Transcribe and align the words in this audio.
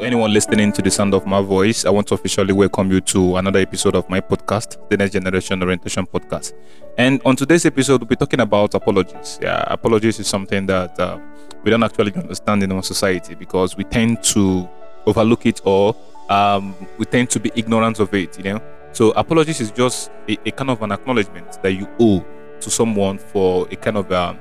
To 0.00 0.06
anyone 0.06 0.32
listening 0.32 0.72
to 0.72 0.80
the 0.80 0.90
sound 0.90 1.12
of 1.12 1.26
my 1.26 1.42
voice, 1.42 1.84
I 1.84 1.90
want 1.90 2.06
to 2.06 2.14
officially 2.14 2.54
welcome 2.54 2.90
you 2.90 3.02
to 3.02 3.36
another 3.36 3.58
episode 3.58 3.94
of 3.94 4.08
my 4.08 4.18
podcast, 4.18 4.78
the 4.88 4.96
Next 4.96 5.12
Generation 5.12 5.62
Orientation 5.62 6.06
Podcast. 6.06 6.54
And 6.96 7.20
on 7.26 7.36
today's 7.36 7.66
episode, 7.66 8.00
we'll 8.00 8.08
be 8.08 8.16
talking 8.16 8.40
about 8.40 8.74
apologies. 8.74 9.38
Yeah, 9.42 9.62
apologies 9.66 10.18
is 10.18 10.26
something 10.26 10.64
that 10.64 10.98
uh, 10.98 11.18
we 11.62 11.70
don't 11.70 11.82
actually 11.82 12.14
understand 12.14 12.62
in 12.62 12.72
our 12.72 12.82
society 12.82 13.34
because 13.34 13.76
we 13.76 13.84
tend 13.84 14.22
to 14.22 14.66
overlook 15.04 15.44
it 15.44 15.60
or 15.66 15.94
um, 16.30 16.74
we 16.96 17.04
tend 17.04 17.28
to 17.28 17.38
be 17.38 17.52
ignorant 17.54 18.00
of 18.00 18.14
it, 18.14 18.38
you 18.38 18.44
know. 18.44 18.62
So 18.92 19.10
apologies 19.10 19.60
is 19.60 19.70
just 19.70 20.10
a, 20.30 20.38
a 20.46 20.50
kind 20.50 20.70
of 20.70 20.80
an 20.80 20.92
acknowledgement 20.92 21.62
that 21.62 21.72
you 21.72 21.86
owe 22.00 22.24
to 22.60 22.70
someone 22.70 23.18
for 23.18 23.68
a 23.70 23.76
kind 23.76 23.98
of 23.98 24.10
um, 24.12 24.40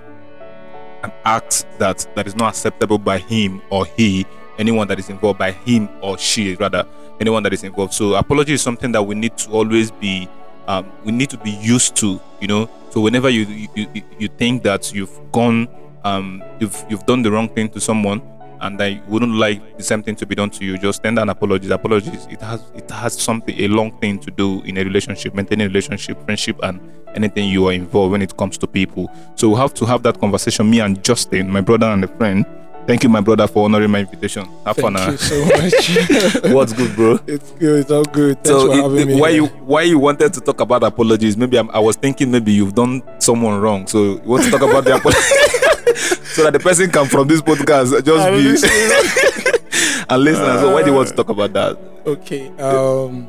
an 1.04 1.11
act 1.25 1.65
that 1.79 2.07
that 2.15 2.28
is 2.28 2.36
not 2.37 2.54
acceptable 2.54 2.97
by 2.97 3.18
him 3.18 3.61
or 3.69 3.86
he 3.86 4.25
anyone 4.59 4.87
that 4.89 4.99
is 4.99 5.09
involved 5.09 5.39
by 5.39 5.51
him 5.51 5.89
or 6.01 6.18
she 6.18 6.54
rather 6.55 6.86
anyone 7.19 7.41
that 7.43 7.54
is 7.54 7.63
involved. 7.63 7.93
So 7.93 8.13
apology 8.15 8.54
is 8.54 8.61
something 8.61 8.91
that 8.91 9.01
we 9.01 9.15
need 9.15 9.37
to 9.37 9.51
always 9.51 9.89
be 9.89 10.29
um, 10.67 10.91
we 11.04 11.11
need 11.11 11.31
to 11.31 11.37
be 11.37 11.51
used 11.51 11.95
to 11.97 12.21
you 12.39 12.47
know? 12.47 12.69
So 12.91 13.01
whenever 13.01 13.29
you 13.29 13.45
you, 13.75 14.03
you, 14.17 14.27
think 14.27 14.64
that 14.64 14.93
you've 14.93 15.19
gone 15.31 15.67
um, 16.03 16.43
you've 16.59 16.83
you've 16.89 17.05
done 17.05 17.21
the 17.21 17.31
wrong 17.31 17.50
thing 17.50 17.69
to 17.69 17.79
someone 17.79 18.21
and 18.61 18.77
they 18.77 19.01
wouldn't 19.07 19.33
like 19.33 19.77
the 19.77 19.83
same 19.83 20.03
thing 20.03 20.15
to 20.17 20.25
be 20.25 20.36
done 20.36 20.50
to 20.50 20.65
you 20.65 20.78
just 20.78 21.01
send 21.01 21.17
an 21.17 21.29
apology. 21.29 21.69
Apologies 21.71 22.28
it 22.29 22.41
has 22.41 22.61
it 22.75 22.89
has 22.91 23.14
something 23.14 23.57
a 23.59 23.67
long 23.67 23.97
thing 24.00 24.19
to 24.19 24.31
do 24.31 24.61
in 24.64 24.78
a 24.78 24.83
relationship 24.83 25.33
maintaining 25.33 25.65
a 25.65 25.69
relationship 25.69 26.21
friendship 26.25 26.59
and 26.64 26.79
anything 27.15 27.47
you 27.50 27.67
are 27.67 27.73
involved 27.73 28.11
when 28.11 28.21
it 28.21 28.36
comes 28.37 28.57
to 28.57 28.67
people. 28.67 29.09
So 29.36 29.50
we 29.50 29.55
have 29.55 29.73
to 29.75 29.86
have 29.86 30.03
that 30.03 30.19
conversation. 30.19 30.69
Me 30.69 30.79
and 30.81 31.03
justin 31.03 31.50
my 31.50 31.61
brother 31.61 31.87
and 31.87 32.03
a 32.03 32.08
friend 32.08 32.45
Thank 32.88 33.03
you, 33.03 33.09
my 33.09 33.22
brother, 33.22 33.45
for 33.47 33.66
honoring 33.66 33.92
my 33.92 34.00
invitation. 34.00 34.45
Have 34.66 34.76
Thank 34.76 34.98
fun. 34.98 35.12
you 35.12 35.17
so 35.17 35.45
much. 35.45 36.52
What's 36.53 36.73
good, 36.73 36.95
bro? 36.95 37.20
it's 37.28 37.52
good. 37.52 37.80
It's 37.81 37.92
all 37.92 38.03
good. 38.03 38.36
Thanks 38.44 38.50
so, 38.50 38.66
for 38.67 38.73
it- 38.73 38.81
having 38.81 39.08
me. 39.09 39.22
why 39.22 39.31
here. 39.31 39.42
you 39.44 39.48
why 39.48 39.81
you 39.84 40.00
wanted 40.00 40.34
to 40.34 40.42
talk 40.42 40.59
about 40.59 40.81
apologies? 40.84 41.38
Maybe 41.38 41.58
I'm, 41.59 41.70
I 41.70 41.80
was 41.80 41.95
thinking 41.95 42.31
maybe 42.31 42.52
you've 42.52 42.73
done 42.73 43.03
someone 43.20 43.62
wrong, 43.62 43.86
so 43.86 43.98
you 44.03 44.22
want 44.26 44.44
to 44.45 44.50
talk 44.52 44.62
about 44.64 44.86
the 44.86 44.95
apology, 44.95 45.20
so 46.34 46.44
that 46.44 46.53
the 46.53 46.59
person 46.59 46.90
can 46.90 47.06
from 47.06 47.28
this 47.28 47.42
podcast 47.42 47.95
I 47.95 48.02
just 48.02 48.64
be 48.64 49.59
and 50.09 50.23
listen. 50.23 50.46
so 50.59 50.73
why 50.73 50.81
do 50.81 50.90
you 50.90 50.96
want 50.96 51.09
to 51.09 51.16
talk 51.16 51.30
about 51.30 51.53
that? 51.53 51.78
okay. 52.08 52.48
Um, 52.58 53.28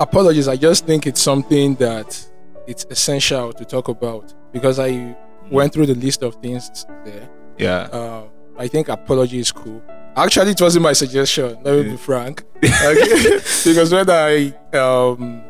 apologies. 0.00 0.48
I 0.48 0.56
just 0.56 0.86
think 0.86 1.06
it's 1.06 1.20
something 1.20 1.74
that 1.74 2.26
it's 2.66 2.86
essential 2.90 3.52
to 3.52 3.64
talk 3.66 3.88
about 3.88 4.32
because 4.52 4.78
I 4.78 5.14
went 5.50 5.74
through 5.74 5.86
the 5.86 5.94
list 5.94 6.22
of 6.22 6.36
things 6.36 6.86
there. 7.04 7.28
Yeah, 7.58 7.82
Um, 7.92 8.28
I 8.58 8.68
think 8.68 8.88
apology 8.88 9.38
is 9.38 9.52
cool. 9.52 9.82
Actually, 10.16 10.52
it 10.52 10.60
wasn't 10.60 10.82
my 10.82 10.94
suggestion. 10.94 11.58
Let 11.62 11.76
me 11.76 11.90
be 11.92 11.96
frank. 11.96 12.42
Okay? 12.64 13.40
because 13.64 13.92
when 13.92 14.08
I 14.08 14.54
um, 14.76 15.42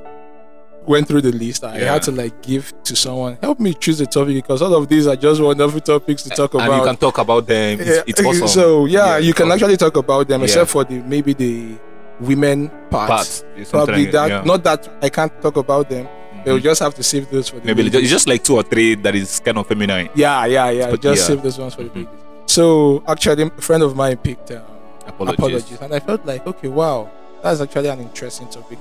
went 0.86 1.06
through 1.06 1.20
the 1.22 1.32
list, 1.32 1.62
I 1.64 1.78
Yeah. 1.78 1.92
had 1.92 2.02
to 2.02 2.10
like 2.12 2.42
give 2.42 2.72
to 2.84 2.96
someone 2.96 3.38
help 3.40 3.60
me 3.60 3.74
choose 3.74 3.98
the 3.98 4.06
topic 4.06 4.34
because 4.34 4.60
all 4.62 4.74
of 4.74 4.88
these 4.88 5.06
are 5.06 5.14
just 5.16 5.40
wonderful 5.40 5.80
topics 5.80 6.22
to 6.24 6.30
talk 6.30 6.54
and 6.54 6.62
about. 6.64 6.78
you 6.78 6.84
can 6.84 6.96
talk 6.96 7.18
about 7.18 7.46
them. 7.46 7.80
It's, 7.80 7.88
Yeah, 7.88 8.02
it's 8.06 8.24
awesome. 8.24 8.48
So 8.48 8.86
yeah, 8.86 9.18
you 9.18 9.32
can 9.34 9.46
awesome. 9.46 9.52
actually 9.52 9.76
talk 9.76 9.96
about 9.96 10.26
them, 10.28 10.40
Yeah. 10.40 10.44
except 10.46 10.70
for 10.70 10.82
the 10.84 10.96
maybe 11.02 11.32
the 11.32 11.76
women 12.20 12.70
part. 12.90 13.08
Part, 13.08 13.44
Probably 13.70 14.06
that. 14.06 14.28
yeah. 14.30 14.42
Not 14.44 14.64
that 14.64 14.88
I 15.02 15.08
can't 15.10 15.32
talk 15.40 15.56
about 15.56 15.88
them. 15.88 16.08
They'll 16.44 16.58
Mhm. 16.58 16.62
just 16.62 16.80
have 16.80 16.94
to 16.94 17.02
save 17.02 17.28
those 17.30 17.48
for 17.48 17.58
the 17.60 17.66
Maybe 17.66 17.86
it's 17.86 18.10
just 18.10 18.28
like 18.28 18.42
two 18.44 18.54
or 18.56 18.62
three 18.62 18.94
that 18.96 19.14
is 19.14 19.40
kind 19.40 19.58
of 19.58 19.66
feminine. 19.66 20.08
yeah, 20.14 20.46
yeah, 20.46 20.70
yeah. 20.70 20.90
But 20.90 21.02
just 21.02 21.22
yeah. 21.22 21.26
save 21.28 21.42
those 21.42 21.58
ones 21.58 21.74
for 21.74 21.82
the 21.84 21.90
Mhm. 21.90 22.08
So 22.46 23.02
actually, 23.06 23.42
a 23.44 23.50
friend 23.60 23.82
of 23.82 23.96
mine 23.96 24.16
picked 24.18 24.50
um, 24.52 24.62
Apologies. 25.06 25.38
apologies. 25.38 25.80
and 25.80 25.94
I 25.94 26.00
felt 26.00 26.24
like, 26.26 26.46
okay, 26.46 26.68
wow, 26.68 27.10
that's 27.42 27.60
actually 27.60 27.88
an 27.88 28.00
interesting 28.00 28.48
topic. 28.48 28.78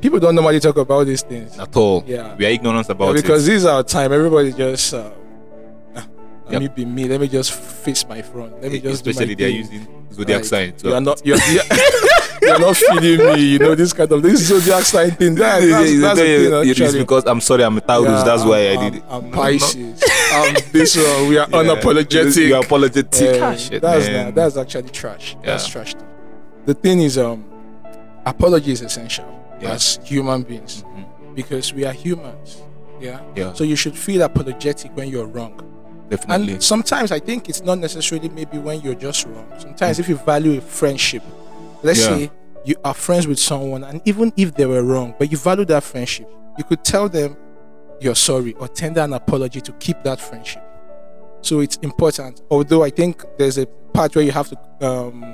People 0.00 0.18
don't 0.18 0.34
normally 0.34 0.58
talk 0.60 0.76
about 0.76 1.04
these 1.04 1.22
things. 1.22 1.58
At 1.58 1.74
all. 1.76 2.02
Yeah. 2.06 2.34
We 2.36 2.46
are 2.46 2.50
ignorant 2.50 2.88
about 2.88 3.14
Yeah, 3.14 3.22
because 3.22 3.46
it. 3.46 3.52
this 3.52 3.62
is 3.62 3.66
our 3.66 3.82
time. 3.84 4.12
Everybody 4.12 4.52
just. 4.52 4.92
Uh, 4.94 5.10
ah, 5.94 6.06
let 6.46 6.52
Yep. 6.52 6.60
me 6.62 6.68
be 6.68 6.84
me. 6.84 7.04
Let 7.06 7.20
me 7.20 7.28
just 7.28 7.52
face 7.52 8.04
my 8.08 8.20
front. 8.22 8.60
Let 8.60 8.72
me 8.72 8.80
just 8.80 9.06
Especially 9.06 9.34
they 9.34 9.44
are 9.44 9.48
thing. 9.48 9.56
using 9.58 10.06
zodiac 10.12 10.38
Like, 10.38 10.44
signs. 10.44 10.82
You 10.82 10.94
are 10.94 11.00
not. 11.00 11.24
You're, 11.24 11.38
you're, 11.50 11.62
you're 12.42 12.58
not 12.58 12.76
feeding 12.76 13.26
me. 13.26 13.40
You 13.52 13.58
know 13.58 13.74
this 13.74 13.92
kind 13.92 14.10
of 14.12 14.22
this 14.22 14.40
zodiac 14.48 14.82
sign 14.84 15.10
thing. 15.12 15.34
That, 15.42 15.60
that's, 15.60 16.00
that's 16.00 16.18
the 16.18 16.24
thing. 16.24 16.68
It 16.70 16.80
is 16.80 16.96
because 16.96 17.24
I'm 17.26 17.40
sorry, 17.40 17.64
I'm 17.64 17.76
a 17.78 17.80
Taurus. 17.80 18.08
Yeah, 18.10 18.24
that's 18.24 18.44
why 18.44 18.58
I 18.58 18.74
I'm- 18.74 18.92
did 18.92 18.94
it. 19.00 19.04
I'm, 19.08 19.24
I'm 19.24 19.30
No, 19.30 19.36
no. 19.36 19.42
Pisces. 19.42 20.02
I'm 20.32 20.54
this 20.72 20.96
one. 20.96 21.28
We 21.28 21.38
are 21.38 21.48
Yeah. 21.50 21.56
unapologetic. 21.62 22.46
You 22.48 22.54
are 22.56 22.62
apologetic. 22.64 23.36
Yeah, 23.36 23.56
shit, 23.56 23.82
that's 23.82 24.06
man. 24.08 24.24
not, 24.26 24.34
that's 24.34 24.56
actually 24.56 24.90
trash. 24.90 25.36
That's 25.44 25.66
Yeah. 25.66 25.72
trash. 25.72 25.94
The 26.66 26.74
thing 26.74 27.00
is, 27.00 27.18
um, 27.18 27.44
apology 28.26 28.72
is 28.72 28.82
essential 28.82 29.26
Yeah. 29.60 29.72
as 29.72 29.98
human 30.04 30.42
beings 30.42 30.84
Mhm. 30.84 31.34
because 31.34 31.72
we 31.74 31.84
are 31.84 31.92
humans. 31.92 32.62
Yeah. 33.00 33.20
Yeah, 33.34 33.52
So 33.52 33.64
you 33.64 33.74
should 33.76 33.96
feel 33.96 34.22
apologetic 34.22 34.96
when 34.96 35.08
you're 35.08 35.26
wrong. 35.26 35.60
definitely. 36.08 36.52
And 36.54 36.62
sometimes 36.62 37.10
I 37.10 37.18
think 37.18 37.48
it's 37.48 37.62
not 37.62 37.78
necessarily 37.78 38.28
maybe 38.28 38.58
when 38.58 38.80
you're 38.82 38.94
just 38.94 39.24
wrong. 39.26 39.46
Sometimes 39.58 39.96
Mm. 39.96 40.00
if 40.00 40.08
you 40.10 40.16
value 40.16 40.58
a 40.58 40.60
friendship, 40.60 41.22
let's 41.82 42.00
Yeah. 42.00 42.16
say 42.16 42.30
you 42.64 42.74
are 42.84 42.94
friends 42.94 43.26
with 43.26 43.38
someone, 43.38 43.84
and 43.84 44.00
even 44.04 44.32
if 44.36 44.54
they 44.54 44.66
were 44.66 44.82
wrong, 44.82 45.14
but 45.18 45.30
you 45.30 45.38
value 45.38 45.64
that 45.66 45.82
friendship, 45.82 46.28
you 46.58 46.64
could 46.64 46.84
tell 46.84 47.08
them 47.08 47.36
you're 48.00 48.14
sorry 48.14 48.54
or 48.54 48.68
tender 48.68 49.00
an 49.00 49.12
apology 49.12 49.60
to 49.60 49.72
keep 49.72 50.02
that 50.04 50.20
friendship. 50.20 50.62
So 51.40 51.60
it's 51.60 51.76
important. 51.82 52.40
Although 52.50 52.84
I 52.84 52.90
think 52.90 53.24
there's 53.38 53.58
a 53.58 53.66
part 53.92 54.14
where 54.14 54.24
you 54.24 54.30
have 54.32 54.48
to, 54.50 54.86
um, 54.88 55.24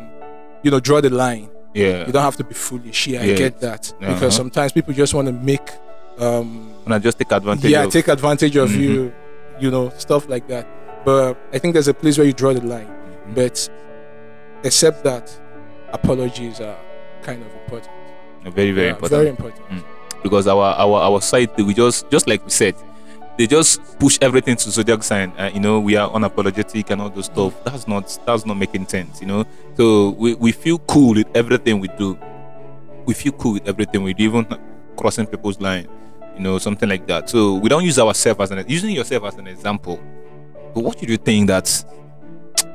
you 0.63 0.71
know, 0.71 0.81
draw 0.81 1.01
the 1.01 1.11
line. 1.11 1.49
yeah. 1.75 2.07
You 2.07 2.13
don't 2.13 2.23
have 2.23 2.37
to 2.37 2.45
be 2.45 2.55
foolish. 2.55 3.07
Yeah, 3.07 3.23
I 3.23 3.35
get 3.35 3.61
that 3.61 3.93
Uh-huh. 4.01 4.15
because 4.15 4.35
sometimes 4.35 4.73
people 4.73 4.95
just 4.95 5.13
want 5.15 5.27
to 5.29 5.33
make, 5.35 5.71
um, 6.19 6.71
And 6.87 6.95
I 6.95 6.99
just 6.99 7.19
take 7.19 7.31
advantage 7.31 7.71
yeah, 7.71 7.85
of 7.85 7.93
take 7.93 8.09
advantage 8.09 8.57
of 8.57 8.71
Mhm. 8.71 8.81
you, 8.81 9.13
you 9.61 9.71
know, 9.71 9.93
stuff 9.99 10.29
like 10.29 10.49
that. 10.49 10.67
But 11.05 11.37
I 11.53 11.59
think 11.59 11.75
there's 11.75 11.87
a 11.89 11.95
place 11.95 12.17
where 12.19 12.27
you 12.27 12.33
draw 12.33 12.53
the 12.55 12.63
line. 12.67 12.89
Mhm. 12.89 13.35
But 13.35 13.69
except 14.65 15.05
that, 15.05 15.31
apologies 15.93 16.61
are 16.61 16.77
kind 17.23 17.43
of 17.43 17.53
important. 17.55 17.93
very, 18.45 18.73
very 18.73 18.87
Yeah, 18.89 18.93
important. 18.95 19.11
Very 19.19 19.29
important. 19.29 19.85
because 20.23 20.47
our 20.49 20.75
our 20.85 20.99
our 21.09 21.21
site 21.21 21.57
we 21.59 21.73
just 21.75 22.11
just 22.11 22.27
like 22.27 22.43
we 22.45 22.51
said 22.51 22.75
they 23.37 23.47
just 23.47 23.81
push 24.01 24.19
everything 24.21 24.57
to 24.57 24.69
zodiac 24.71 25.03
sign 25.05 25.33
uh, 25.39 25.49
you 25.55 25.61
know 25.61 25.79
we 25.79 25.95
are 25.97 26.11
unapologetic 26.11 26.91
and 26.91 27.01
all 27.01 27.09
those 27.11 27.27
stuff. 27.27 27.55
That's 27.65 27.87
not 27.87 28.19
that's 28.27 28.45
not 28.45 28.57
making 28.57 28.89
sense 28.89 29.21
you 29.21 29.27
know? 29.29 29.45
So 29.77 30.11
we, 30.11 30.35
we 30.35 30.51
feel 30.53 30.79
cool 30.81 31.15
with 31.15 31.29
everything 31.37 31.79
we 31.81 31.89
do. 31.99 32.19
We 33.07 33.15
feel 33.15 33.33
cool 33.33 33.53
with 33.55 33.69
everything 33.69 34.03
we 34.03 34.13
do 34.13 34.25
even 34.25 34.47
crossing 34.97 35.27
people's 35.27 35.61
line 35.61 35.87
you 36.37 36.43
know 36.45 36.59
something 36.59 36.89
like 36.89 37.07
that. 37.07 37.29
So 37.29 37.55
we 37.55 37.69
don't 37.69 37.85
use 37.85 37.99
ourselves 37.99 38.41
as 38.41 38.51
an 38.51 38.65
using 38.69 38.91
yourself 38.91 39.25
as 39.25 39.35
an 39.37 39.47
example. 39.47 40.01
But 40.75 40.81
what 40.85 40.99
do 40.99 41.07
you 41.07 41.17
think 41.17 41.49
that 41.49 41.67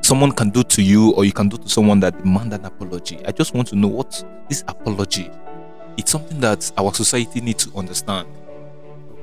someone 0.03 0.31
can 0.31 0.49
do 0.49 0.63
to 0.63 0.81
you 0.81 1.11
or 1.13 1.25
you 1.25 1.31
can 1.33 1.47
do 1.49 1.57
to 1.57 1.67
someone 1.69 1.99
that 1.99 2.17
demand 2.21 2.53
an 2.53 2.65
apology 2.65 3.19
i 3.25 3.31
just 3.31 3.53
want 3.55 3.67
to 3.67 3.75
know 3.75 3.87
what 3.87 4.23
this 4.49 4.63
apology 4.67 5.29
it's 5.97 6.11
something 6.11 6.39
that 6.39 6.71
our 6.77 6.91
society 6.93 7.39
needs 7.39 7.65
to 7.67 7.77
understand. 7.77 8.27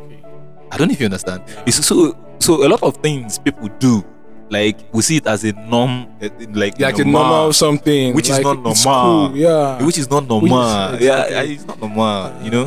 Okay. 0.06 0.22
I 0.70 0.76
don't 0.76 0.86
know 0.86 0.92
if 0.92 1.00
you 1.00 1.06
understand. 1.06 1.42
It's 1.66 1.84
so 1.84 2.16
so 2.38 2.64
a 2.64 2.68
lot 2.68 2.80
of 2.84 2.96
things 2.98 3.40
people 3.40 3.66
do, 3.80 4.04
like 4.50 4.78
we 4.92 5.02
see 5.02 5.16
it 5.16 5.26
as 5.26 5.42
a 5.42 5.50
norm, 5.66 6.06
eh, 6.20 6.28
like 6.54 6.78
Like 6.78 6.96
a 7.00 7.04
normal, 7.04 7.52
something. 7.52 8.14
which 8.14 8.30
is 8.30 8.38
not 8.38 8.62
normal. 8.62 8.74
cool, 8.74 9.36
Yeah. 9.36 9.82
which 9.84 9.98
is 9.98 10.08
not 10.08 10.28
normal. 10.28 10.94
Is- 10.94 11.02
Yeah, 11.02 11.24
exactly. 11.24 11.34
yeah, 11.34 11.54
it's 11.58 11.66
not 11.66 11.80
normal. 11.80 12.32
You 12.44 12.50
know, 12.52 12.66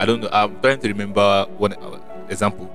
I 0.00 0.06
don't 0.06 0.20
know. 0.22 0.30
I'm 0.32 0.58
trying 0.62 0.80
to 0.80 0.88
remember 0.88 1.44
one 1.58 1.74
uh, 1.74 1.98
example, 2.30 2.70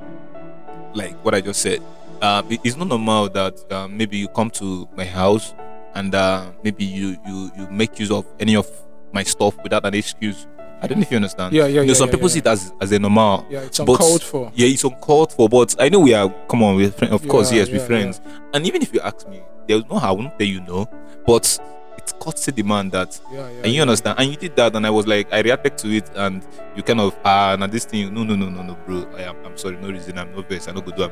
like 0.93 1.17
what 1.25 1.33
I 1.33 1.41
just 1.41 1.59
said. 1.59 1.81
It- 2.21 2.59
it's 2.63 2.77
not 2.77 2.87
normal 2.87 3.29
that 3.29 3.55
um, 3.71 3.97
maybe 3.97 4.17
you 4.17 4.27
come 4.27 4.49
to 4.51 4.87
my 4.95 5.05
house 5.05 5.53
and 5.95 6.13
uh, 6.15 6.45
maybe 6.63 6.85
you 6.85 7.17
you 7.27 7.51
you 7.57 7.67
make 7.69 7.99
use 7.99 8.11
of 8.11 8.25
any 8.39 8.55
of 8.55 8.67
my 9.13 9.23
stuff 9.23 9.55
without 9.63 9.85
an 9.85 9.93
excuse. 9.93 10.47
I 10.83 10.87
don't 10.87 10.97
know 10.97 11.03
if 11.03 11.11
you 11.11 11.17
understand. 11.17 11.53
Yeah, 11.53 11.63
yeah, 11.63 11.67
You 11.67 11.75
know, 11.75 11.81
yeah, 11.83 11.93
some 11.93 12.07
yeah, 12.07 12.11
people 12.15 12.27
yeah. 12.29 12.33
see 12.33 12.39
it 12.39 12.47
as 12.47 12.73
as 12.81 12.91
a 12.91 12.99
normal. 12.99 13.45
Yeah, 13.49 13.61
it's 13.61 13.77
But- 13.79 13.89
uncalled 13.91 14.23
for. 14.23 14.51
Yeah, 14.55 14.67
it's 14.67 14.83
uncalled 14.83 15.31
for, 15.33 15.47
but 15.49 15.75
I 15.79 15.89
know 15.89 15.99
we 15.99 16.13
are. 16.13 16.29
Come 16.49 16.63
on, 16.63 16.75
we're 16.75 16.91
friends. 16.91 17.13
Of 17.13 17.27
course, 17.27 17.51
Yeah, 17.51 17.59
yes, 17.59 17.69
we're 17.69 17.85
friends. 17.85 18.21
And 18.53 18.65
even 18.65 18.81
if 18.81 18.93
you 18.93 18.99
ask 19.01 19.27
me, 19.27 19.41
there's 19.67 19.83
no 19.89 19.99
how 19.99 20.09
I 20.09 20.11
won't 20.11 20.37
tell 20.39 20.47
you 20.47 20.61
no, 20.61 20.87
but 21.25 21.59
it's 21.97 22.13
courtesy 22.13 22.51
demand 22.51 22.93
that, 22.93 23.19
Yeah, 23.31 23.47
yeah. 23.49 23.61
and 23.63 23.73
you 23.73 23.81
understand. 23.81 24.17
And 24.19 24.29
you 24.31 24.37
did 24.37 24.55
that, 24.55 24.75
and 24.75 24.87
I 24.87 24.89
was 24.89 25.05
like, 25.05 25.31
I 25.31 25.41
reacted 25.41 25.77
to 25.79 25.87
it, 25.95 26.09
and 26.15 26.41
you 26.75 26.81
kind 26.81 26.99
of 26.99 27.15
ah, 27.25 27.55
now 27.59 27.67
this 27.67 27.85
thing, 27.85 28.11
no, 28.13 28.23
no, 28.23 28.35
no, 28.35 28.49
no, 28.49 28.63
no, 28.63 28.75
bro. 28.87 29.05
I 29.17 29.23
am, 29.23 29.35
I'm 29.45 29.57
sorry, 29.57 29.77
no 29.77 29.89
reason, 29.89 30.17
I'm 30.17 30.31
no 30.33 30.41
vex, 30.41 30.67
I 30.67 30.71
no 30.71 30.81
go 30.81 30.91
do. 30.91 31.11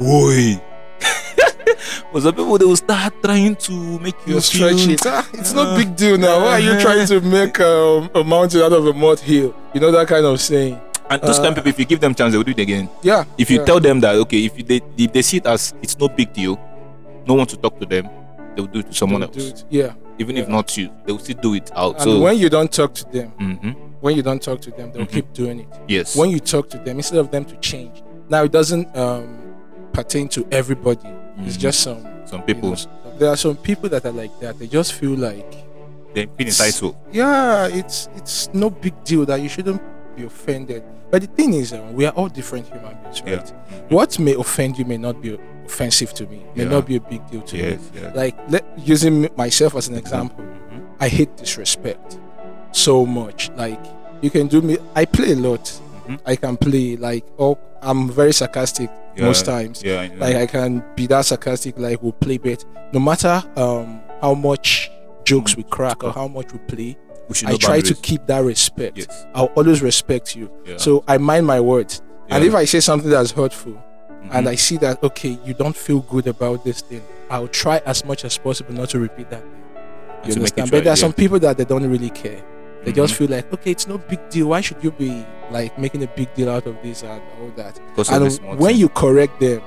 Am. 0.00 0.06
Oi. 0.06 0.60
but 2.12 2.22
some 2.22 2.34
people 2.34 2.58
they 2.58 2.64
will 2.64 2.76
start 2.76 3.12
trying 3.22 3.56
to 3.56 3.72
make 4.00 4.14
you 4.26 4.34
You 4.34 4.40
feel 4.40 4.74
stretch 4.76 4.88
it. 4.88 5.00
Ah, 5.06 5.28
it's 5.34 5.52
Ah. 5.54 5.64
no 5.64 5.76
big 5.76 5.96
deal 5.96 6.16
now. 6.18 6.40
Why 6.40 6.52
are 6.52 6.60
you 6.60 6.80
trying 6.80 7.06
to 7.06 7.20
make 7.20 7.58
um, 7.60 8.10
a 8.14 8.22
mountain 8.24 8.62
out 8.62 8.72
of 8.72 8.86
a 8.86 8.92
mud 8.92 9.20
hill? 9.20 9.54
You 9.74 9.80
know 9.80 9.90
that 9.90 10.06
kind 10.08 10.24
of 10.26 10.40
saying. 10.40 10.80
And 11.10 11.20
those 11.22 11.36
kind 11.38 11.48
of 11.48 11.58
Uh, 11.58 11.62
people, 11.62 11.70
if 11.70 11.78
you 11.78 11.84
give 11.84 12.00
them 12.00 12.14
chance, 12.14 12.32
they 12.32 12.38
will 12.38 12.44
do 12.44 12.52
it 12.52 12.58
again. 12.58 12.88
Yeah. 13.02 13.24
If 13.36 13.50
you 13.50 13.58
yeah. 13.58 13.64
tell 13.64 13.80
them 13.80 14.00
that 14.00 14.14
okay, 14.16 14.44
if 14.46 14.54
they 14.66 14.80
if 14.96 15.12
they 15.12 15.22
see 15.22 15.36
it 15.38 15.46
as 15.46 15.74
it's 15.82 15.98
no 15.98 16.08
big 16.08 16.32
deal, 16.32 16.58
no 17.26 17.34
one 17.34 17.46
to 17.46 17.56
talk 17.56 17.78
to 17.80 17.86
them, 17.86 18.08
they 18.54 18.62
will 18.62 18.68
do 18.72 18.78
it 18.80 18.86
to 18.86 18.94
someone 18.94 19.20
Don't 19.20 19.36
else. 19.36 19.48
it. 19.50 19.64
Yeah. 19.70 19.92
even 20.18 20.36
if 20.36 20.48
not 20.48 20.76
you, 20.78 20.90
they 21.04 21.12
will 21.12 21.18
still 21.18 21.36
do 21.42 21.54
it 21.54 21.70
out. 21.74 21.94
And 21.96 22.02
so 22.04 22.20
when 22.20 22.38
you 22.38 22.48
don't 22.48 22.70
talk 22.72 22.94
to 22.94 23.04
them, 23.10 23.32
Mhm. 23.40 23.74
when 24.00 24.14
you 24.16 24.22
don't 24.22 24.40
talk 24.40 24.60
to 24.60 24.70
them, 24.70 24.92
they'll 24.92 25.04
Mhm. 25.06 25.12
keep 25.12 25.32
doing 25.32 25.60
it. 25.60 25.68
yes, 25.88 26.14
When 26.16 26.30
you 26.30 26.38
talk 26.38 26.68
to 26.70 26.78
them, 26.78 26.98
instead 26.98 27.18
of 27.18 27.30
them 27.32 27.44
to 27.46 27.56
change. 27.56 28.02
Now 28.30 28.44
it 28.44 28.52
doesn't 28.52 28.96
um, 28.96 29.26
pertain 29.94 30.28
to 30.28 30.46
everybody. 30.50 31.08
It's 31.38 31.56
Mhm. 31.56 31.60
just 31.60 31.80
some 31.80 32.02
some 32.26 32.40
you 32.40 32.54
people 32.54 32.70
know, 32.70 32.76
there 33.18 33.28
are 33.30 33.36
some 33.36 33.56
people 33.56 33.88
that 33.90 34.04
are 34.04 34.12
like 34.12 34.32
that. 34.40 34.58
They 34.58 34.66
just 34.66 34.92
feel 34.92 35.16
like 35.16 35.50
they 36.14 36.26
feel 36.26 36.46
entitled. 36.48 36.96
yeah, 37.12 37.66
it's 37.68 38.08
it's 38.16 38.48
no 38.52 38.68
big 38.70 38.94
deal 39.04 39.24
that 39.26 39.40
you 39.40 39.48
shouldn't 39.48 39.80
be 40.16 40.24
offended. 40.24 40.82
But 41.10 41.22
the 41.22 41.28
thing 41.28 41.54
is, 41.54 41.72
um, 41.72 41.94
we 41.94 42.06
are 42.06 42.12
all 42.12 42.28
different 42.28 42.66
human 42.66 42.96
beings, 43.02 43.22
right? 43.22 43.52
Yeah. 43.70 43.78
What 43.88 44.18
may 44.18 44.34
offend 44.34 44.78
you 44.78 44.84
may 44.84 44.96
not 44.98 45.20
be 45.22 45.38
offensive 45.66 46.12
to 46.14 46.26
me, 46.26 46.40
may 46.56 46.64
Yeah. 46.64 46.70
not 46.70 46.86
be 46.86 46.96
a 46.96 47.00
big 47.00 47.20
deal 47.30 47.42
to 47.42 47.56
Yes, 47.56 47.78
me. 47.94 48.00
Like 48.14 48.34
let, 48.48 48.64
using 48.76 49.28
myself 49.36 49.76
as 49.76 49.88
an 49.88 49.94
example, 49.96 50.44
Mhm. 50.44 50.82
I 51.00 51.08
hate 51.08 51.36
disrespect 51.36 52.18
so 52.72 53.06
much. 53.06 53.50
Like 53.56 53.80
you 54.22 54.30
can 54.30 54.46
do 54.48 54.60
me. 54.60 54.78
I 54.96 55.04
play 55.04 55.32
a 55.32 55.36
lot. 55.36 55.64
Mhm. 56.08 56.18
I 56.26 56.36
can 56.36 56.56
play 56.56 56.96
like 56.96 57.24
oh, 57.38 57.58
I'm 57.82 58.08
very 58.10 58.32
sarcastic 58.32 58.90
Yeah. 59.16 59.24
most 59.26 59.44
times. 59.44 59.82
Yeah, 59.82 60.00
I. 60.00 60.06
Like 60.14 60.36
I 60.36 60.46
can 60.46 60.84
be 60.96 61.06
that 61.08 61.24
sarcastic. 61.24 61.78
Like 61.78 62.02
we'll 62.02 62.12
play 62.12 62.38
bet. 62.38 62.64
No 62.92 63.00
matter 63.00 63.42
um 63.56 64.00
how 64.20 64.34
much 64.34 64.90
jokes 65.24 65.56
we 65.56 65.62
crack 65.64 66.04
or 66.04 66.12
how 66.12 66.28
much 66.28 66.52
we 66.52 66.58
play, 66.60 66.96
we 67.28 67.34
I 67.46 67.56
try 67.56 67.80
to 67.80 67.94
keep 67.94 68.26
that 68.26 68.40
respect. 68.40 68.98
Yes. 68.98 69.26
I'll 69.34 69.46
always 69.56 69.82
respect 69.82 70.36
you. 70.36 70.50
Yeah. 70.66 70.76
So 70.76 71.04
I 71.08 71.18
mind 71.18 71.46
my 71.46 71.60
words. 71.60 72.02
And 72.30 72.42
if 72.44 72.54
I 72.54 72.64
say 72.64 72.80
something 72.80 73.10
that's 73.10 73.30
hurtful 73.32 73.72
Mhm. 73.72 74.28
and 74.32 74.48
I 74.48 74.54
see 74.54 74.78
that 74.78 75.02
okay, 75.02 75.38
you 75.44 75.52
don't 75.54 75.76
feel 75.76 76.00
good 76.00 76.26
about 76.26 76.64
this 76.64 76.80
thing, 76.80 77.02
I'll 77.30 77.48
try 77.48 77.82
as 77.84 78.04
much 78.04 78.24
as 78.24 78.38
possible 78.38 78.72
not 78.74 78.88
to 78.90 78.98
repeat 78.98 79.28
that. 79.30 79.42
You 80.24 80.32
to 80.34 80.40
make 80.40 80.52
it 80.52 80.58
understand? 80.58 80.70
But 80.70 80.76
right, 80.78 80.84
there 80.84 80.92
are 80.92 80.96
yeah. 80.96 81.00
some 81.00 81.12
people 81.12 81.38
that 81.40 81.58
they 81.58 81.64
don't 81.64 81.86
really 81.90 82.10
care. 82.10 82.42
They 82.84 82.92
just 82.92 83.14
Mhm. 83.14 83.16
feel 83.18 83.28
like, 83.28 83.52
okay, 83.52 83.70
it's 83.70 83.86
no 83.86 83.98
big 83.98 84.20
deal. 84.30 84.48
Why 84.48 84.60
should 84.62 84.82
you 84.82 84.90
be 84.90 85.24
like 85.50 85.78
making 85.78 86.02
a 86.02 86.06
big 86.08 86.32
deal 86.34 86.50
out 86.50 86.66
of 86.66 86.76
this 86.82 87.02
and 87.02 87.22
all 87.40 87.50
that? 87.56 87.80
Because 87.90 88.10
And 88.10 88.58
when 88.58 88.76
you 88.76 88.88
correct 88.88 89.40
them, 89.40 89.62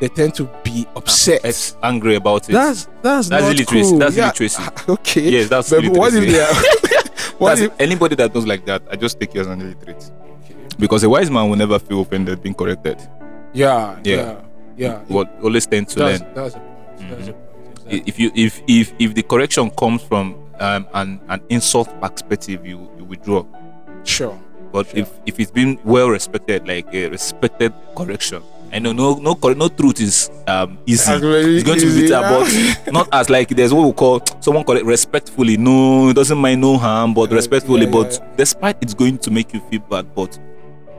they 0.00 0.08
tend 0.08 0.34
to 0.34 0.44
be 0.64 0.86
upset. 0.96 1.44
Ex- 1.44 1.76
angry 1.82 2.16
about 2.16 2.48
it. 2.48 2.52
That's 2.52 2.86
that's, 3.02 3.28
That's 3.28 3.30
not 3.44 3.52
illiteracy. 3.54 3.90
cool. 3.90 3.98
That's 3.98 4.16
Yeah, 4.16 4.24
illiteracy. 4.24 4.62
Okay. 4.88 5.30
yes, 5.30 5.48
that's 5.48 5.70
But 5.70 5.84
what 5.88 6.12
if 6.14 6.24
they 6.24 6.40
are? 6.40 7.32
what 7.38 7.60
if? 7.60 7.72
anybody 7.80 8.14
that 8.16 8.32
does 8.32 8.46
like 8.46 8.64
that, 8.66 8.82
I 8.90 8.96
just 8.96 9.20
take 9.20 9.34
you 9.34 9.40
as 9.40 9.46
an 9.46 9.60
illiterate. 9.60 10.10
Because 10.78 11.04
a 11.04 11.08
wise 11.10 11.30
man 11.30 11.48
will 11.48 11.56
never 11.56 11.78
feel 11.78 12.00
offended 12.00 12.42
being 12.42 12.54
corrected. 12.54 12.98
Yeah, 13.52 13.98
Yeah. 14.04 14.14
yeah, 14.16 14.40
yeah. 14.76 15.04
Will 15.08 15.26
always 15.42 15.66
tend 15.66 15.88
to 15.90 15.98
that's, 15.98 16.20
learn. 16.20 16.34
that's 16.34 16.54
a 16.54 16.58
point. 16.58 17.10
That's 17.10 17.28
a 17.28 17.32
point. 17.32 17.68
Exactly. 17.86 18.02
If 18.06 18.18
you 18.18 18.30
if 18.34 18.62
if 18.66 18.92
if 18.98 19.14
the 19.14 19.22
correction 19.22 19.70
comes 19.70 20.02
from 20.02 20.34
um, 20.58 20.86
an 20.94 21.20
an 21.28 21.40
insult 21.50 21.88
perspective, 22.00 22.64
you 22.66 22.90
you 22.96 23.04
withdraw. 23.04 23.44
Sure. 24.04 24.36
But 24.72 24.88
Sure. 24.88 25.00
if 25.00 25.08
if 25.26 25.38
it's 25.40 25.50
been 25.50 25.78
well 25.84 26.08
respected, 26.08 26.66
like 26.66 26.86
a 26.94 27.08
respected 27.08 27.72
correction, 27.96 28.42
I 28.72 28.78
know 28.78 28.92
no 28.92 29.14
no 29.20 29.36
no 29.54 29.68
truth 29.68 30.00
is 30.00 30.30
um 30.48 30.78
easy. 30.86 31.12
Actually, 31.12 31.56
It's 31.56 31.64
going 31.64 31.78
to 31.78 31.84
be 31.86 31.92
easy, 31.92 32.02
bitter, 32.08 32.20
yeah. 32.20 32.32
but 32.84 32.92
not 32.92 33.08
as 33.12 33.28
like 33.28 33.48
there's 33.50 33.72
what 33.74 33.86
we 33.86 33.92
call 33.92 34.22
someone 34.40 34.64
correct 34.64 34.86
respectfully. 34.86 35.56
No, 35.58 36.08
it 36.08 36.14
doesn't 36.16 36.38
mind 36.38 36.60
no 36.62 36.78
harm, 36.78 37.12
but 37.12 37.30
respectfully. 37.30 37.84
yeah, 37.84 37.92
but 37.92 38.12
yeah. 38.18 38.28
despite 38.36 38.76
it's 38.80 38.94
going 38.94 39.18
to 39.18 39.30
make 39.30 39.52
you 39.52 39.60
feel 39.70 39.80
bad, 39.90 40.14
but 40.14 40.38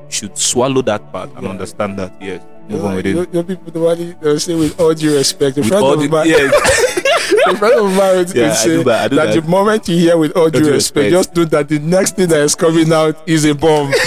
you 0.06 0.12
should 0.12 0.38
swallow 0.38 0.84
that 0.84 1.12
part 1.12 1.32
and 1.36 1.48
understand 1.48 1.98
that. 1.98 2.14
Yes, 2.22 2.46
move 2.70 2.86
on 2.86 2.96
with 2.96 3.08
it. 3.08 3.16
you 3.16 3.26
know, 3.34 3.44
people 3.44 3.72
the 3.74 3.80
one 3.80 4.16
they 4.22 4.38
say 4.38 4.54
with 4.54 4.80
all 4.80 4.94
due 4.94 5.16
respect. 5.18 5.58
A 5.58 5.62
With 5.62 5.70
friend 5.70 5.84
all 5.84 5.94
of 5.94 6.00
the- 6.00 6.28
yes. 6.30 7.10
friend 7.58 7.80
of 7.80 7.92
mine 7.96 8.26
Yeah, 8.36 8.56
I 8.58 8.64
do 8.66 8.84
that, 8.84 9.02
I 9.02 9.08
do 9.08 9.16
that, 9.16 9.26
that. 9.34 9.42
the 9.42 9.48
moment 9.48 9.88
you 9.88 9.98
hear 9.98 10.18
with 10.18 10.32
all 10.38 10.50
due 10.50 10.60
respect, 10.60 10.74
respect. 10.74 11.12
just 11.12 11.36
know 11.36 11.46
that 11.46 11.68
the 11.70 11.80
next 11.80 12.16
thing 12.16 12.28
that 12.30 12.40
is 12.42 12.56
coming 12.56 12.92
out 12.92 13.16
is 13.28 13.46
a 13.46 13.54
bomb. 13.56 13.92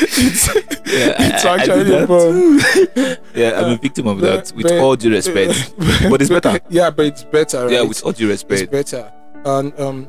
it's 0.00 0.46
Yeah, 0.86 1.14
it's 1.18 1.44
I- 1.44 1.54
I 1.54 1.64
do 1.64 1.72
actually 1.72 1.94
a 1.94 2.06
that. 2.06 2.08
bomb. 2.08 3.18
Yeah, 3.34 3.60
I'm 3.60 3.72
a 3.72 3.76
victim 3.76 4.06
of 4.06 4.20
that. 4.20 4.52
With 4.56 4.64
but- 4.68 4.78
all 4.78 4.96
due 4.96 5.10
respect, 5.10 5.74
but 6.10 6.20
it's 6.20 6.30
better. 6.30 6.60
Yeah, 6.68 6.90
but 6.90 7.06
it's 7.06 7.24
better. 7.24 7.64
Right? 7.64 7.72
Yeah, 7.72 7.82
with 7.82 8.04
all 8.04 8.12
due 8.12 8.28
respect, 8.28 8.62
it's 8.62 8.70
better. 8.70 9.12
And 9.44 9.78
um, 9.80 10.08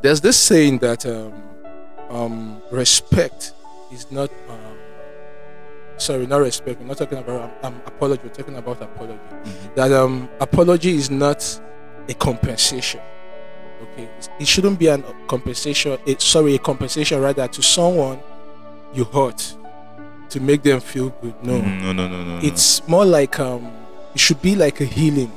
there's 0.00 0.20
this 0.20 0.38
saying 0.38 0.78
that 0.78 1.04
um, 1.06 1.32
um, 2.10 2.62
respect 2.70 3.52
is 3.92 4.10
not. 4.10 4.30
Um, 6.02 6.16
sorry, 6.16 6.26
not 6.26 6.38
respect. 6.38 6.80
We're 6.80 6.86
not 6.86 6.98
talking 6.98 7.18
about 7.18 7.52
um, 7.64 7.80
apology. 7.86 8.22
We're 8.24 8.30
talking 8.34 8.56
about 8.56 8.82
apology. 8.82 9.18
Mhm. 9.44 9.74
That 9.76 9.92
um, 9.92 10.28
apology 10.40 10.94
is 10.96 11.10
not 11.10 11.60
a 12.08 12.14
compensation. 12.14 13.00
Okay, 13.82 14.08
it 14.38 14.46
shouldn't 14.46 14.78
be 14.78 14.88
an 14.88 15.04
compensation. 15.28 15.98
It, 16.06 16.20
sorry, 16.20 16.54
a 16.54 16.58
compensation 16.58 17.20
rather 17.20 17.46
to 17.48 17.62
someone 17.62 18.20
you 18.94 19.04
hurt 19.04 19.56
to 20.30 20.40
make 20.40 20.62
them 20.62 20.80
feel 20.80 21.10
good. 21.20 21.34
No, 21.42 21.60
Mhm, 21.60 21.82
no, 21.82 21.92
no, 21.92 22.08
no, 22.08 22.24
no. 22.24 22.38
no. 22.38 22.46
it's 22.46 22.86
more 22.88 23.04
like 23.04 23.38
um, 23.40 23.70
it 24.14 24.20
should 24.20 24.40
be 24.42 24.54
like 24.56 24.80
a 24.80 24.84
healing. 24.84 25.30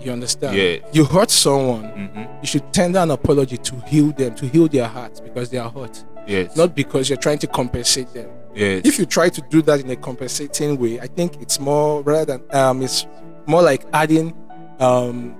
You 0.00 0.12
understand? 0.12 0.56
Yeah. 0.56 0.76
You 0.92 1.04
hurt 1.04 1.30
someone, 1.30 1.84
Mhm. 1.84 2.42
you 2.42 2.46
should 2.46 2.72
tender 2.72 2.98
an 2.98 3.10
apology 3.10 3.56
to 3.56 3.76
heal 3.86 4.12
them, 4.12 4.34
to 4.34 4.46
heal 4.46 4.68
their 4.68 4.86
hearts 4.86 5.18
because 5.20 5.48
they 5.48 5.56
are 5.58 5.70
hurt, 5.70 6.04
Yes. 6.26 6.54
not 6.56 6.74
because 6.74 7.08
you're 7.08 7.16
trying 7.18 7.38
to 7.38 7.46
compensate 7.46 8.12
them. 8.12 8.28
Yes. 8.54 8.82
If 8.84 8.98
you 8.98 9.06
try 9.06 9.28
to 9.28 9.40
do 9.50 9.62
that 9.62 9.80
in 9.80 9.90
a 9.90 9.96
compensating 9.96 10.78
way, 10.78 11.00
I 11.00 11.06
think 11.06 11.40
it's 11.42 11.58
more 11.60 12.02
rather 12.02 12.38
than 12.38 12.56
um, 12.56 12.82
it's 12.82 13.06
more 13.46 13.62
like 13.62 13.84
adding 13.92 14.34
um, 14.80 15.36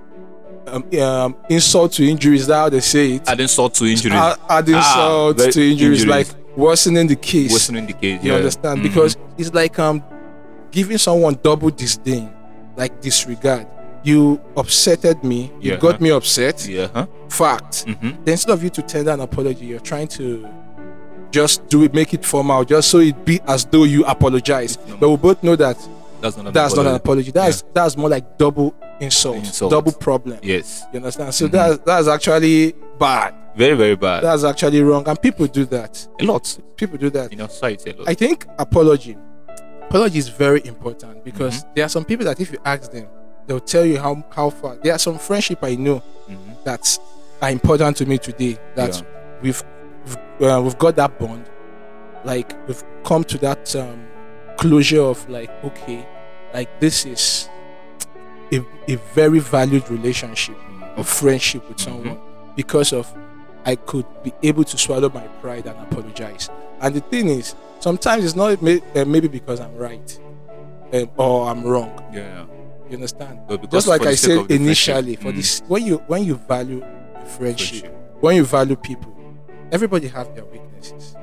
um, 0.67 0.83
um, 0.99 1.35
insult 1.49 1.93
to 1.93 2.07
injury. 2.07 2.37
Is 2.37 2.47
that 2.47 2.55
how 2.55 2.69
they 2.69 2.79
say 2.81 3.13
it? 3.13 3.27
adding 3.27 3.47
salt 3.47 3.73
to 3.75 3.85
injury, 3.85 4.11
Add, 4.13 4.37
add 4.49 4.69
insult 4.69 5.37
very- 5.37 5.51
to 5.51 5.61
injuries, 5.71 6.03
injuries. 6.03 6.05
like 6.07 6.57
worsening 6.57 7.07
the 7.07 7.15
case. 7.15 7.51
worsening 7.51 7.85
the 7.87 7.93
case. 7.93 8.23
You 8.23 8.31
yeah. 8.31 8.37
understand? 8.37 8.79
Mhm. 8.79 8.83
Because 8.83 9.17
it's 9.37 9.53
like 9.53 9.77
um 9.79 10.03
giving 10.71 10.97
someone 10.97 11.37
double 11.43 11.69
disdain, 11.69 12.31
like 12.75 12.99
disregard. 13.01 13.67
You 14.03 14.39
upsetted 14.55 15.23
me, 15.23 15.51
you 15.59 15.71
Yeah. 15.71 15.77
got 15.77 15.99
me 15.99 16.11
upset. 16.11 16.67
yeah, 16.67 16.87
huh? 16.93 17.07
Fact. 17.29 17.83
hmm 17.85 18.09
Then 18.23 18.33
instead 18.33 18.51
of 18.53 18.63
you 18.63 18.69
to 18.71 18.81
tender 18.83 19.11
an 19.11 19.19
apology, 19.21 19.65
you're 19.65 19.79
trying 19.79 20.07
to 20.09 20.47
just 21.31 21.67
do 21.67 21.83
it, 21.83 21.93
make 21.93 22.13
it 22.13 22.25
formal, 22.25 22.63
just 22.65 22.89
so 22.89 22.99
it 22.99 23.25
be 23.25 23.39
as 23.47 23.65
though 23.65 23.83
you 23.83 24.05
apologize. 24.05 24.77
But 24.99 25.09
we 25.09 25.17
both 25.17 25.43
know 25.43 25.55
that 25.55 25.77
That's 26.21 26.37
not. 26.37 26.47
an 26.47 26.53
that's 26.53 26.75
not 26.75 26.85
an 26.87 26.95
apology. 26.95 27.29
apology. 27.29 27.31
That's 27.31 27.63
that's 27.73 27.97
more 27.97 28.09
like 28.09 28.37
double 28.37 28.73
insult, 28.99 29.37
Insult. 29.37 29.71
double 29.71 29.91
problem. 29.91 30.39
Yes, 30.41 30.83
You 30.93 30.97
understand? 30.97 31.33
So 31.33 31.47
Mhm. 31.47 31.51
that's 31.51 31.77
that's 31.85 32.07
actually 32.07 32.73
bad. 32.99 33.33
very 33.57 33.75
very 33.75 33.95
bad. 33.95 34.23
That's 34.23 34.43
actually 34.43 34.81
wrong, 34.81 35.07
and 35.07 35.21
people 35.21 35.47
do 35.47 35.65
that. 35.65 36.07
a 36.19 36.23
lot 36.23 36.57
People 36.77 36.97
do 36.97 37.09
that. 37.11 37.31
in 37.33 37.41
our 37.41 37.49
society. 37.49 37.91
A 37.91 37.95
lot. 37.97 38.09
I 38.09 38.13
think 38.13 38.45
apology, 38.57 39.17
apology 39.89 40.19
is 40.19 40.29
very 40.29 40.61
important 40.65 41.23
because 41.23 41.59
Mm-hmm. 41.59 41.73
there 41.75 41.85
are 41.85 41.89
some 41.89 42.05
people 42.05 42.25
that 42.25 42.39
if 42.39 42.51
you 42.51 42.59
ask 42.65 42.91
them, 42.91 43.07
they'll 43.47 43.59
tell 43.59 43.85
you 43.85 43.99
how 43.99 44.23
how 44.29 44.49
far. 44.49 44.75
There 44.83 44.93
are 44.93 44.99
some 44.99 45.17
friendship 45.19 45.59
I 45.61 45.75
know 45.75 46.01
Mhm. 46.29 46.63
that 46.63 46.99
are 47.41 47.49
important 47.51 47.97
to 47.97 48.05
me 48.05 48.17
today. 48.17 48.57
That 48.75 48.95
Yeah. 48.95 49.01
we've 49.41 49.63
we've, 50.05 50.49
uh, 50.49 50.61
we've 50.61 50.77
got 50.77 50.95
that 50.97 51.17
bond, 51.19 51.49
like 52.23 52.53
we've 52.67 52.83
come 53.03 53.23
to 53.25 53.37
that 53.39 53.75
um, 53.75 54.07
closure 54.57 55.01
of 55.01 55.27
like 55.29 55.49
okay, 55.63 56.07
like 56.53 56.79
this 56.79 57.05
is 57.05 57.49
a, 58.51 58.61
a 58.87 58.95
very 59.13 59.39
valued 59.39 59.89
relationship 59.89 60.55
of 60.97 61.07
friendship 61.07 61.67
with 61.67 61.77
Mhm. 61.77 61.81
someone 61.81 62.19
because 62.55 62.93
of 62.93 63.13
I 63.65 63.75
could 63.75 64.05
be 64.23 64.31
able 64.43 64.63
to 64.63 64.77
swallow 64.77 65.09
my 65.09 65.27
pride 65.41 65.65
and 65.65 65.77
apologize. 65.79 66.49
And 66.81 66.93
the 66.95 67.01
thing 67.01 67.27
is, 67.29 67.55
sometimes 67.79 68.23
it's 68.23 68.35
not 68.35 68.61
may, 68.61 68.81
uh, 68.95 69.05
maybe 69.05 69.27
because 69.27 69.59
I'm 69.59 69.75
right 69.75 70.19
um, 70.93 71.09
or 71.17 71.49
I'm 71.49 71.63
wrong. 71.63 71.91
Yeah. 72.13 72.45
You 72.87 72.95
understand? 72.97 73.39
Just 73.71 73.87
like 73.87 74.05
I 74.05 74.13
said 74.13 74.51
initially, 74.51 75.15
for 75.15 75.31
mm, 75.31 75.37
this, 75.37 75.61
when 75.67 75.83
you 75.83 75.97
when 76.05 76.23
you 76.23 76.35
value 76.35 76.81
friendship, 77.37 77.79
friendship, 77.81 77.95
when 78.21 78.35
you 78.35 78.45
value 78.45 78.75
people, 78.75 79.14
everybody 79.71 80.07
have 80.07 80.33
their 80.35 80.45
weaknesses. 80.45 81.15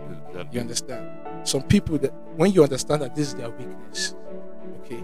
You 0.50 0.60
understand? 0.60 1.08
Some 1.44 1.62
people 1.62 1.98
that 1.98 2.12
when 2.36 2.52
you 2.52 2.62
understand 2.62 3.02
that 3.02 3.14
this 3.14 3.28
is 3.28 3.34
their 3.34 3.50
weakness, 3.50 4.14
okay, 4.84 5.02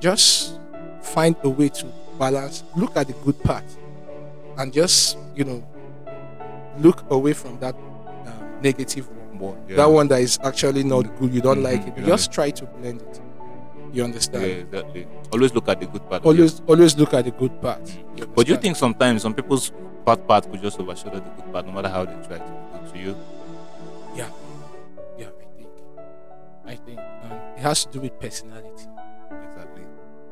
just 0.00 0.58
find 1.02 1.36
a 1.42 1.48
way 1.48 1.68
to 1.68 1.86
balance. 2.18 2.64
Look 2.76 2.96
at 2.96 3.06
the 3.08 3.12
good 3.24 3.40
part, 3.42 3.64
and 4.58 4.72
just 4.72 5.18
you 5.34 5.44
know, 5.44 5.62
look 6.78 7.04
away 7.10 7.32
from 7.32 7.58
that 7.60 7.74
um, 7.74 8.60
negative 8.62 9.08
one. 9.38 9.56
Yeah. 9.68 9.76
That 9.76 9.90
one 9.90 10.08
that 10.08 10.20
is 10.20 10.38
actually 10.42 10.84
not 10.84 11.02
good. 11.18 11.32
You 11.34 11.40
don't 11.40 11.58
Mhm, 11.58 11.62
like 11.64 11.86
it. 11.86 11.98
you 11.98 12.04
Just 12.06 12.30
try 12.32 12.50
to 12.50 12.64
blend 12.66 13.02
it. 13.02 13.20
You 13.92 14.04
understand? 14.04 14.44
Yeah, 14.44 14.52
exactly. 14.52 15.06
Always 15.32 15.52
look 15.54 15.68
at 15.68 15.80
the 15.80 15.86
good 15.86 16.08
part. 16.08 16.24
Always, 16.24 16.60
always 16.66 16.96
look 16.96 17.12
at 17.14 17.24
the 17.24 17.30
good 17.32 17.60
part. 17.60 17.82
Mm. 17.82 18.18
You 18.18 18.26
But 18.26 18.48
you 18.48 18.56
think 18.56 18.76
sometimes 18.76 19.22
some 19.22 19.34
people's 19.34 19.72
bad 20.04 20.26
part 20.28 20.48
could 20.50 20.62
just 20.62 20.78
overshadow 20.78 21.18
the 21.18 21.30
good 21.42 21.52
part, 21.52 21.66
no 21.66 21.72
matter 21.72 21.88
how 21.88 22.04
they 22.04 22.14
try 22.26 22.38
to 22.38 22.69
to 22.92 22.98
you? 22.98 23.16
Yeah, 24.14 24.28
yeah, 25.18 25.26
I 25.28 25.44
think. 25.56 25.68
I 26.66 26.74
think 26.76 26.98
um, 26.98 27.32
it 27.56 27.60
has 27.60 27.84
to 27.86 27.92
do 27.92 28.00
with 28.00 28.18
personality. 28.20 28.86
Exactly. 29.44 29.84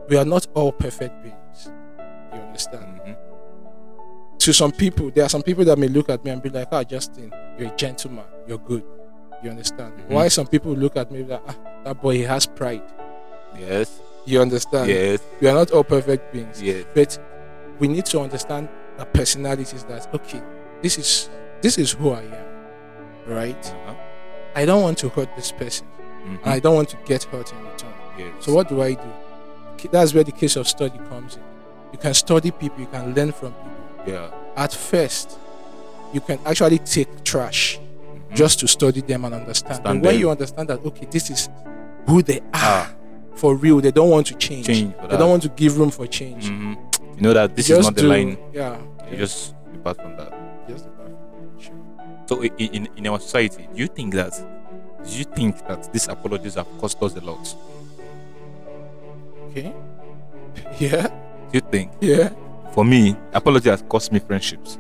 We 0.09 0.17
are 0.17 0.25
not 0.25 0.47
all 0.55 0.73
perfect 0.73 1.23
beings. 1.23 1.71
You 2.35 2.41
understand? 2.41 3.01
Mhm. 3.07 3.17
to 4.39 4.53
some 4.55 4.71
people, 4.73 5.11
there 5.11 5.25
are 5.25 5.29
some 5.29 5.43
people 5.43 5.65
that 5.65 5.77
may 5.79 5.89
look 5.89 6.09
at 6.09 6.25
me 6.25 6.31
and 6.31 6.41
be 6.43 6.49
like, 6.49 6.69
"Ah, 6.73 6.83
Justin, 6.85 7.33
you're 7.59 7.73
a 7.73 7.77
gentleman. 7.77 8.25
You're 8.47 8.59
good." 8.59 8.85
You 9.43 9.51
understand? 9.51 9.93
Mhm. 9.99 10.09
Why 10.11 10.29
some 10.29 10.47
people 10.47 10.73
look 10.73 10.97
at 10.97 11.11
me 11.11 11.25
like, 11.25 11.43
"Ah, 11.47 11.57
that 11.85 12.01
boy, 12.01 12.15
he 12.15 12.23
has 12.23 12.47
pride." 12.47 12.83
Yes. 13.59 14.01
You 14.25 14.41
understand? 14.41 14.89
Yes. 14.89 15.21
We 15.41 15.49
are 15.49 15.55
not 15.55 15.71
all 15.73 15.85
perfect 15.85 16.33
beings, 16.33 16.63
Yes. 16.63 16.85
but 16.95 17.19
we 17.81 17.89
need 17.89 18.07
to 18.07 18.21
understand 18.21 18.69
the 18.97 19.05
personalities. 19.07 19.85
That 19.85 20.07
okay, 20.15 20.41
this 20.83 20.97
is 20.99 21.29
this 21.61 21.77
is 21.77 21.93
who 21.93 22.11
I 22.13 22.23
am, 22.23 22.48
right? 23.29 23.67
Uh-huh. 23.67 23.95
I 24.55 24.65
don't 24.65 24.83
want 24.83 24.99
to 24.99 25.09
hurt 25.11 25.29
this 25.37 25.53
person. 25.53 25.87
Mhm. 26.25 26.39
and 26.45 26.53
I 26.53 26.59
don't 26.59 26.75
want 26.75 26.89
to 26.91 26.97
get 27.07 27.23
hurt 27.25 27.51
in 27.53 27.59
return. 27.65 27.93
Yes. 28.19 28.29
So 28.41 28.53
what 28.53 28.69
do 28.69 28.83
I 28.83 28.95
do? 28.95 29.09
That's 29.93 30.13
where 30.13 30.25
the 30.25 30.33
case 30.33 30.57
of 30.57 30.67
study 30.69 30.99
comes 31.09 31.37
in. 31.37 31.43
You 31.93 31.99
can 31.99 32.13
study 32.13 32.51
people, 32.51 32.81
you 32.81 32.87
can 32.87 33.15
learn 33.15 33.33
from 33.33 33.53
people. 33.53 34.13
Yeah. 34.13 34.31
At 34.57 34.73
first, 34.75 35.39
you 36.13 36.21
can 36.21 36.39
actually 36.45 36.79
take 36.81 37.23
trash 37.25 37.79
Mhm. 37.79 38.35
just 38.35 38.59
to 38.61 38.67
study 38.69 39.01
them 39.01 39.25
and 39.25 39.35
understand. 39.35 39.83
But 39.85 40.01
when 40.03 40.19
you 40.19 40.29
understand 40.29 40.69
that, 40.69 40.85
okay, 40.85 41.07
this 41.11 41.31
is 41.31 41.49
who 42.07 42.21
they 42.23 42.41
are 42.53 42.89
Ah. 42.91 42.91
for 43.35 43.55
real, 43.55 43.81
they 43.81 43.93
don't 43.93 44.11
want 44.11 44.27
to 44.27 44.35
change. 44.35 44.67
change. 44.67 44.93
They 45.09 45.17
don't 45.17 45.31
want 45.31 45.43
to 45.45 45.49
give 45.51 45.79
room 45.79 45.91
for 45.91 46.07
change. 46.07 46.51
Mhm. 46.51 46.77
You 47.17 47.23
know 47.23 47.33
that 47.33 47.55
this 47.57 47.69
Just 47.69 47.81
is 47.81 47.87
not 47.87 47.95
the 47.95 48.03
do- 48.03 48.09
line. 48.09 48.37
Yeah. 48.53 48.77
You 49.11 49.17
just 49.17 49.55
depart 49.73 49.97
from 50.03 50.17
that. 50.17 50.33
just. 50.69 50.85
So 52.29 52.43
in, 52.43 52.87
in 52.95 53.07
our 53.07 53.19
society, 53.19 53.67
do 53.73 53.81
you 53.81 53.87
think 53.87 54.13
that 54.13 54.33
do 55.03 55.17
you 55.17 55.25
think 55.25 55.67
that 55.67 55.91
these 55.93 56.09
apologies 56.09 56.57
have 56.57 56.67
cost 56.79 57.03
us 57.03 57.17
a 57.17 57.21
lot? 57.21 57.57
Okay. 59.49 59.75
Yeah. 60.79 61.07
Do 61.07 61.55
you 61.55 61.61
think? 61.61 61.93
Yeah. 62.01 62.31
For 62.73 62.85
me, 62.85 63.17
apology 63.33 63.71
has 63.71 63.83
cost 63.89 64.13
me 64.13 64.19
friendships. 64.19 64.79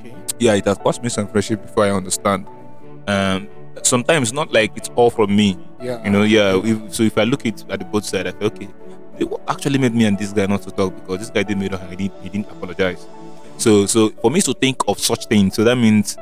Okay. 0.00 0.14
Yeah, 0.38 0.54
it 0.54 0.66
has 0.66 0.76
cost 0.78 1.02
me 1.02 1.08
some 1.08 1.28
friendship 1.28 1.62
before 1.62 1.84
I 1.84 1.90
understand. 1.90 2.46
Um, 3.06 3.48
sometimes 3.82 4.32
not 4.32 4.52
like 4.52 4.76
it's 4.76 4.90
all 4.96 5.10
from 5.10 5.34
me. 5.34 5.56
Yeah. 5.80 6.04
You 6.04 6.10
know, 6.10 6.24
yeah. 6.24 6.60
If, 6.62 6.94
so 6.94 7.04
if 7.04 7.16
I 7.16 7.24
look 7.24 7.46
it 7.46 7.64
at 7.70 7.78
the 7.78 7.84
both 7.86 8.04
side, 8.04 8.26
I 8.26 8.32
feel 8.32 8.48
okay. 8.48 8.68
It 9.18 9.30
what 9.30 9.40
actually 9.48 9.78
made 9.78 9.94
me 9.94 10.04
and 10.04 10.18
this 10.18 10.32
guy 10.32 10.44
not 10.46 10.62
to 10.62 10.70
talk 10.70 10.94
because 10.94 11.20
this 11.20 11.30
guy 11.30 11.42
didn't. 11.44 11.62
He 11.62 11.96
didn't, 11.96 12.22
he 12.22 12.28
didn't 12.28 12.50
apologize. 12.50 13.06
So 13.56 13.86
so 13.86 14.10
for 14.20 14.30
me 14.30 14.42
to 14.42 14.52
think 14.52 14.82
of 14.88 14.98
such 14.98 15.26
things, 15.26 15.54
so 15.54 15.64
that 15.64 15.76
means 15.76 16.18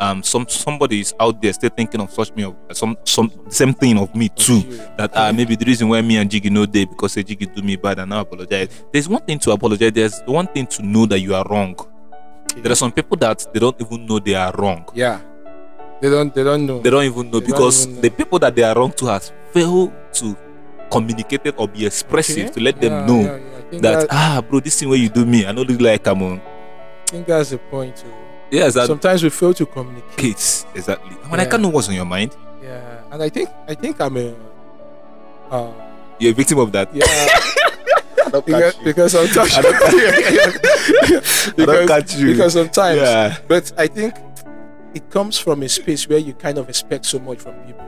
um 0.00 0.22
some 0.22 0.46
somebody 0.48 1.00
is 1.00 1.14
out 1.20 1.40
there 1.40 1.52
still 1.52 1.70
thinking 1.70 2.00
of 2.00 2.10
such 2.10 2.32
me 2.34 2.42
of 2.44 2.54
some 2.72 2.96
some 3.04 3.30
same 3.48 3.72
thing 3.74 3.98
of 3.98 4.14
me 4.14 4.28
too. 4.28 4.60
That 4.96 5.10
uh, 5.16 5.32
maybe 5.32 5.54
the 5.56 5.64
reason 5.64 5.88
why 5.88 6.00
me 6.02 6.16
and 6.16 6.30
Jiggy 6.30 6.50
no 6.50 6.66
day 6.66 6.84
because 6.84 7.12
say 7.12 7.22
Jiggy 7.22 7.46
do 7.46 7.62
me 7.62 7.76
bad 7.76 7.98
and 7.98 8.10
now 8.10 8.20
apologize. 8.20 8.68
There's 8.92 9.08
one 9.08 9.22
thing 9.22 9.38
to 9.40 9.52
apologize. 9.52 9.92
There's 9.92 10.20
one 10.26 10.46
thing 10.48 10.66
to 10.66 10.82
know 10.82 11.06
that 11.06 11.20
you 11.20 11.34
are 11.34 11.44
wrong. 11.48 11.74
Okay. 11.78 12.60
There 12.62 12.72
are 12.72 12.76
some 12.76 12.92
people 12.92 13.16
that 13.18 13.46
they 13.52 13.60
don't 13.60 13.80
even 13.80 14.06
know 14.06 14.18
they 14.18 14.34
are 14.34 14.52
wrong. 14.58 14.84
Yeah. 14.94 15.20
They 16.00 16.10
don't. 16.10 16.34
They 16.34 16.44
don't 16.44 16.66
know. 16.66 16.80
They 16.80 16.90
don't 16.90 17.04
even 17.04 17.30
know 17.30 17.40
They 17.40 17.46
because 17.46 17.84
even 17.86 17.94
know. 17.96 18.00
the 18.02 18.10
people 18.10 18.38
that 18.40 18.54
they 18.54 18.62
are 18.64 18.74
wrong 18.74 18.92
to 18.92 19.06
has 19.06 19.32
failed 19.52 19.92
to 20.14 20.36
communicate 20.90 21.40
it 21.46 21.54
or 21.56 21.66
be 21.68 21.86
expressive 21.86 22.46
Okay. 22.46 22.54
to 22.54 22.60
let 22.60 22.80
them 22.80 22.92
Yeah, 22.92 23.06
know 23.06 23.20
yeah, 23.20 23.38
yeah. 23.72 23.78
That, 23.80 24.00
that, 24.00 24.08
ah 24.12 24.42
bro 24.48 24.60
this 24.60 24.78
thing 24.78 24.88
where 24.90 24.98
you 24.98 25.08
do 25.08 25.24
me 25.24 25.46
I 25.46 25.52
don't 25.52 25.66
really 25.68 25.82
like 25.82 26.04
come 26.04 26.22
on. 26.22 26.40
I 26.40 27.10
think 27.10 27.26
that's 27.26 27.50
the 27.50 27.58
point. 27.58 27.96
Too. 27.96 28.12
Yes, 28.50 28.74
Sometimes 28.74 29.22
we 29.22 29.30
fail 29.30 29.52
to 29.54 29.66
communicate. 29.66 30.16
kids 30.16 30.66
exactly. 30.74 31.16
When 31.28 31.40
I 31.40 31.44
Yeah. 31.44 31.50
can't 31.50 31.62
know 31.62 31.68
what's 31.70 31.88
on 31.88 31.94
your 31.94 32.04
mind, 32.04 32.36
Yeah, 32.62 33.00
and 33.10 33.22
I 33.22 33.28
think 33.28 33.48
I 33.68 33.74
think 33.74 34.00
I'm 34.00 34.16
a. 34.16 34.34
Uh, 35.50 35.70
you're 36.18 36.32
a 36.32 36.34
victim 36.34 36.58
of 36.58 36.72
that. 36.72 36.94
yeah. 36.94 37.04
because, 38.46 38.74
because 38.84 39.12
sometimes 39.12 39.54
I 39.56 39.62
don't 39.62 39.78
catch 39.78 39.92
because, 39.92 41.52
I 41.58 41.64
don't 41.66 41.86
catch 41.88 42.16
you. 42.16 42.26
because 42.32 42.52
sometimes 42.54 43.00
Yeah. 43.00 43.36
but 43.48 43.72
I 43.76 43.86
think 43.86 44.14
it 44.94 45.08
comes 45.10 45.38
from 45.38 45.62
a 45.62 45.68
space 45.68 46.08
where 46.08 46.18
you 46.18 46.34
kind 46.34 46.58
of 46.58 46.68
expect 46.68 47.06
so 47.06 47.18
much 47.18 47.38
from 47.40 47.54
people. 47.66 47.84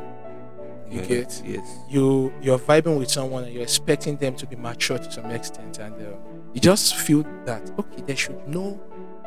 You 0.90 0.98
yes, 1.00 1.06
get 1.08 1.42
yes. 1.44 1.76
you 1.88 2.32
you're 2.40 2.58
vibing 2.60 2.96
with 2.98 3.10
someone 3.10 3.42
and 3.44 3.52
you're 3.52 3.62
expecting 3.64 4.16
them 4.18 4.34
to 4.36 4.46
be 4.46 4.54
mature 4.56 4.98
to 4.98 5.10
some 5.12 5.26
extent, 5.32 5.78
and 5.78 5.94
uh, 5.94 6.14
you 6.52 6.60
just 6.60 6.94
feel 6.96 7.24
that 7.44 7.68
okay, 7.78 8.02
they 8.06 8.14
should 8.14 8.46
know 8.46 8.78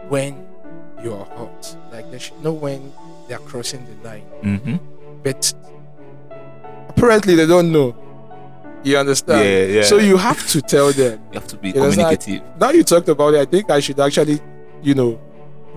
when 0.07 0.47
you're 1.03 1.25
hot, 1.25 1.77
like 1.91 2.09
they 2.11 2.19
should 2.19 2.41
know 2.43 2.53
when 2.53 2.91
they're 3.27 3.39
crossing 3.39 3.85
the 3.85 4.07
line. 4.07 4.25
Mm-hmm. 4.43 4.75
But 5.23 5.53
apparently 6.89 7.35
they 7.35 7.45
don't 7.45 7.71
know. 7.71 7.95
You 8.83 8.97
understand? 8.97 9.43
Yeah, 9.43 9.79
yeah. 9.79 9.83
So 9.83 9.97
you 9.97 10.17
have 10.17 10.47
to 10.49 10.61
tell 10.61 10.91
them. 10.91 11.21
You 11.31 11.39
have 11.39 11.47
to 11.47 11.57
be 11.57 11.71
You 11.71 11.81
understand? 11.81 12.19
communicative. 12.19 12.59
Now 12.59 12.69
you 12.71 12.83
talked 12.83 13.09
about 13.09 13.33
it, 13.33 13.41
I 13.41 13.45
think 13.45 13.69
I 13.69 13.79
should 13.79 13.99
actually, 13.99 14.39
you 14.81 14.95
know, 14.95 15.19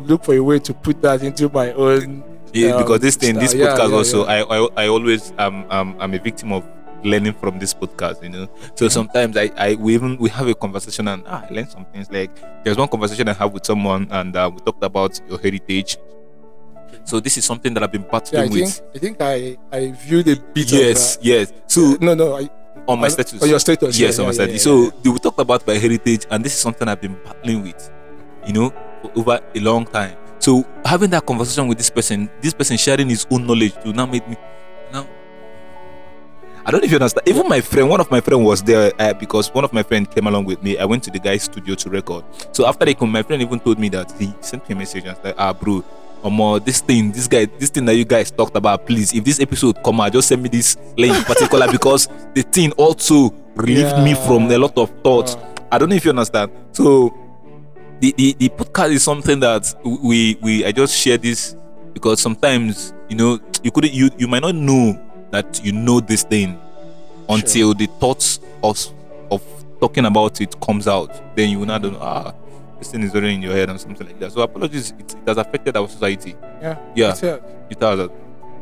look 0.00 0.24
for 0.24 0.34
a 0.34 0.40
way 0.40 0.58
to 0.60 0.74
put 0.74 1.02
that 1.02 1.22
into 1.22 1.48
my 1.48 1.72
own. 1.72 2.24
Yeah, 2.52 2.72
um, 2.72 2.82
because 2.82 3.00
this 3.00 3.16
thing, 3.16 3.36
this 3.36 3.52
style. 3.52 3.62
Yeah, 3.62 3.76
podcast 3.76 3.90
yeah, 3.90 3.96
also. 3.96 4.24
I, 4.24 4.42
I 4.42 4.84
I 4.84 4.88
always 4.88 5.32
um 5.38 5.66
um 5.70 5.96
I'm 5.98 6.14
a 6.14 6.18
victim 6.18 6.52
of 6.52 6.64
learning 7.04 7.34
from 7.34 7.58
this 7.58 7.74
podcast, 7.74 8.22
you 8.22 8.28
know. 8.28 8.48
So 8.74 8.88
sometimes 8.88 9.36
I, 9.36 9.50
I 9.56 9.74
we 9.74 9.94
even 9.94 10.16
we 10.18 10.28
have 10.30 10.46
a 10.48 10.54
conversation 10.54 11.08
and 11.08 11.22
ah, 11.26 11.44
I 11.48 11.52
learn 11.52 11.68
some 11.68 11.84
things. 11.86 12.10
Like 12.10 12.30
there's 12.64 12.76
one 12.76 12.88
conversation 12.88 13.28
I 13.28 13.32
have 13.34 13.52
with 13.52 13.66
someone 13.66 14.08
and 14.10 14.34
uh, 14.36 14.50
we 14.52 14.60
talked 14.60 14.82
about 14.84 15.20
your 15.28 15.38
heritage. 15.38 15.96
So 17.04 17.18
this 17.20 17.36
is 17.36 17.44
something 17.44 17.74
that 17.74 17.82
I've 17.82 17.90
been 17.92 18.02
Yeah, 18.02 18.08
I 18.08 18.10
battling 18.20 18.50
think 18.52 18.66
with. 18.66 18.82
I 18.94 18.98
think 18.98 19.16
I 19.20 19.56
I 19.72 19.90
viewed 19.92 20.28
a 20.28 20.36
bit 20.36 20.70
Yes, 20.70 21.16
of 21.16 21.24
yes. 21.24 21.50
that. 21.50 21.70
So 21.70 21.96
no, 22.00 22.14
no, 22.14 22.36
I, 22.36 22.48
on 22.86 22.98
my 23.00 23.06
on- 23.06 23.10
status. 23.10 23.42
on 23.42 23.48
your 23.48 23.58
status. 23.60 23.98
yes, 23.98 24.18
yeah, 24.18 24.22
on 24.24 24.26
my 24.28 24.32
yeah, 24.32 24.44
status. 24.46 24.62
so 24.62 24.90
they 25.02 25.10
will 25.10 25.34
about 25.38 25.66
my 25.66 25.74
heritage, 25.74 26.26
and 26.30 26.44
this 26.44 26.54
is 26.54 26.60
something 26.60 26.86
I've 26.86 27.00
been 27.00 27.14
battling 27.24 27.62
with, 27.62 27.90
you 28.46 28.52
know, 28.52 28.70
for 29.02 29.10
over 29.16 29.40
a 29.54 29.60
long 29.60 29.84
time. 29.86 30.16
So 30.38 30.64
having 30.84 31.10
that 31.10 31.24
conversation 31.26 31.66
with 31.68 31.78
this 31.78 31.90
person, 31.90 32.28
this 32.40 32.52
person 32.54 32.76
sharing 32.76 33.08
his 33.08 33.26
own 33.30 33.46
knowledge 33.46 33.74
to 33.82 33.92
now 33.92 34.06
made 34.06 34.26
me 34.28 34.36
now. 34.92 35.06
I 36.64 36.70
don't 36.70 36.80
know 36.80 36.84
if 36.84 36.90
you 36.90 36.96
understand. 36.96 37.26
Even 37.28 37.48
my 37.48 37.60
friend, 37.60 37.88
one 37.88 38.00
of 38.00 38.10
my 38.10 38.20
friend 38.20 38.44
was 38.44 38.62
there 38.62 38.92
uh, 38.98 39.12
because 39.14 39.52
one 39.52 39.64
of 39.64 39.72
my 39.72 39.82
friend 39.82 40.08
came 40.08 40.26
along 40.28 40.44
with 40.44 40.62
me. 40.62 40.78
I 40.78 40.84
went 40.84 41.02
to 41.04 41.10
the 41.10 41.18
guy's 41.18 41.42
studio 41.42 41.74
to 41.74 41.90
record. 41.90 42.24
So 42.52 42.66
after 42.66 42.84
they 42.84 42.94
come, 42.94 43.10
my 43.10 43.22
friend 43.22 43.42
even 43.42 43.58
told 43.58 43.78
me 43.78 43.88
that 43.90 44.12
he 44.12 44.32
sent 44.40 44.68
me 44.68 44.74
a 44.74 44.78
message 44.78 45.04
and 45.04 45.16
said, 45.22 45.34
"Ah, 45.38 45.52
bro, 45.52 45.82
um, 46.22 46.60
this 46.64 46.80
thing, 46.80 47.10
this 47.10 47.26
guy, 47.26 47.46
this 47.46 47.70
thing 47.70 47.84
that 47.86 47.96
you 47.96 48.04
guys 48.04 48.30
talked 48.30 48.56
about, 48.56 48.86
please, 48.86 49.12
if 49.12 49.24
this 49.24 49.40
episode 49.40 49.82
come 49.82 50.00
out, 50.00 50.12
just 50.12 50.28
send 50.28 50.42
me 50.42 50.48
this 50.48 50.76
link 50.96 51.16
in 51.16 51.24
particular 51.24 51.66
because 51.72 52.08
the 52.34 52.42
thing 52.42 52.70
also 52.72 53.34
relieved 53.56 53.98
me 53.98 54.14
from 54.14 54.50
a 54.50 54.58
lot 54.58 54.76
of 54.78 54.90
thoughts. 55.02 55.36
I 55.70 55.78
don't 55.78 55.88
know 55.88 55.96
if 55.96 56.04
you 56.04 56.10
understand. 56.10 56.52
So 56.72 57.12
the, 58.00 58.12
the 58.16 58.34
the 58.38 58.48
podcast 58.50 58.90
is 58.92 59.02
something 59.02 59.40
that 59.40 59.74
we 59.84 60.36
we 60.40 60.64
I 60.64 60.72
just 60.72 60.96
share 60.96 61.18
this 61.18 61.56
because 61.92 62.20
sometimes 62.20 62.92
you 63.08 63.16
know 63.16 63.38
you 63.62 63.70
could 63.70 63.92
you 63.92 64.10
you 64.18 64.28
might 64.28 64.42
not 64.42 64.54
know 64.54 64.98
that 65.32 65.60
you 65.64 65.72
know 65.72 65.98
this 66.00 66.22
thing 66.22 66.58
until 67.28 67.74
the 67.74 67.86
thoughts 68.00 68.38
of 68.62 68.78
of 69.30 69.42
talking 69.80 70.04
about 70.06 70.40
it 70.40 70.58
comes 70.60 70.86
out. 70.86 71.10
Then 71.36 71.50
you 71.50 71.58
will 71.58 71.66
not 71.66 71.82
know 71.82 71.98
ah 72.00 72.32
this 72.78 72.90
thing 72.90 73.02
is 73.02 73.14
already 73.14 73.34
in 73.34 73.42
your 73.42 73.52
head 73.52 73.68
and 73.70 73.80
something 73.80 74.06
like 74.06 74.18
that. 74.20 74.32
So 74.32 74.40
apologies, 74.42 74.90
it, 74.98 75.14
it 75.14 75.28
has 75.28 75.38
affected 75.38 75.76
our 75.76 75.88
society. 75.88 76.34
yeah, 76.60 76.76
Yeah, 76.94 77.12
it. 77.14 77.42
it 77.70 77.80
has 77.80 77.98
uh, 78.00 78.08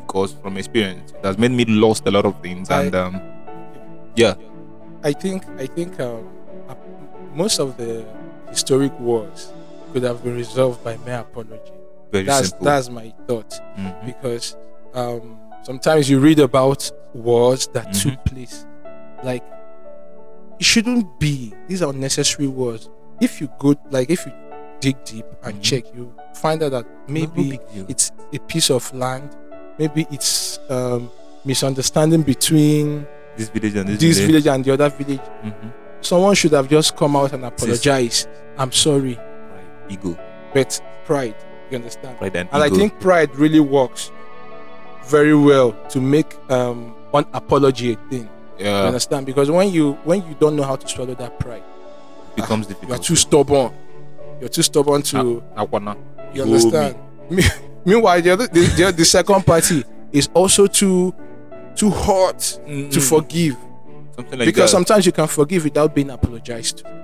because 0.07 0.33
from 0.43 0.57
experience 0.57 1.13
it 1.13 1.25
has 1.25 1.39
made 1.39 1.53
me 1.53 1.65
lost 1.67 2.07
a 2.07 2.11
lot 2.11 2.25
of 2.27 2.41
things 2.43 2.69
I- 2.71 2.83
and 2.85 2.95
um 2.95 3.21
yeah 4.17 4.35
I 5.03 5.13
think 5.13 5.47
I 5.59 5.67
think 5.67 5.99
um, 6.01 6.29
most 7.35 7.59
of 7.61 7.77
the 7.77 8.05
historic 8.49 8.93
wars 9.01 9.53
could 9.93 10.03
have 10.03 10.23
been 10.23 10.35
resolved 10.37 10.83
by 10.85 10.97
mere 10.99 11.21
apology. 11.21 11.73
very 12.13 12.25
That's 12.25 12.49
simple. 12.51 12.65
that's 12.67 12.89
my 12.91 13.15
thought 13.27 13.53
Mhm. 13.79 14.07
because 14.07 14.57
um, 14.95 15.39
sometimes 15.63 16.09
you 16.11 16.19
read 16.21 16.39
about 16.39 16.91
wars 17.15 17.67
that 17.69 17.89
Mhm. 17.89 18.03
took 18.03 18.25
place, 18.25 18.67
like 19.25 19.43
it 20.59 20.65
shouldn't 20.65 21.19
be. 21.19 21.53
These 21.69 21.83
are 21.83 21.91
unnecessary 21.91 22.49
wars. 22.49 22.89
If 23.21 23.41
you 23.41 23.49
go 23.59 23.75
like 23.91 24.11
if 24.11 24.27
you 24.27 24.33
dig 24.81 24.97
deep 25.05 25.27
and 25.43 25.57
Mhm. 25.57 25.63
check, 25.63 25.85
you 25.95 26.13
find 26.35 26.63
out 26.63 26.73
that 26.73 26.87
maybe 27.09 27.61
it's 27.89 28.13
a 28.33 28.39
piece 28.39 28.71
of 28.71 28.93
land, 28.95 29.37
maybe 29.79 30.07
it's 30.11 30.59
um, 30.71 31.11
misunderstanding 31.45 32.23
between 32.23 33.07
this 33.37 33.49
village 33.49 33.75
and 33.77 33.89
this, 33.89 33.99
this 34.01 34.19
village. 34.19 34.45
village 34.45 34.47
and 34.55 34.65
the 34.65 34.73
other 34.73 34.89
village 34.89 35.21
Mhm. 35.45 35.73
someone 36.01 36.35
should 36.35 36.53
have 36.53 36.69
just 36.69 36.97
come 36.97 37.17
out 37.17 37.33
and 37.33 37.45
apologize. 37.45 38.27
I'm 38.59 38.73
sorry. 38.73 39.19
Ego, 39.89 40.17
but 40.55 40.81
pride, 41.05 41.35
you 41.71 41.77
understand? 41.77 42.17
pride 42.19 42.37
and, 42.37 42.49
And 42.53 42.63
I 42.63 42.71
think 42.71 42.99
pride 43.01 43.35
really 43.37 43.61
works 43.61 44.11
very 45.05 45.35
well 45.35 45.73
to 45.91 46.01
make 46.01 46.35
um, 46.51 46.95
one 47.11 47.27
apology 47.33 47.93
a 47.93 47.97
thing. 48.11 48.29
You 48.59 48.67
yeah, 48.67 48.83
understand? 48.85 49.27
Because 49.27 49.51
when 49.51 49.71
you 49.71 49.93
when 50.05 50.27
you 50.27 50.35
don't 50.39 50.55
know 50.57 50.63
how 50.65 50.77
to 50.77 50.87
swallow 50.89 51.15
that 51.15 51.39
pride, 51.41 51.63
becomes 52.37 52.67
difficult. 52.67 52.89
you 52.91 52.95
are 52.95 52.99
too 53.03 53.17
stubborn. 53.17 53.73
You're 54.41 54.49
too 54.49 54.63
stubborn 54.63 55.03
to. 55.03 55.43
Akwana. 55.57 55.97
You 56.35 56.43
understand? 56.43 56.97
Me- 57.31 57.43
Meanwhile, 57.85 58.21
the, 58.23 58.31
other, 58.31 58.47
the, 58.47 58.93
the, 58.95 59.05
second 59.07 59.47
party 59.47 59.85
is 60.13 60.29
also 60.35 60.67
too 60.67 61.15
too 61.75 61.89
hot 61.91 62.37
Mm, 62.67 62.91
to 62.93 63.01
forgive. 63.01 63.57
something 64.15 64.39
like 64.39 64.39
that. 64.39 64.45
because 64.47 64.71
that. 64.71 64.77
sometimes 64.77 65.07
you 65.07 65.13
can 65.13 65.27
forgive 65.27 65.65
without 65.65 65.95
being 65.95 66.11
apologized 66.11 66.79
to. 66.79 67.01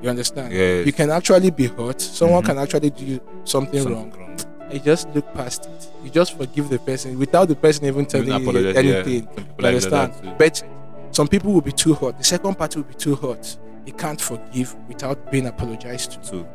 You 0.00 0.10
understand? 0.10 0.52
Yes. 0.52 0.86
You 0.86 0.92
can 0.92 1.10
actually 1.10 1.50
be 1.50 1.66
hurt. 1.66 2.00
Someone 2.00 2.42
Mhm. 2.42 2.46
can 2.46 2.58
actually 2.58 2.90
do 2.90 3.20
something, 3.44 3.82
Something 3.82 3.92
wrong. 3.96 4.10
wrong. 4.18 4.36
You 4.72 4.80
just 4.80 5.08
look 5.14 5.32
past 5.34 5.66
it. 5.66 5.90
You 6.02 6.10
just 6.10 6.36
forgive 6.36 6.68
the 6.68 6.78
person 6.78 7.18
without 7.18 7.48
the 7.48 7.56
person 7.56 7.84
even 7.86 8.06
telling 8.06 8.28
you 8.28 8.68
anything. 8.70 9.24
Yeah. 9.24 9.44
You 9.44 9.44
like 9.58 9.66
understand? 9.66 10.14
that. 10.14 10.38
But 10.38 10.62
some 11.10 11.28
people 11.28 11.52
will 11.52 11.60
be 11.60 11.72
too 11.72 11.94
hot. 11.94 12.18
The 12.18 12.24
second 12.24 12.56
party 12.56 12.78
will 12.80 12.88
be 12.88 12.94
too 12.94 13.14
hot. 13.14 13.56
He 13.84 13.92
can't 13.92 14.20
forgive 14.20 14.74
without 14.88 15.30
being 15.30 15.46
apologized 15.46 16.12
to. 16.12 16.30
Too. 16.30 16.48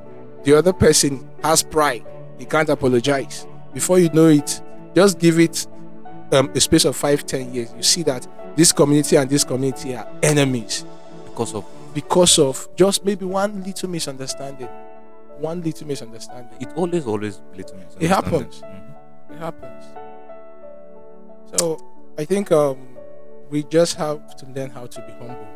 The 0.43 0.53
other 0.53 0.73
person 0.73 1.29
has 1.43 1.61
pride. 1.61 2.05
He 2.37 2.45
can't 2.45 2.69
apologize. 2.69 3.45
Before 3.73 3.99
you 3.99 4.09
know 4.09 4.27
it, 4.27 4.61
just 4.95 5.19
give 5.19 5.39
it 5.39 5.67
um, 6.31 6.49
a 6.55 6.59
space 6.59 6.85
of 6.85 6.95
five, 6.95 7.25
ten 7.25 7.53
years. 7.53 7.73
You 7.75 7.83
see 7.83 8.03
that 8.03 8.27
this 8.55 8.71
community 8.71 9.15
and 9.17 9.29
this 9.29 9.43
community 9.43 9.95
are 9.95 10.07
enemies 10.23 10.83
Because 11.25 11.53
of 11.53 11.65
because 11.93 12.39
of 12.39 12.67
just 12.75 13.05
maybe 13.05 13.25
one 13.25 13.63
little 13.63 13.89
misunderstanding. 13.89 14.69
One 15.39 15.61
little 15.61 15.87
misunderstanding. 15.87 16.57
it 16.59 16.69
always 16.75 17.05
always 17.05 17.41
little 17.55 17.77
to 17.77 18.03
It 18.03 18.09
happens. 18.09 18.61
Mhm. 18.61 18.95
It 19.31 19.37
happens. 19.39 19.83
So 21.57 21.77
I 22.17 22.25
think 22.25 22.51
um, 22.51 22.97
we 23.49 23.63
just 23.63 23.95
have 23.97 24.35
to 24.37 24.45
learn 24.47 24.69
how 24.69 24.85
to 24.87 25.01
be 25.01 25.11
humble. 25.13 25.47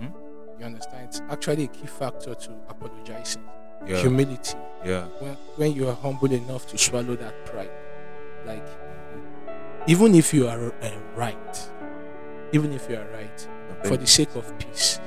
Mhm. 0.00 0.12
You 0.58 0.66
understand? 0.66 1.04
It's 1.08 1.22
actually 1.30 1.64
a 1.64 1.68
key 1.68 1.86
factor 1.86 2.34
to 2.34 2.50
apologizing. 2.68 3.42
Yeah. 3.86 3.96
Humility. 3.96 4.56
yeah. 4.84 5.06
When, 5.20 5.36
when 5.56 5.72
you 5.72 5.88
are 5.88 5.94
humble 5.94 6.30
enough 6.32 6.66
to 6.68 6.78
swallow 6.78 7.16
that 7.16 7.46
pride. 7.46 7.70
Like, 8.46 8.66
even 9.88 10.14
if 10.14 10.32
you 10.34 10.46
are 10.48 10.72
uh, 10.82 10.90
right, 11.16 11.70
even 12.52 12.72
if 12.72 12.88
you 12.88 12.96
are 12.96 13.08
right, 13.12 13.48
for 13.84 13.96
the 13.96 14.06
sake 14.06 14.34
of 14.36 14.56
peace. 14.58 15.00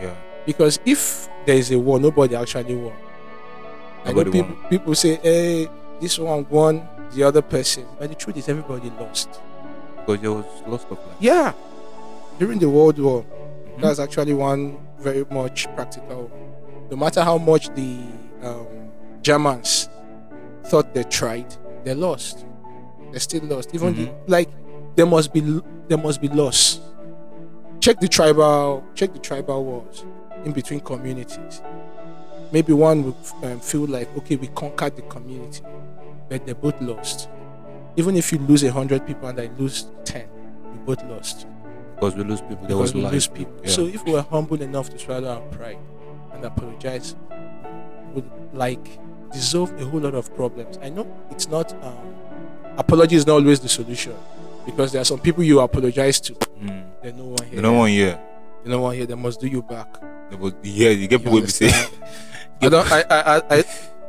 yeah. 0.00 0.14
Because 0.46 0.78
if 0.86 1.28
there 1.46 1.56
is 1.56 1.70
a 1.72 1.78
war, 1.78 2.00
nobody 2.00 2.34
actually 2.34 2.74
won. 2.74 2.94
I 4.04 4.12
know 4.12 4.24
people, 4.24 4.40
won. 4.56 4.68
people 4.68 4.94
say, 4.94 5.16
hey, 5.16 5.68
this 6.00 6.18
one 6.18 6.46
won, 6.50 6.86
the 7.12 7.22
other 7.22 7.42
person. 7.42 7.86
But 7.98 8.08
the 8.08 8.14
truth 8.14 8.36
is, 8.36 8.48
everybody 8.48 8.90
lost. 8.90 9.40
Because 9.98 10.20
there 10.20 10.32
was 10.32 10.44
lots 10.66 10.84
of 10.84 10.92
life. 10.98 11.16
Yeah. 11.20 11.52
During 12.38 12.58
the 12.58 12.68
World 12.68 12.98
War, 12.98 13.24
Mhm. 13.24 13.80
that's 13.82 13.98
actually 14.00 14.34
one 14.34 14.78
very 14.98 15.24
much 15.30 15.66
practical. 15.74 16.30
No 16.90 16.96
matter 16.96 17.22
how 17.22 17.38
much 17.38 17.68
the 17.74 17.98
um, 18.42 18.66
Germans 19.22 19.88
thought 20.64 20.92
they 20.94 21.04
tried, 21.04 21.54
they 21.84 21.94
lost. 21.94 22.44
They 23.12 23.18
still 23.18 23.44
lost. 23.44 23.74
Even 23.74 23.94
the, 23.94 24.06
Mhm. 24.06 24.14
like 24.26 24.48
there 24.96 25.06
must 25.06 25.32
be 25.32 25.40
there 25.88 25.98
must 25.98 26.20
be 26.20 26.28
loss. 26.28 26.80
Check 27.80 28.00
the 28.00 28.08
tribal 28.08 28.82
check 28.94 29.12
the 29.12 29.18
tribal 29.18 29.64
wars 29.64 30.04
in 30.44 30.52
between 30.52 30.80
communities. 30.80 31.62
Maybe 32.52 32.72
one 32.72 33.04
would 33.04 33.14
um, 33.44 33.60
feel 33.60 33.86
like 33.86 34.14
okay, 34.18 34.36
we 34.36 34.48
conquered 34.48 34.96
the 34.96 35.02
community, 35.02 35.62
but 36.28 36.46
they 36.46 36.52
both 36.52 36.80
lost. 36.80 37.28
Even 37.96 38.16
if 38.16 38.32
you 38.32 38.38
lose 38.38 38.62
a 38.62 38.72
hundred 38.72 39.06
people 39.06 39.28
and 39.28 39.38
I 39.40 39.50
lose 39.58 39.86
ten, 40.04 40.28
we 40.72 40.78
both 40.84 41.02
lost 41.04 41.46
because 41.94 42.14
we 42.16 42.24
lose 42.24 42.40
people. 42.40 42.56
There 42.56 42.68
because 42.68 42.80
was 42.80 42.94
we 42.94 43.00
life. 43.02 43.12
lose 43.12 43.26
people. 43.28 43.54
Yeah. 43.62 43.70
So 43.70 43.86
if 43.86 44.04
we 44.04 44.16
are 44.16 44.24
humble 44.24 44.60
enough 44.60 44.90
to 44.90 44.98
swallow 44.98 45.28
our 45.28 45.40
pride 45.48 45.78
and 46.32 46.44
apologize, 46.44 47.14
would 48.14 48.28
like 48.52 48.98
dissolve 49.32 49.72
a 49.80 49.84
whole 49.84 50.00
lot 50.00 50.14
of 50.14 50.34
problems. 50.34 50.78
I 50.82 50.90
know 50.90 51.06
it's 51.30 51.48
not 51.48 51.72
um, 51.82 52.14
apology 52.76 53.16
is 53.16 53.26
not 53.26 53.34
always 53.34 53.60
the 53.60 53.68
solution 53.68 54.14
because 54.66 54.92
there 54.92 55.00
are 55.00 55.04
some 55.04 55.20
people 55.20 55.42
you 55.42 55.60
apologize 55.60 56.20
to. 56.20 56.34
Mm. 56.34 56.90
There's 57.02 57.14
no 57.14 57.24
one 57.24 57.46
here. 57.48 57.62
No 57.62 57.72
one 57.72 57.88
here. 57.90 58.20
There's 58.62 58.70
no 58.76 58.80
one 58.80 58.94
here. 58.94 59.06
They 59.06 59.14
must 59.14 59.40
do 59.40 59.46
you 59.46 59.62
back. 59.62 59.96
Yeah, 60.62 60.90
you 60.90 61.06
get 61.08 61.12
You 61.12 61.18
people 61.18 61.32
will 61.32 61.42
be 61.42 61.48
saying. 61.48 61.72
I 62.62 62.68
don't. 62.68 62.92
I. 62.92 63.00
I. 63.10 63.36
I, 63.36 63.36
I 63.58 63.64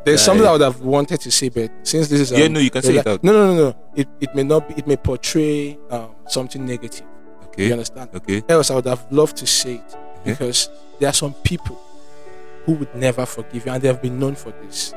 there's 0.06 0.19
Yeah, 0.19 0.25
something 0.25 0.43
yeah. 0.43 0.49
I 0.49 0.51
would 0.54 0.62
have 0.62 0.82
wanted 0.82 1.21
to 1.21 1.32
say, 1.32 1.47
but 1.49 1.71
since 1.84 2.10
this 2.10 2.19
is 2.19 2.32
yeah, 2.32 2.45
um, 2.45 2.54
no, 2.54 2.60
you 2.60 2.69
can 2.69 2.82
say 2.82 2.93
la- 2.93 3.01
it 3.01 3.08
out. 3.08 3.23
No, 3.23 3.32
no, 3.32 3.56
no, 3.56 3.69
no. 3.69 3.75
It, 3.95 4.08
it 4.19 4.36
may 4.36 4.43
not 4.43 4.67
be. 4.67 4.73
It 4.75 4.86
may 4.86 4.97
portray 4.97 5.78
um, 5.89 6.10
something 6.28 6.65
negative. 6.65 7.08
Okay. 7.45 7.67
You 7.67 7.73
understand? 7.73 8.10
Okay. 8.13 8.43
else 8.49 8.69
I 8.71 8.75
would 8.75 8.86
have 8.86 9.06
loved 9.12 9.38
to 9.38 9.47
say 9.47 9.75
it 9.75 9.95
Yeah. 10.25 10.34
because 10.34 10.69
there 10.99 11.08
are 11.10 11.13
some 11.13 11.34
people 11.36 11.80
who 12.65 12.73
would 12.73 12.93
never 12.95 13.25
forgive 13.25 13.65
you, 13.65 13.71
and 13.71 13.82
they 13.82 13.88
have 13.88 14.01
been 14.01 14.19
known 14.19 14.36
for 14.36 14.51
this. 14.63 14.93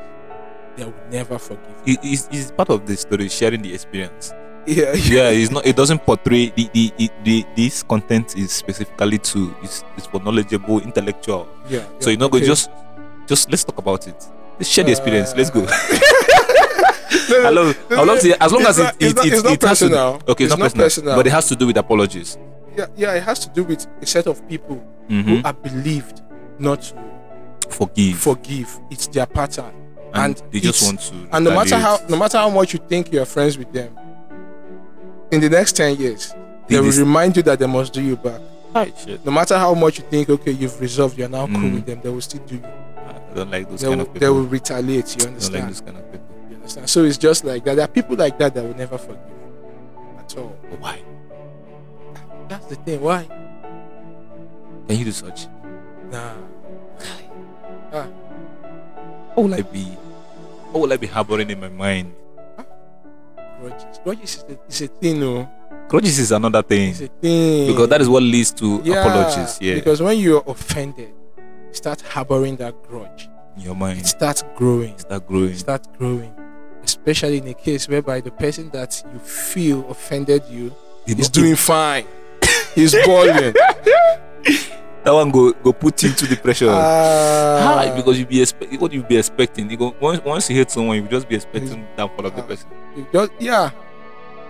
They 0.75 0.83
would 0.85 0.93
never 1.11 1.37
forgive 1.39 1.63
you. 1.85 1.93
It 1.93 2.03
is 2.03 2.27
it's 2.31 2.51
part 2.51 2.69
of 2.69 2.85
the 2.85 2.97
story, 2.97 3.29
sharing 3.29 3.61
the 3.61 3.73
experience. 3.73 4.33
Yeah, 4.67 4.91
yeah, 4.95 5.29
it's 5.29 5.49
not. 5.49 5.65
It 5.65 5.77
doesn't 5.77 5.99
portray 6.03 6.49
the 6.51 6.67
the, 6.73 6.91
the, 6.97 7.09
the 7.23 7.45
this 7.55 7.83
content 7.83 8.35
is 8.35 8.51
specifically 8.51 9.17
to 9.31 9.55
is 9.63 9.85
is 9.95 10.05
for 10.07 10.19
knowledgeable, 10.19 10.81
intellectual. 10.81 11.47
yeah. 11.69 11.85
So 11.99 12.09
you're 12.09 12.19
not 12.19 12.31
going 12.31 12.43
to 12.43 12.47
just 12.49 12.69
just 13.27 13.49
let's 13.49 13.63
talk 13.63 13.77
about 13.77 14.07
it. 14.07 14.15
Let's 14.57 14.69
share 14.69 14.83
the 14.83 14.91
experience. 14.91 15.33
Let's 15.35 15.49
go. 15.49 15.65
I 17.29 17.49
love. 17.49 17.77
I 17.91 18.03
love 18.03 18.19
to, 18.21 18.43
as 18.43 18.51
long 18.51 18.63
as 18.65 18.79
it 18.79 18.83
not- 18.83 18.95
it 18.99 19.05
it's 19.05 19.15
not- 19.15 19.25
it, 19.25 19.43
not 19.43 19.53
it 19.53 19.61
has 19.61 19.79
to, 19.79 19.85
personal. 19.85 20.21
okay, 20.27 20.43
it's, 20.45 20.53
It's 20.53 20.59
not, 20.59 20.59
personal, 20.59 20.85
personal. 20.85 21.15
but 21.15 21.27
it 21.27 21.31
has 21.31 21.47
to 21.49 21.55
do 21.55 21.67
with 21.67 21.77
apologies. 21.77 22.37
yeah, 22.75 22.87
yeah. 22.95 23.13
It 23.13 23.23
has 23.23 23.39
to 23.39 23.49
do 23.49 23.63
with 23.63 23.85
a 24.01 24.05
set 24.05 24.27
of 24.27 24.45
people 24.47 24.83
Mhm. 25.09 25.23
who 25.23 25.41
are 25.45 25.53
believed 25.53 26.21
not 26.59 26.81
to 26.81 27.69
Forgive, 27.69 28.17
forgive. 28.17 28.79
It's 28.89 29.07
their 29.07 29.25
pattern, 29.25 29.71
and, 30.13 30.39
and 30.39 30.51
they 30.53 30.59
just 30.59 30.83
want 30.85 30.99
to. 31.01 31.27
and 31.33 31.45
no 31.45 31.51
matter 31.53 31.75
how 31.77 31.99
no 32.09 32.17
matter 32.17 32.37
how 32.37 32.49
much 32.49 32.73
you 32.73 32.79
think 32.87 33.11
you 33.11 33.21
are 33.21 33.25
friends 33.25 33.57
with 33.57 33.71
them, 33.73 33.89
in 35.31 35.41
the 35.41 35.49
next 35.49 35.75
ten 35.75 35.95
years, 35.97 36.29
they 36.67 36.75
Think 36.75 36.81
will 36.81 36.83
this- 36.83 36.97
remind 36.97 37.35
you 37.37 37.43
that 37.43 37.59
they 37.59 37.67
must 37.67 37.93
do 37.93 38.01
you 38.01 38.15
back. 38.15 38.39
Hi, 38.73 38.91
shit. 39.03 39.25
No 39.25 39.31
matter 39.31 39.57
how 39.57 39.73
much 39.73 39.97
you 39.99 40.05
think, 40.09 40.29
okay, 40.29 40.51
you've 40.51 40.79
resolved, 40.79 41.17
you're 41.17 41.29
now 41.29 41.45
cool 41.47 41.55
Mm. 41.57 41.73
with 41.75 41.85
them, 41.85 41.99
they 42.03 42.09
will 42.09 42.21
still 42.21 42.41
do 42.45 42.55
you. 42.55 42.63
Don't 43.37 43.51
like 43.51 43.69
those 43.69 43.81
they 43.81 43.87
kind 43.87 44.01
will, 44.01 44.07
of 44.07 44.19
they 44.19 44.29
will 44.29 44.47
retaliate. 44.47 45.09
You 45.15 45.29
I 45.29 45.29
don't 45.29 45.53
like 45.53 45.61
understand? 45.61 45.69
those 45.69 45.81
kind 45.81 45.97
of 45.97 46.11
people. 46.11 46.27
You 46.49 46.55
understand? 46.55 46.89
So 46.89 47.03
it's 47.03 47.19
just 47.19 47.43
like 47.45 47.63
that. 47.65 47.75
There 47.75 47.85
are 47.85 47.87
people 47.87 48.15
like 48.17 48.39
that 48.39 48.55
that 48.55 48.63
will 48.63 48.73
never 48.73 48.97
forgive 48.97 49.19
at 50.17 50.37
all. 50.37 50.57
But 50.71 50.79
why? 50.79 51.01
That's 52.49 52.65
the 52.65 52.75
thing. 52.77 52.99
Why? 52.99 53.27
Can 54.87 54.97
you 54.97 55.05
do 55.05 55.11
such? 55.11 55.45
Nah. 56.09 56.33
ah. 57.93 58.07
What 59.35 59.43
will 59.43 59.53
I 59.53 59.61
be? 59.61 59.83
What 60.73 60.81
will 60.81 60.93
I 60.93 60.97
be 60.97 61.05
harboring 61.05 61.51
in 61.51 61.59
my 61.59 61.69
mind? 61.69 62.15
Grudges. 63.61 63.99
Grudges 64.03 64.45
is 64.67 64.81
a, 64.81 64.87
thing, 64.87 65.19
no. 65.19 65.47
Grudges 65.89 66.17
is 66.19 66.31
another 66.31 66.61
thing 66.63 66.89
It's 66.89 67.01
a 67.01 67.07
thing. 67.07 67.67
because 67.67 67.87
that 67.89 68.01
is 68.01 68.09
what 68.09 68.21
leads 68.23 68.51
to 68.53 68.81
yeah, 68.83 69.05
apologies. 69.05 69.57
Yeah, 69.61 69.75
Because 69.75 70.01
when 70.01 70.17
you're 70.17 70.43
offended, 70.47 71.13
start 71.77 72.01
harboring 72.01 72.57
that 72.57 72.73
grudge. 72.83 73.29
in 73.55 73.63
your 73.63 73.75
mind. 73.75 73.99
It 73.99 74.05
starts 74.07 74.43
growing. 74.55 74.97
start 74.99 75.25
growing. 75.27 75.51
It 75.51 75.59
starts 75.59 75.87
growing. 75.97 76.33
Especially 76.83 77.37
in 77.39 77.47
a 77.47 77.53
case 77.53 77.87
whereby 77.89 78.21
the 78.21 78.31
person 78.31 78.69
that 78.71 79.03
you 79.13 79.19
feel 79.19 79.89
offended 79.89 80.43
you 80.49 80.73
It- 81.07 81.19
is 81.19 81.27
it- 81.27 81.33
doing 81.33 81.55
fine. 81.55 82.05
He's 82.75 82.93
balling. 83.05 83.53
that 85.03 85.13
one 85.13 85.31
go 85.31 85.51
go 85.53 85.73
put 85.73 86.03
you 86.03 86.09
into 86.09 86.27
depression. 86.27 86.67
Ah. 86.69 87.83
How? 87.85 87.95
Because 87.95 88.19
you 88.19 88.25
be 88.25 88.41
expect 88.41 88.79
what 88.81 88.91
you 88.93 89.01
be 89.03 89.17
expecting. 89.17 89.69
You 89.71 89.77
go 89.77 89.95
once 89.99 90.23
once 90.23 90.49
you 90.49 90.55
hate 90.57 90.69
someone, 90.69 90.97
you 90.97 91.07
just 91.09 91.27
be 91.27 91.35
expecting 91.35 91.87
downfall 91.97 92.25
of 92.27 92.35
the 92.35 92.43
Ah. 92.43 92.45
person. 92.45 92.67
It 92.95 93.11
just, 93.11 93.31
yeah. 93.39 93.69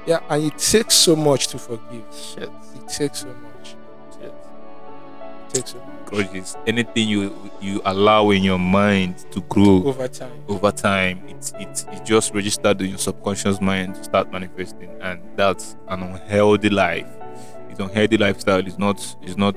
Yeah, 0.05 0.19
and 0.29 0.43
it 0.43 0.57
takes 0.57 0.95
so 0.95 1.15
much 1.15 1.47
to 1.49 1.57
forgive. 1.57 2.03
Shit. 2.13 2.49
It 2.75 2.87
takes 2.89 3.19
so 3.19 3.27
much. 3.27 3.75
Shit. 4.19 4.33
It 4.33 5.53
takes 5.53 5.71
so 5.71 5.77
much. 5.79 5.96
Grudges. 6.07 6.55
Anything 6.65 7.09
you 7.09 7.51
you 7.61 7.81
allow 7.83 8.29
in 8.29 8.41
your 8.43 8.57
mind 8.57 9.17
to 9.31 9.41
grow 9.41 9.83
Over 9.83 10.07
time. 10.07 10.31
over 10.47 10.71
time, 10.71 11.21
it's 11.27 11.51
it's 11.59 11.85
it 11.91 12.05
just 12.05 12.33
registered 12.33 12.81
in 12.81 12.89
your 12.89 12.97
subconscious 12.97 13.59
mind 13.59 13.95
to 13.95 14.03
start 14.05 14.31
manifesting, 14.31 14.89
and 15.01 15.19
that's 15.35 15.75
an 15.89 16.03
unhealthy 16.03 16.69
life. 16.69 17.07
It's 17.69 17.79
unhealthy 17.79 18.17
lifestyle. 18.17 18.65
It's 18.65 18.77
not. 18.77 18.97
It's 19.21 19.35
not. 19.37 19.55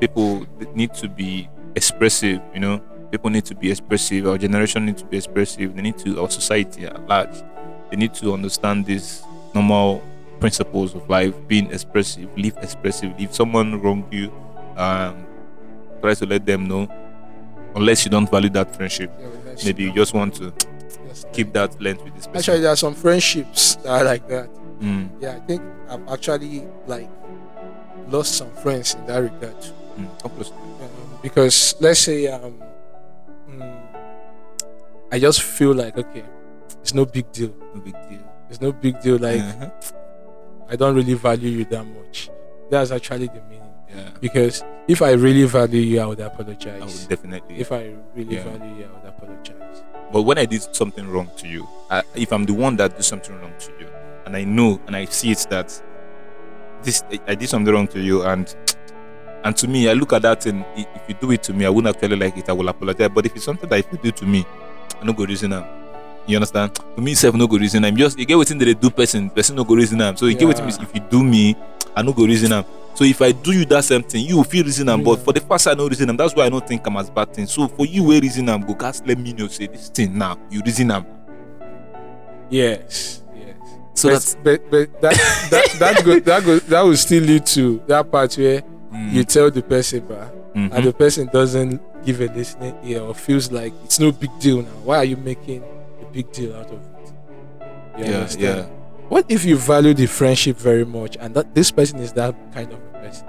People 0.00 0.46
need 0.74 0.94
to 0.94 1.08
be 1.08 1.48
expressive. 1.74 2.40
You 2.54 2.60
know, 2.60 2.78
people 3.10 3.28
need 3.28 3.44
to 3.44 3.54
be 3.54 3.70
expressive. 3.70 4.26
Our 4.26 4.38
generation 4.38 4.86
needs 4.86 5.02
to 5.02 5.08
be 5.08 5.18
expressive. 5.18 5.76
They 5.76 5.82
need 5.82 5.98
to. 5.98 6.20
Our 6.22 6.30
society 6.30 6.86
at 6.86 7.06
large, 7.06 7.36
they 7.90 7.96
need 7.96 8.14
to 8.14 8.32
understand 8.32 8.86
these 8.86 9.22
normal 9.54 10.02
principles 10.40 10.94
of 10.94 11.08
life. 11.10 11.34
Being 11.48 11.70
expressive, 11.70 12.28
live 12.38 12.56
expressive 12.62 13.12
If 13.18 13.34
someone 13.34 13.80
wronged 13.82 14.12
you, 14.12 14.32
um, 14.76 15.26
try 16.06 16.14
to 16.14 16.26
let 16.26 16.46
them 16.46 16.68
know. 16.68 16.88
Unless 17.74 18.04
you 18.04 18.10
don't 18.10 18.30
value 18.30 18.48
that 18.50 18.74
friendship 18.74 19.10
Yeah, 19.20 19.26
maybe 19.64 19.82
you 19.84 19.92
just 19.92 20.14
want 20.14 20.34
to 20.36 20.52
keep 21.32 21.52
that 21.52 21.80
length 21.82 22.02
with 22.04 22.14
this 22.14 22.26
person. 22.26 22.38
Actually, 22.38 22.60
there 22.60 22.70
are 22.72 22.76
some 22.76 22.94
friendships 22.94 23.74
that 23.76 23.88
are 24.00 24.04
like 24.04 24.26
that. 24.28 24.48
Mm, 24.80 25.10
Yeah, 25.20 25.36
I 25.36 25.40
think 25.40 25.62
I've 25.90 26.06
actually 26.08 26.64
like 26.86 27.08
lost 28.08 28.36
some 28.38 28.50
friends 28.62 28.94
in 28.94 29.04
that 29.06 29.18
regard. 29.18 29.56
mm. 29.98 30.08
Um, 30.24 31.18
because 31.22 31.74
let's 31.80 32.00
say 32.00 32.28
um, 32.28 32.62
mm, 33.50 33.80
I 35.12 35.18
just 35.18 35.42
feel 35.42 35.74
like 35.74 35.98
okay, 35.98 36.24
it's 36.80 36.94
no 36.94 37.04
big 37.04 37.30
deal. 37.32 37.52
No 37.74 37.80
big 37.80 37.96
deal. 38.08 38.24
It's 38.48 38.60
no 38.60 38.72
big 38.72 39.00
deal. 39.00 39.18
Like 39.18 39.40
Uh-huh. 39.42 39.70
I 40.70 40.76
don't 40.76 40.94
really 40.94 41.14
value 41.14 41.50
you 41.50 41.64
that 41.66 41.84
much. 41.84 42.30
That's 42.70 42.90
actually 42.90 43.26
the 43.28 43.42
meaning. 43.50 43.65
Yeah. 43.94 44.10
Because 44.20 44.64
if 44.88 45.02
I 45.02 45.12
really 45.12 45.44
value 45.44 45.80
you, 45.80 46.00
I 46.00 46.06
would 46.06 46.20
I 46.20 46.24
apologize. 46.26 46.80
would 46.80 47.08
definitely. 47.08 47.60
if 47.60 47.72
I 47.72 47.94
really 48.14 48.36
Yeah. 48.36 48.44
value 48.44 48.74
you, 48.76 48.84
I 48.84 48.98
would 48.98 49.08
apologize. 49.08 49.82
But 50.12 50.22
when 50.22 50.38
I 50.38 50.44
did 50.44 50.62
something 50.74 51.08
wrong 51.08 51.30
to 51.38 51.48
you, 51.48 51.66
I, 51.90 52.02
if 52.14 52.32
I'm 52.32 52.44
the 52.44 52.54
one 52.54 52.76
that 52.76 52.96
did 52.96 53.04
something 53.04 53.34
wrong 53.40 53.52
to 53.58 53.72
you, 53.80 53.88
and 54.24 54.36
I 54.36 54.44
know 54.44 54.80
and 54.86 54.96
I 54.96 55.04
see 55.06 55.30
it 55.30 55.46
that 55.50 55.80
this 56.82 57.02
I 57.26 57.34
did 57.34 57.48
something 57.48 57.72
wrong 57.72 57.88
to 57.88 58.00
you, 58.00 58.22
and 58.22 58.54
and 59.44 59.56
to 59.56 59.68
me, 59.68 59.88
I 59.88 59.92
look 59.92 60.12
at 60.12 60.22
that 60.22 60.46
and 60.46 60.64
if 60.76 60.86
you 61.08 61.14
do 61.20 61.30
it 61.30 61.42
to 61.44 61.52
me, 61.52 61.64
I 61.66 61.68
wouldn't 61.68 61.94
actually 61.94 62.16
like 62.16 62.36
it. 62.36 62.48
I 62.48 62.52
will 62.52 62.68
apologize. 62.68 63.10
But 63.14 63.26
if 63.26 63.36
it's 63.36 63.44
something 63.44 63.68
that 63.68 63.78
if 63.78 63.86
you 63.92 63.98
do 63.98 64.10
to 64.10 64.24
me, 64.26 64.44
I 65.00 65.04
no 65.04 65.12
go 65.12 65.24
reason 65.24 65.52
am. 65.52 65.64
You 66.26 66.36
understand? 66.36 66.74
To 66.74 67.00
me, 67.00 67.14
self 67.14 67.34
no 67.36 67.46
go 67.46 67.56
reason 67.56 67.84
I'm 67.84 67.96
Just 67.96 68.18
you 68.18 68.26
get 68.26 68.36
what 68.36 68.48
they 68.48 68.74
do 68.74 68.90
person, 68.90 69.30
person 69.30 69.54
no 69.54 69.62
go 69.62 69.74
reason 69.76 70.00
am. 70.00 70.16
So 70.16 70.26
you 70.26 70.34
get 70.34 70.48
what 70.48 70.58
me. 70.64 70.72
Yeah. 70.72 70.82
If 70.82 70.94
you 70.94 71.00
do 71.08 71.22
me, 71.22 71.54
I 71.94 72.02
no 72.02 72.12
go 72.12 72.24
reason 72.26 72.52
am. 72.52 72.64
So 72.96 73.04
if 73.04 73.20
I 73.20 73.32
do 73.32 73.52
you 73.52 73.64
that 73.66 73.84
same 73.84 74.02
thing, 74.02 74.24
you 74.26 74.38
will 74.38 74.44
feel 74.44 74.64
reason 74.64 74.88
am. 74.88 75.04
But 75.04 75.16
for 75.20 75.32
the 75.34 75.40
first 75.40 75.66
I 75.68 75.74
no 75.74 75.86
reason 75.86 76.08
am. 76.08 76.16
That's 76.16 76.34
why 76.34 76.46
I 76.46 76.48
don't 76.48 76.66
think 76.66 76.86
I'm 76.86 76.96
as 76.96 77.10
bad 77.10 77.32
thing. 77.34 77.46
So 77.46 77.68
for 77.68 77.84
you, 77.84 78.02
where 78.04 78.20
reason 78.20 78.48
am, 78.48 78.62
go 78.62 78.74
cast 78.74 79.06
let 79.06 79.18
me 79.18 79.34
know 79.34 79.48
say 79.48 79.66
this 79.66 79.90
thing 79.90 80.16
now. 80.16 80.38
You 80.50 80.62
reason 80.64 80.90
am. 80.90 81.04
Yes. 82.48 83.22
Yes. 83.36 83.54
So 83.94 84.08
but, 84.08 84.12
that's 84.14 84.34
but, 84.36 84.70
but 84.70 85.00
that 85.02 85.14
that 85.50 85.76
that 85.78 86.04
go, 86.04 86.20
that 86.20 86.44
go, 86.44 86.58
that 86.58 86.80
will 86.82 86.96
still 86.96 87.22
lead 87.22 87.44
to 87.46 87.82
that 87.86 88.10
part 88.10 88.34
where 88.36 88.62
Mm. 88.92 89.12
you 89.12 89.24
tell 89.24 89.50
the 89.50 89.62
person, 89.62 90.04
but 90.08 90.32
Mhm. 90.54 90.72
and 90.72 90.84
the 90.86 90.92
person 90.92 91.28
doesn't 91.32 91.82
give 92.04 92.20
a 92.22 92.26
listening 92.28 92.74
ear 92.84 93.00
or 93.02 93.14
feels 93.14 93.50
like 93.52 93.74
it's 93.84 93.98
no 94.00 94.10
big 94.12 94.30
deal 94.38 94.62
now. 94.62 94.68
Why 94.84 94.98
are 94.98 95.04
you 95.04 95.16
making 95.18 95.62
a 96.00 96.04
big 96.12 96.32
deal 96.32 96.54
out 96.56 96.70
of 96.70 96.78
it? 96.78 97.12
You 97.98 98.04
yeah, 98.04 98.16
understand? 98.18 98.42
yeah. 98.42 98.75
What 99.08 99.24
if 99.28 99.44
you 99.44 99.56
value 99.56 99.94
the 99.94 100.06
friendship 100.06 100.56
very 100.56 100.84
much 100.84 101.16
and 101.18 101.34
that 101.34 101.54
this 101.54 101.70
person 101.70 101.98
is 102.00 102.12
that 102.14 102.34
kind 102.52 102.72
of 102.72 102.92
person? 102.92 103.26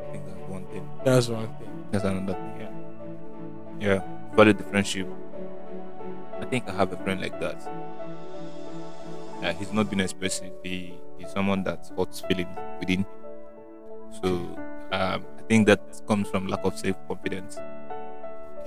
I 0.00 0.10
think 0.12 0.24
that's 0.26 0.48
one 0.48 0.64
thing. 0.66 0.88
That's 1.04 1.28
one 1.28 1.46
thing. 1.58 1.86
That's 1.90 2.04
another 2.04 2.34
thing. 2.34 2.60
Yeah. 3.80 3.94
Yeah. 3.94 4.02
Value 4.36 4.52
the 4.52 4.64
friendship. 4.64 5.08
I 6.40 6.44
think 6.46 6.68
I 6.68 6.72
have 6.72 6.92
a 6.92 6.96
friend 6.98 7.20
like 7.20 7.38
that. 7.40 7.60
Uh, 9.42 9.52
he's 9.54 9.72
not 9.72 9.88
been 9.88 10.00
expressive. 10.00 10.52
He, 10.62 10.94
he's 11.18 11.30
someone 11.30 11.62
that 11.64 11.90
hurts 11.96 12.20
feelings 12.20 12.48
within. 12.80 13.06
So 14.22 14.28
um, 14.92 15.24
I 15.38 15.42
think 15.48 15.66
that 15.66 15.80
comes 16.06 16.28
from 16.28 16.46
lack 16.48 16.64
of 16.64 16.78
self 16.78 16.96
confidence. 17.06 17.58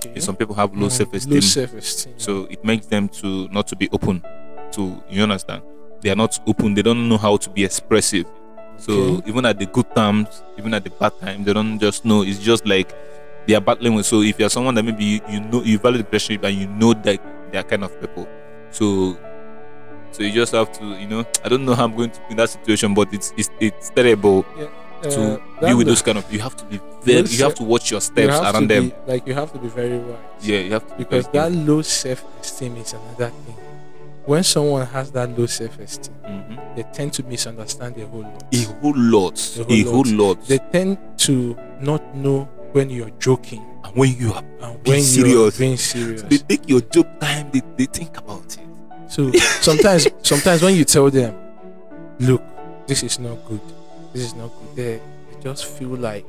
Okay. 0.06 0.20
Some 0.20 0.36
people 0.36 0.54
have 0.54 0.74
low 0.74 0.88
Mm, 0.88 0.90
self 0.90 1.12
Low 1.12 1.16
esteem. 1.18 1.40
self-esteem. 1.40 2.14
So 2.16 2.46
it 2.50 2.64
makes 2.64 2.86
them 2.86 3.08
to 3.20 3.48
not 3.48 3.66
to 3.68 3.76
be 3.76 3.88
open 3.92 4.22
to 4.72 5.02
you 5.10 5.22
understand. 5.22 5.62
They 6.00 6.10
are 6.10 6.16
not 6.16 6.38
open. 6.46 6.74
They 6.74 6.82
don't 6.82 7.08
know 7.08 7.18
how 7.18 7.36
to 7.36 7.50
be 7.50 7.64
expressive. 7.64 8.26
So 8.78 8.92
Okay. 8.92 9.30
even 9.30 9.46
at 9.46 9.58
the 9.58 9.66
good 9.66 9.86
times, 9.94 10.42
even 10.58 10.74
at 10.74 10.82
the 10.84 10.90
bad 10.90 11.12
times, 11.20 11.46
they 11.46 11.52
don't 11.52 11.78
just 11.78 12.04
know. 12.04 12.22
It's 12.22 12.38
just 12.40 12.66
like 12.66 12.92
they 13.46 13.54
are 13.54 13.60
battling 13.60 13.94
with. 13.94 14.06
So 14.06 14.22
if 14.22 14.38
you're 14.40 14.50
someone 14.50 14.74
that 14.74 14.82
maybe 14.84 15.04
you, 15.04 15.20
you 15.30 15.40
know 15.40 15.62
you 15.62 15.78
value 15.78 15.98
the 15.98 16.04
friendship 16.04 16.42
and 16.44 16.56
you 16.56 16.66
know 16.66 16.92
that 16.94 17.20
they 17.52 17.58
are 17.58 17.62
kind 17.62 17.84
of 17.84 17.92
people, 18.00 18.26
so 18.70 19.16
so 20.10 20.22
you 20.22 20.32
just 20.32 20.52
have 20.52 20.72
to 20.78 20.84
you 20.98 21.06
know 21.06 21.24
I 21.44 21.48
don't 21.48 21.64
know 21.64 21.74
how 21.74 21.84
I'm 21.84 21.94
going 21.96 22.10
to 22.10 22.18
be 22.20 22.26
in 22.30 22.36
that 22.38 22.50
situation, 22.50 22.94
but 22.94 23.12
it's 23.12 23.32
it's, 23.36 23.50
it's 23.60 23.90
terrible 23.90 24.44
Uh, 24.58 24.66
to 25.02 25.40
that 25.60 25.68
be 25.68 25.74
with 25.74 25.76
will- 25.78 25.84
those 25.86 26.02
kind 26.02 26.18
of. 26.18 26.32
You 26.32 26.40
have 26.40 26.56
to 26.56 26.64
be 26.66 26.80
very. 27.02 27.28
You 27.28 27.44
have 27.44 27.54
to 27.56 27.64
watch 27.64 27.90
your 27.90 28.00
steps 28.00 28.38
around 28.38 28.68
them. 28.68 28.88
be, 28.90 28.94
like 29.06 29.26
you 29.26 29.34
have 29.34 29.52
to 29.52 29.58
be 29.58 29.68
very 29.68 29.98
wise. 29.98 30.18
Yeah, 30.42 30.60
you 30.60 30.72
have 30.72 30.86
to 30.88 30.94
be 30.96 31.04
because 31.04 31.28
that 31.28 31.52
low 31.52 31.82
self-esteem 31.82 32.76
is 32.76 32.92
another 32.94 33.30
thing. 33.44 33.56
When 34.24 34.44
someone 34.44 34.86
has 34.86 35.10
that 35.12 35.36
low 35.36 35.46
self-esteem, 35.46 36.14
Mhm. 36.24 36.76
they 36.76 36.84
tend 36.92 37.12
to 37.14 37.22
misunderstand 37.24 37.96
the 37.96 38.06
whole 38.06 38.22
lot. 38.22 38.44
a 38.52 38.62
whole 38.80 38.94
lot, 38.96 39.58
A 39.58 39.72
a 39.72 39.82
whole 39.82 40.04
whole 40.04 40.14
lot. 40.16 40.46
They 40.46 40.58
tend 40.70 40.98
to 41.26 41.56
not 41.80 42.14
know 42.14 42.48
when 42.72 42.88
you're 42.88 43.10
joking 43.18 43.62
And 43.84 43.96
when 43.96 44.16
you 44.16 44.32
are 44.32 44.44
and 44.62 44.80
Being 44.84 45.02
when 45.02 45.26
you're 45.26 45.50
serious. 45.50 45.58
being 45.58 45.76
serious. 45.76 46.22
they 46.22 46.38
take 46.38 46.68
your 46.68 46.80
job 46.82 47.06
time, 47.20 47.50
they, 47.52 47.62
they 47.76 47.86
think 47.86 48.16
about 48.16 48.44
it. 48.46 48.60
So 49.08 49.32
sometimes, 49.60 50.06
sometimes 50.22 50.62
when 50.62 50.76
you 50.76 50.84
tell 50.84 51.10
them, 51.10 51.34
"Look, 52.20 52.42
this 52.86 53.02
is 53.02 53.18
not 53.18 53.36
good. 53.48 53.60
This 54.12 54.22
is 54.24 54.34
not 54.34 54.50
good," 54.58 54.76
they, 54.76 55.00
they 55.32 55.40
just 55.42 55.66
feel 55.66 55.90
like 55.96 56.26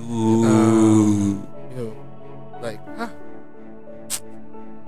Ooh. 0.00 1.42
you 1.70 1.76
know, 1.76 1.96
like 2.62 2.80
ah, 2.98 3.10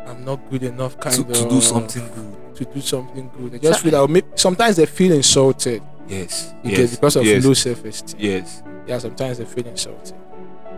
I'm 0.06 0.24
not 0.24 0.40
good 0.50 0.62
enough, 0.64 0.98
kind 1.00 1.14
to, 1.16 1.22
of 1.22 1.32
to 1.32 1.48
do 1.48 1.60
something 1.60 2.06
good. 2.14 2.56
to 2.56 2.64
do 2.64 2.80
something 2.80 3.30
good. 3.36 3.52
They 3.52 3.58
just 3.58 3.82
feel 3.82 4.06
like 4.06 4.24
sometimes 4.36 4.76
they 4.76 4.86
feel 4.86 5.12
insulted 5.12 5.82
Yes. 6.08 6.52
because, 6.62 6.78
yes. 6.78 6.94
because 6.96 7.16
of 7.16 7.24
yes. 7.24 7.44
low 7.44 7.54
self-esteem. 7.54 8.20
Yes. 8.20 8.62
Yeah, 8.86 8.98
sometimes 8.98 9.38
they 9.38 9.44
feel 9.44 9.66
insulted. 9.66 10.14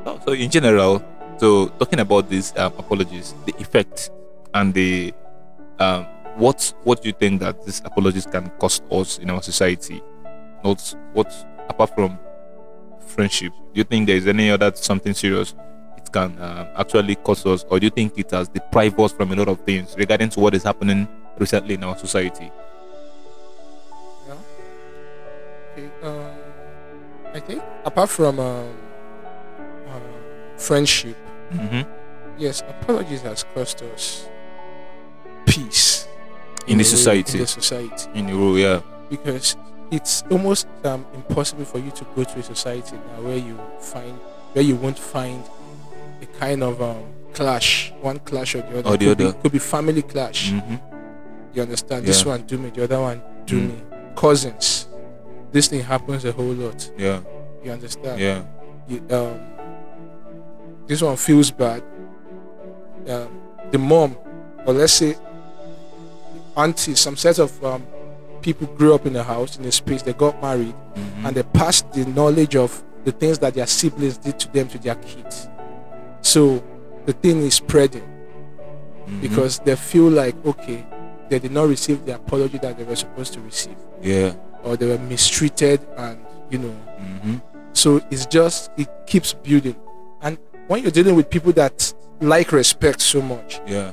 So, 0.05 0.21
so 0.27 0.33
in 0.33 0.51
general, 0.51 1.03
so 1.39 1.69
talking 1.69 2.01
about 2.01 2.29
these 2.29 2.53
um, 2.59 2.73
apologies, 2.79 3.35
the 3.47 3.55
effect 3.59 4.11
and 4.53 4.75
the 4.75 5.15
um, 5.79 6.05
what 6.37 6.75
what 6.85 7.01
do 7.03 7.09
you 7.09 7.15
think 7.15 7.41
that 7.41 7.65
these 7.65 7.81
apologies 7.85 8.27
can 8.27 8.51
cost 8.59 8.83
us 8.91 9.19
in 9.19 9.31
our 9.31 9.43
society? 9.43 10.03
Not 10.65 10.95
what 11.13 11.33
apart 11.69 11.95
from 11.95 12.19
friendship. 13.07 13.53
Do 13.75 13.79
you 13.79 13.85
think 13.85 14.07
there 14.07 14.17
is 14.17 14.27
any 14.27 14.51
other 14.51 14.73
something 14.75 15.13
serious 15.15 15.55
it 15.97 16.11
can 16.13 16.37
um, 16.41 16.67
actually 16.77 17.15
cost 17.17 17.47
us, 17.47 17.65
or 17.69 17.79
do 17.81 17.87
you 17.87 17.91
think 17.91 18.17
it 18.19 18.31
has 18.31 18.49
deprived 18.49 18.99
us 19.01 19.13
from 19.13 19.33
a 19.33 19.37
lot 19.37 19.49
of 19.49 19.61
things 19.61 19.95
regarding 19.99 20.29
to 20.31 20.41
what 20.41 20.55
is 20.55 20.63
happening 20.63 21.09
recently 21.39 21.75
in 21.75 21.85
our 21.85 21.97
society? 21.99 22.51
Yeah. 24.29 24.35
Okay. 25.73 25.91
Um, 26.03 26.31
I 27.35 27.41
think 27.41 27.63
apart 27.85 28.11
from 28.11 28.39
um, 28.39 28.77
um, 29.89 30.03
friendship, 30.57 31.17
Mm-hmm. 31.53 31.83
yes, 32.39 32.63
apologies 32.67 33.21
has 33.23 33.45
cost 33.55 33.83
us 33.83 34.27
peace 35.45 36.09
In 36.67 36.79
the 36.79 36.85
a 36.85 36.85
way, 36.85 36.85
society. 36.85 37.33
In 37.35 37.39
the 37.41 37.47
society, 37.47 38.09
In 38.15 38.27
the 38.27 38.33
rule, 38.33 38.59
yeah. 38.59 38.81
because 39.11 39.55
it's 39.93 40.25
almost 40.31 40.67
um, 40.85 41.07
impossible 41.15 41.65
for 41.65 41.79
you 41.79 41.91
to 41.93 42.05
go 42.17 42.25
to 42.25 42.39
a 42.39 42.43
society 42.43 42.97
now 42.97 43.23
where 43.23 43.37
you 43.37 43.61
find 43.79 44.19
where 44.55 44.65
you 44.65 44.75
won't 44.77 44.99
find 44.99 45.43
a 46.23 46.27
kind 46.39 46.63
of 46.63 46.81
um, 46.83 47.03
clash, 47.35 47.93
one 48.01 48.19
clash 48.21 48.55
or 48.55 48.63
the 48.63 48.79
other. 48.79 48.89
Or 48.91 48.97
the 48.97 49.07
could 49.07 49.19
Be, 49.19 49.33
could 49.43 49.53
be 49.53 49.59
family 49.59 50.03
clash. 50.03 50.51
Mm-hmm. 50.51 50.77
You 51.55 51.63
understand? 51.63 52.05
This 52.07 52.25
one 52.25 52.43
do 52.43 52.59
me, 52.59 52.71
the 52.71 52.85
other 52.85 53.01
one 53.01 53.23
do 53.47 53.61
Mm. 53.61 53.69
me. 53.69 53.83
Cousins. 54.17 54.89
This 55.53 55.69
thing 55.69 55.81
happens 55.83 56.25
a 56.25 56.33
whole 56.33 56.53
lot. 56.53 56.91
Yeah. 56.99 57.21
You 57.63 57.73
understand? 57.73 58.21
Yeah. 58.21 58.43
You, 58.89 59.03
um, 59.11 59.41
this 60.87 61.03
one 61.03 61.17
feels 61.17 61.51
bad. 61.51 61.83
Um, 63.09 63.41
the 63.71 63.79
mom, 63.79 64.17
or 64.67 64.75
let's 64.75 64.93
say 64.95 65.17
auntie, 66.57 66.95
some 66.95 67.17
set 67.17 67.39
of 67.39 67.65
um, 67.65 67.87
people 68.43 68.67
grew 68.77 68.95
up 68.95 69.07
in 69.07 69.17
a 69.17 69.23
house, 69.23 69.57
in 69.59 69.65
a 69.65 69.73
space, 69.73 70.03
they 70.03 70.13
got 70.13 70.41
married, 70.43 70.75
Mhm. 70.95 71.27
and 71.27 71.37
they 71.37 71.43
passed 71.43 71.91
the 71.93 72.05
knowledge 72.07 72.57
of 72.57 72.83
the 73.05 73.13
things 73.13 73.39
that 73.39 73.55
their 73.55 73.67
siblings 73.67 74.19
did 74.19 74.39
to 74.41 74.53
them 74.53 74.69
to 74.69 74.79
their 74.79 74.95
kids. 74.97 75.49
So 76.21 76.63
the 77.07 77.13
thing 77.13 77.43
is 77.43 77.55
spreading 77.55 78.03
Mhm. 79.09 79.21
because 79.21 79.59
they 79.61 79.77
feel 79.77 80.09
like, 80.09 80.35
okay, 80.47 80.85
they 81.29 81.39
did 81.39 81.53
not 81.53 81.69
receive 81.69 82.05
the 82.05 82.15
apology 82.15 82.59
that 82.59 82.77
they 82.77 82.85
were 82.85 82.97
supposed 82.97 83.33
to 83.35 83.41
receive, 83.41 83.77
yeah. 84.03 84.35
or 84.65 84.77
they 84.77 84.87
were 84.87 84.99
mistreated, 84.99 85.81
and 85.97 86.19
you 86.51 86.59
know, 86.59 86.75
Mm-hmm. 87.01 87.37
so 87.73 88.01
it's 88.11 88.27
just 88.27 88.71
it 88.77 88.89
keeps 89.07 89.33
building. 89.33 89.75
And 90.21 90.39
when 90.69 90.83
you're 90.83 90.93
dealing 90.93 91.17
with 91.17 91.31
people 91.31 91.53
that 91.55 91.93
like 92.21 92.53
respect 92.53 93.01
so 93.01 93.21
much, 93.23 93.61
Yeah. 93.67 93.93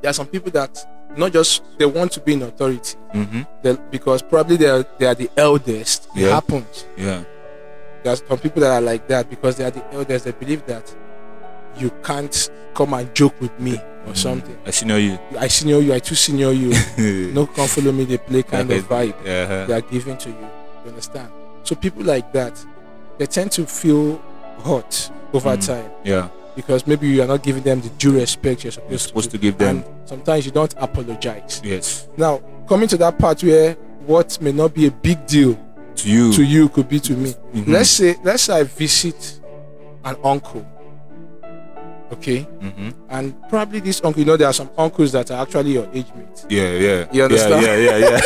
there 0.00 0.10
are 0.10 0.14
some 0.14 0.26
people 0.26 0.50
that 0.52 0.84
not 1.16 1.32
just 1.32 1.62
they 1.78 1.86
want 1.86 2.12
to 2.12 2.20
be 2.20 2.34
in 2.34 2.42
authority 2.42 2.96
Mm-hmm. 3.14 3.42
they, 3.62 3.76
because 3.90 4.20
probably 4.22 4.56
they 4.58 4.66
are, 4.68 4.84
they 4.98 5.06
are 5.06 5.14
the 5.14 5.30
eldest. 5.36 6.08
It 6.14 6.30
happens. 6.30 6.84
Yeah. 6.96 7.24
There's 8.02 8.22
some 8.28 8.38
people 8.38 8.60
that 8.60 8.70
are 8.70 8.80
like 8.82 9.08
that 9.08 9.30
because 9.30 9.56
they 9.56 9.64
are 9.64 9.70
the 9.70 9.82
eldest. 9.94 10.26
They 10.26 10.32
believe 10.32 10.64
that 10.66 10.94
you 11.76 11.90
can't 12.04 12.50
come 12.74 12.92
and 12.94 13.12
joke 13.14 13.40
with 13.40 13.58
me 13.58 13.80
or 14.06 14.14
something. 14.14 14.56
I 14.66 14.70
see 14.70 14.84
know 14.86 14.96
you. 14.98 15.18
I 15.38 15.48
senior 15.48 15.78
you. 15.80 15.94
I 15.94 15.98
too 16.00 16.14
senior 16.14 16.52
you. 16.52 16.72
no, 17.32 17.46
come 17.46 17.66
follow 17.66 17.92
me. 17.92 18.04
They 18.04 18.18
play 18.18 18.42
kind 18.42 18.70
of 18.70 18.84
vibe 18.84 19.14
Yeah. 19.24 19.64
they 19.64 19.72
are 19.72 19.80
giving 19.80 20.16
to 20.18 20.28
you. 20.28 20.36
You 20.84 20.90
understand? 20.90 21.30
So 21.64 21.74
people 21.74 22.02
like 22.04 22.30
that, 22.34 22.62
they 23.16 23.26
tend 23.26 23.52
to 23.52 23.66
feel 23.66 24.20
hot 24.58 25.10
over 25.32 25.56
Mm. 25.56 25.66
time 25.66 25.90
Yeah. 26.04 26.28
Because 26.58 26.88
maybe 26.88 27.06
you 27.06 27.22
are 27.22 27.26
not 27.28 27.44
giving 27.44 27.62
them 27.62 27.80
the 27.80 27.88
due 27.90 28.10
respect 28.18 28.64
you're 28.64 28.72
supposed, 28.72 28.90
You're 28.90 28.98
supposed 28.98 29.30
to, 29.30 29.38
to 29.38 29.42
give 29.42 29.58
them. 29.58 29.84
Sometimes 30.06 30.44
you 30.44 30.50
don't 30.50 30.74
apologize. 30.76 31.60
Yes. 31.62 32.08
Now, 32.16 32.42
coming 32.68 32.88
to 32.88 32.96
that 32.96 33.16
part 33.16 33.40
where 33.44 33.74
what 34.06 34.36
may 34.42 34.50
not 34.50 34.74
be 34.74 34.86
a 34.86 34.90
big 34.90 35.24
deal 35.28 35.56
To 35.94 36.10
you. 36.10 36.32
to 36.32 36.42
you 36.42 36.68
could 36.68 36.88
be 36.88 36.98
to 36.98 37.12
me. 37.16 37.32
Mhm. 37.54 37.68
Let's 37.68 37.90
say, 37.90 38.16
let's 38.24 38.42
say 38.42 38.58
I 38.58 38.64
visit 38.64 39.40
an 40.04 40.16
uncle. 40.24 40.66
Okay, 42.10 42.46
Mm-hmm. 42.62 42.90
and 43.10 43.34
probably 43.50 43.80
this 43.80 44.00
uncle, 44.02 44.20
you 44.20 44.24
know, 44.26 44.36
there 44.36 44.46
are 44.48 44.52
some 44.54 44.70
uncles 44.78 45.12
that 45.12 45.30
are 45.30 45.42
actually 45.42 45.72
your 45.72 45.86
age 45.92 46.06
mates. 46.16 46.46
Yeah. 46.48 46.70
Yeah. 46.72 47.06
You 47.12 47.24
understand? 47.24 47.62
Yeah. 47.62 47.76
Yeah. 47.76 47.96
Yeah. 47.98 48.08
Yeah. 48.08 48.20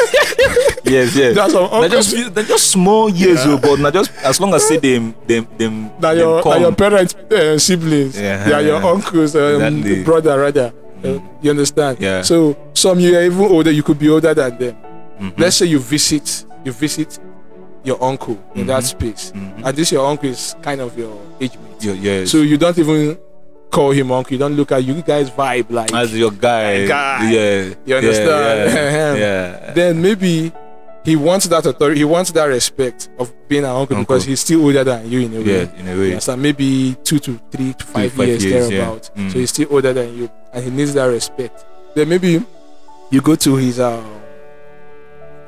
yes, 0.85 1.17
yes. 1.17 1.35
There 1.35 1.43
are 1.43 1.51
some 1.51 1.81
They're 1.81 1.89
just 1.89 2.35
they're 2.35 2.45
just 2.45 2.71
small 2.71 3.09
years, 3.11 3.45
Yeah. 3.45 3.53
oh, 3.55 3.59
but 3.59 3.81
not 3.81 3.93
just 3.93 4.13
as 4.23 4.41
long 4.41 4.55
as 4.55 4.67
say 4.69 4.77
them 4.79 5.15
them 5.27 5.49
them 5.59 5.91
that 6.01 6.15
them 6.15 6.19
your, 6.19 6.43
that 6.43 6.61
your 6.61 6.73
parents 6.75 7.15
uh, 7.15 7.59
siblings 7.59 8.19
Yeah. 8.21 8.45
they 8.45 8.53
are 8.53 8.63
your 8.63 8.83
uncles 8.85 9.35
um, 9.35 9.61
Exactly. 9.63 10.05
brother 10.05 10.39
rather 10.39 10.73
Uh, 11.05 11.19
you 11.43 11.51
understand 11.51 11.99
Yeah. 12.01 12.23
so 12.23 12.57
some 12.75 13.01
you 13.01 13.17
are 13.19 13.23
even 13.25 13.41
older 13.41 13.73
you 13.73 13.83
could 13.83 13.99
be 13.99 14.09
older 14.09 14.33
than 14.35 14.57
them 14.59 14.77
Mhm. 15.21 15.35
let's 15.39 15.57
say 15.57 15.67
you 15.67 15.81
visit 15.81 16.45
you 16.65 16.71
visit 16.73 17.19
your 17.83 17.99
uncle 18.03 18.39
in 18.55 18.69
that 18.69 18.85
space 18.85 19.33
Mhm. 19.35 19.67
and 19.67 19.77
this 19.77 19.91
your 19.91 20.07
uncle 20.07 20.31
is 20.31 20.55
kind 20.63 20.81
of 20.81 20.97
your 20.97 21.19
age 21.41 21.59
mate 21.59 21.83
Yeah, 21.83 21.95
yes. 21.99 22.31
so 22.31 22.39
you 22.43 22.57
don't 22.57 22.79
even 22.79 23.19
call 23.73 23.91
him 23.91 24.13
uncle 24.13 24.33
you 24.33 24.39
don't 24.39 24.55
look 24.55 24.71
at 24.71 24.85
you 24.85 25.01
guys 25.03 25.31
vibe 25.31 25.69
like 25.71 25.93
as 25.95 26.17
your 26.17 26.31
guy, 26.31 26.87
guy. 26.87 27.31
yeah, 27.33 27.75
You 27.87 27.97
understand? 27.97 28.73
Yeah, 28.75 29.15
yeah. 29.17 29.73
then 29.75 30.01
maybe 30.01 30.53
he 31.05 31.17
wants 31.17 31.47
that 31.49 31.67
authority 31.67 31.99
he 31.99 32.05
wants 32.05 32.31
that 32.33 32.45
respect 32.45 33.09
of 33.19 33.33
being 33.49 33.65
an 33.65 33.71
uncle, 33.71 33.97
Uncle. 33.97 34.05
because 34.15 34.25
he's 34.25 34.41
still 34.41 34.63
older 34.65 34.85
than 34.85 35.11
you 35.11 35.21
in 35.21 35.35
a 35.35 35.39
way 35.41 35.63
yeah, 35.65 35.75
in 35.81 35.89
a 35.89 35.95
You 35.95 36.01
way. 36.01 36.11
understand? 36.11 36.41
Maybe 36.43 36.97
two 37.03 37.19
to 37.19 37.41
three 37.51 37.73
to 37.75 37.85
five, 37.85 38.17
years, 38.19 38.45
years, 38.45 38.71
yeah. 38.71 38.79
thereabout. 38.79 39.11
Mm. 39.17 39.33
So 39.33 39.39
he's 39.41 39.51
still 39.51 39.69
older 39.73 39.93
than 39.93 40.17
you, 40.17 40.31
and 40.53 40.63
he 40.65 40.71
needs 40.71 40.95
that 40.95 41.07
respect. 41.07 41.65
Then 41.97 42.09
maybe 42.09 42.45
you 43.11 43.21
go 43.21 43.35
to 43.35 43.57
his 43.57 43.81
um 43.81 44.21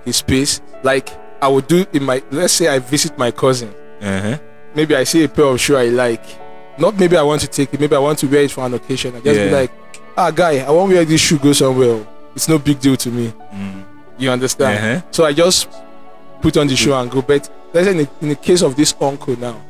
his 0.04 0.16
space. 0.16 0.60
Like 0.82 1.08
I 1.40 1.48
would 1.48 1.66
do 1.68 1.84
in 1.92 2.02
my. 2.04 2.22
Let's 2.30 2.54
say 2.54 2.68
I 2.68 2.78
visit 2.80 3.16
my 3.16 3.30
cousin. 3.30 3.72
Uh-huh. 4.00 4.38
Maybe 4.74 4.96
I 4.96 5.04
see 5.04 5.22
a 5.24 5.28
pair 5.28 5.44
of 5.44 5.60
shoe 5.60 5.76
I 5.76 5.84
like. 5.86 6.24
Not 6.78 6.98
maybe 6.98 7.16
I 7.16 7.22
want 7.22 7.40
to 7.42 7.46
take 7.48 7.72
it. 7.72 7.80
Maybe 7.80 7.94
I 7.94 7.98
want 7.98 8.18
to 8.20 8.26
wear 8.26 8.42
it 8.42 8.50
for 8.50 8.64
an 8.66 8.74
occasion. 8.74 9.14
I 9.16 9.20
just 9.20 9.38
Yeah. 9.38 9.46
be 9.46 9.52
like, 9.52 9.72
ah, 10.16 10.30
guy, 10.30 10.58
I 10.58 10.70
want 10.70 10.90
to 10.90 10.96
wear 10.96 11.04
this 11.04 11.20
shoe. 11.20 11.38
Go 11.38 11.52
somewhere. 11.52 12.06
It's 12.34 12.48
no 12.48 12.58
big 12.58 12.80
deal 12.80 12.96
to 12.96 13.10
me. 13.10 13.32
Mm. 13.54 13.84
You 14.18 14.30
understand? 14.30 14.78
Uh-huh. 14.78 15.06
So 15.10 15.24
I 15.24 15.32
just 15.32 15.68
put 16.40 16.56
on 16.56 16.66
the 16.66 16.76
shoe 16.76 16.92
and 16.94 17.10
go. 17.10 17.22
But 17.22 17.48
let's 17.72 17.86
say 17.86 17.92
in 17.92 17.98
the, 17.98 18.08
in 18.22 18.28
the 18.30 18.36
case 18.36 18.62
of 18.62 18.74
this 18.76 18.94
uncle 19.00 19.38
now, 19.38 19.60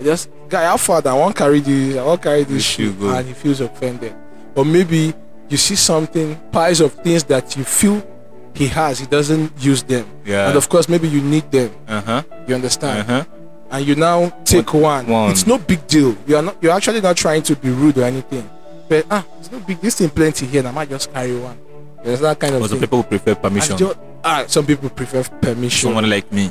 I 0.00 0.04
just 0.04 0.30
guy, 0.48 0.64
how 0.64 0.76
far 0.78 1.02
I 1.06 1.12
want 1.14 1.36
carry 1.36 1.60
this, 1.60 1.96
I 1.98 2.04
want 2.04 2.22
carry 2.22 2.44
this 2.44 2.62
shoe 2.64 2.92
go. 2.92 3.10
and 3.14 3.26
he 3.28 3.34
feels 3.34 3.60
offended. 3.60 4.14
Or 4.54 4.64
maybe 4.64 5.14
you 5.48 5.56
see 5.56 5.76
something, 5.76 6.36
piles 6.50 6.80
of 6.80 6.92
things 6.94 7.24
that 7.24 7.56
you 7.56 7.64
feel 7.64 8.02
he 8.54 8.66
has, 8.68 8.98
he 8.98 9.06
doesn't 9.06 9.52
use 9.62 9.82
them, 9.82 10.06
Yeah. 10.26 10.48
and 10.48 10.56
of 10.58 10.68
course 10.68 10.86
maybe 10.88 11.08
you 11.08 11.22
need 11.22 11.50
them. 11.50 11.70
uh-huh. 11.88 12.22
You 12.46 12.54
understand? 12.54 13.00
Uh-huh. 13.00 13.24
And 13.72 13.86
you 13.86 13.94
now 13.96 14.28
take 14.44 14.74
one. 14.74 15.06
one. 15.06 15.30
It's 15.30 15.46
no 15.46 15.56
big 15.58 15.86
deal. 15.86 16.14
You 16.26 16.36
are 16.36 16.42
not. 16.42 16.56
You're 16.62 16.72
actually 16.72 17.00
not 17.00 17.16
trying 17.16 17.42
to 17.44 17.56
be 17.56 17.70
rude 17.70 17.96
or 17.96 18.04
anything. 18.04 18.48
But 18.88 19.06
ah, 19.10 19.26
it's 19.40 19.50
no 19.50 19.60
big. 19.60 19.80
This 19.80 19.96
thing 19.96 20.10
plenty 20.10 20.44
here. 20.46 20.60
and 20.60 20.68
I 20.68 20.72
might 20.72 20.90
just 20.90 21.10
carry 21.12 21.36
one. 21.38 21.58
There's 22.04 22.20
that 22.20 22.38
kind 22.38 22.54
of 22.54 22.60
But 22.60 22.70
some 22.70 22.80
people 22.80 23.02
prefer 23.02 23.34
permission. 23.34 23.78
ju- 23.78 23.94
ah, 24.22 24.44
some 24.46 24.66
people 24.66 24.90
prefer 24.90 25.22
permission. 25.40 25.88
Someone 25.88 26.10
like 26.10 26.30
me. 26.30 26.50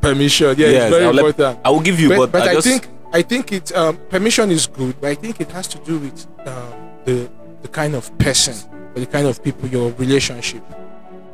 permission. 0.00 0.54
Yeah, 0.56 0.68
Yes, 0.68 0.82
it's 0.84 0.90
very 0.96 1.04
I'll 1.06 1.12
let- 1.14 1.58
I 1.64 1.70
will 1.70 1.80
give 1.80 1.98
you, 1.98 2.08
but 2.10 2.18
but, 2.18 2.32
but 2.32 2.42
I, 2.42 2.50
I, 2.50 2.54
just, 2.54 2.66
think 2.68 2.88
I 3.12 3.22
think 3.22 3.52
it 3.52 3.74
um, 3.74 3.96
permission 4.08 4.50
is 4.50 4.66
good, 4.68 5.00
but 5.00 5.08
I 5.10 5.14
think 5.14 5.40
it 5.40 5.50
has 5.50 5.66
to 5.68 5.78
do 5.78 5.98
with 5.98 6.26
um, 6.46 6.72
the 7.04 7.28
the 7.62 7.68
kind 7.68 7.94
of 7.96 8.16
person 8.18 8.54
or 8.94 9.00
the 9.00 9.06
kind 9.06 9.26
of 9.26 9.42
people 9.42 9.68
your 9.68 9.90
relationship. 9.92 10.62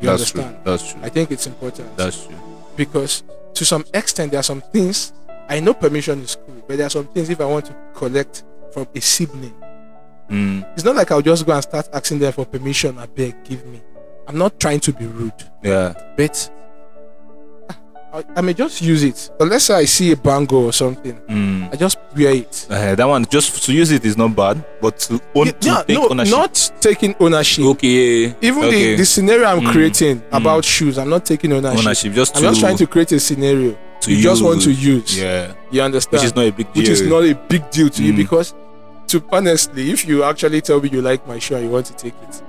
You 0.00 0.08
that's 0.08 0.30
true. 0.30 0.44
That's 0.64 0.92
true. 0.92 1.00
I 1.02 1.10
think 1.10 1.30
it's 1.30 1.46
important 1.46 1.96
That's 1.96 2.26
true. 2.26 2.36
because 2.76 3.22
to 3.54 3.64
some 3.64 3.84
extent 3.94 4.30
there 4.32 4.40
are 4.40 4.44
some 4.44 4.60
things 4.60 5.12
I 5.48 5.60
know 5.60 5.74
permission 5.74 6.20
is 6.22 6.36
cool, 6.36 6.62
but 6.66 6.76
there 6.78 6.86
are 6.86 6.90
some 6.90 7.06
things 7.08 7.28
if 7.30 7.40
I 7.40 7.44
want 7.44 7.66
to 7.66 7.76
collect 7.94 8.44
from 8.72 8.86
a 8.94 9.00
sibling, 9.00 9.54
Mm. 10.30 10.64
it's 10.74 10.84
not 10.84 10.96
like 10.96 11.10
I'll 11.10 11.20
just 11.20 11.44
go 11.44 11.52
and 11.52 11.62
start 11.62 11.88
asking 11.92 12.20
them 12.20 12.32
for 12.32 12.46
permission. 12.46 12.96
I 12.98 13.04
beg, 13.06 13.34
give 13.44 13.66
me. 13.66 13.82
I'm 14.26 14.38
not 14.38 14.58
trying 14.58 14.80
to 14.80 14.92
be 14.92 15.04
rude. 15.04 15.32
Yeah. 15.62 15.92
but 16.16 16.50
I, 18.12 18.24
I 18.36 18.40
may 18.42 18.52
just 18.52 18.82
use 18.82 19.02
it. 19.04 19.30
unless 19.40 19.70
I 19.70 19.86
see 19.86 20.12
a 20.12 20.16
bangle 20.16 20.66
or 20.66 20.72
something, 20.72 21.14
Mm. 21.28 21.72
I 21.72 21.76
just 21.76 21.98
wear 22.14 22.34
it. 22.34 22.66
Uh, 22.68 22.94
that 22.94 23.04
one 23.08 23.24
just 23.30 23.64
to 23.64 23.72
use 23.72 23.90
it 23.90 24.04
is 24.04 24.16
not 24.18 24.36
bad, 24.36 24.62
but 24.82 24.98
to 25.00 25.20
own 25.34 25.46
to 25.46 25.54
Yeah, 25.62 25.82
take 25.82 25.96
no, 25.98 26.08
ownership. 26.10 26.36
not 26.36 26.72
taking 26.80 27.14
ownership. 27.20 27.64
okay. 27.64 28.34
Even 28.42 28.64
okay. 28.64 28.90
the, 28.90 28.96
the 28.96 29.04
scenario 29.06 29.46
I'm 29.46 29.60
Mm, 29.60 29.72
creating 29.72 30.20
mm. 30.20 30.36
about 30.36 30.64
shoes, 30.64 30.98
I'm 30.98 31.08
not 31.08 31.24
taking 31.24 31.52
ownership. 31.52 31.78
ownership 31.86 32.12
just 32.12 32.36
I'm 32.36 32.42
to 32.42 32.48
just 32.48 32.60
trying 32.60 32.76
to 32.76 32.86
create 32.86 33.12
a 33.12 33.20
scenario 33.20 33.76
to 34.02 34.12
you 34.14 34.22
just 34.22 34.42
want 34.42 34.60
to 34.62 34.72
use. 34.72 35.18
Yeah. 35.18 35.54
You 35.70 35.80
understand? 35.82 36.20
Which 36.20 36.26
is 36.26 36.34
not 36.36 36.44
a 36.46 36.50
big 36.52 36.70
deal. 36.72 36.82
Which 36.82 36.88
is 36.90 37.02
not 37.02 37.22
a 37.24 37.34
big 37.48 37.70
deal 37.70 37.88
to 37.88 38.02
you 38.02 38.12
Mm. 38.12 38.16
because, 38.16 38.52
to 39.08 39.24
honestly, 39.32 39.90
if 39.90 40.06
you 40.06 40.22
actually 40.24 40.60
tell 40.60 40.80
me 40.82 40.90
you 40.90 41.00
like 41.00 41.26
my 41.26 41.38
shoe 41.38 41.54
and 41.56 41.64
you 41.64 41.70
want 41.70 41.86
to 41.86 41.94
take 41.94 42.14
it, 42.28 42.42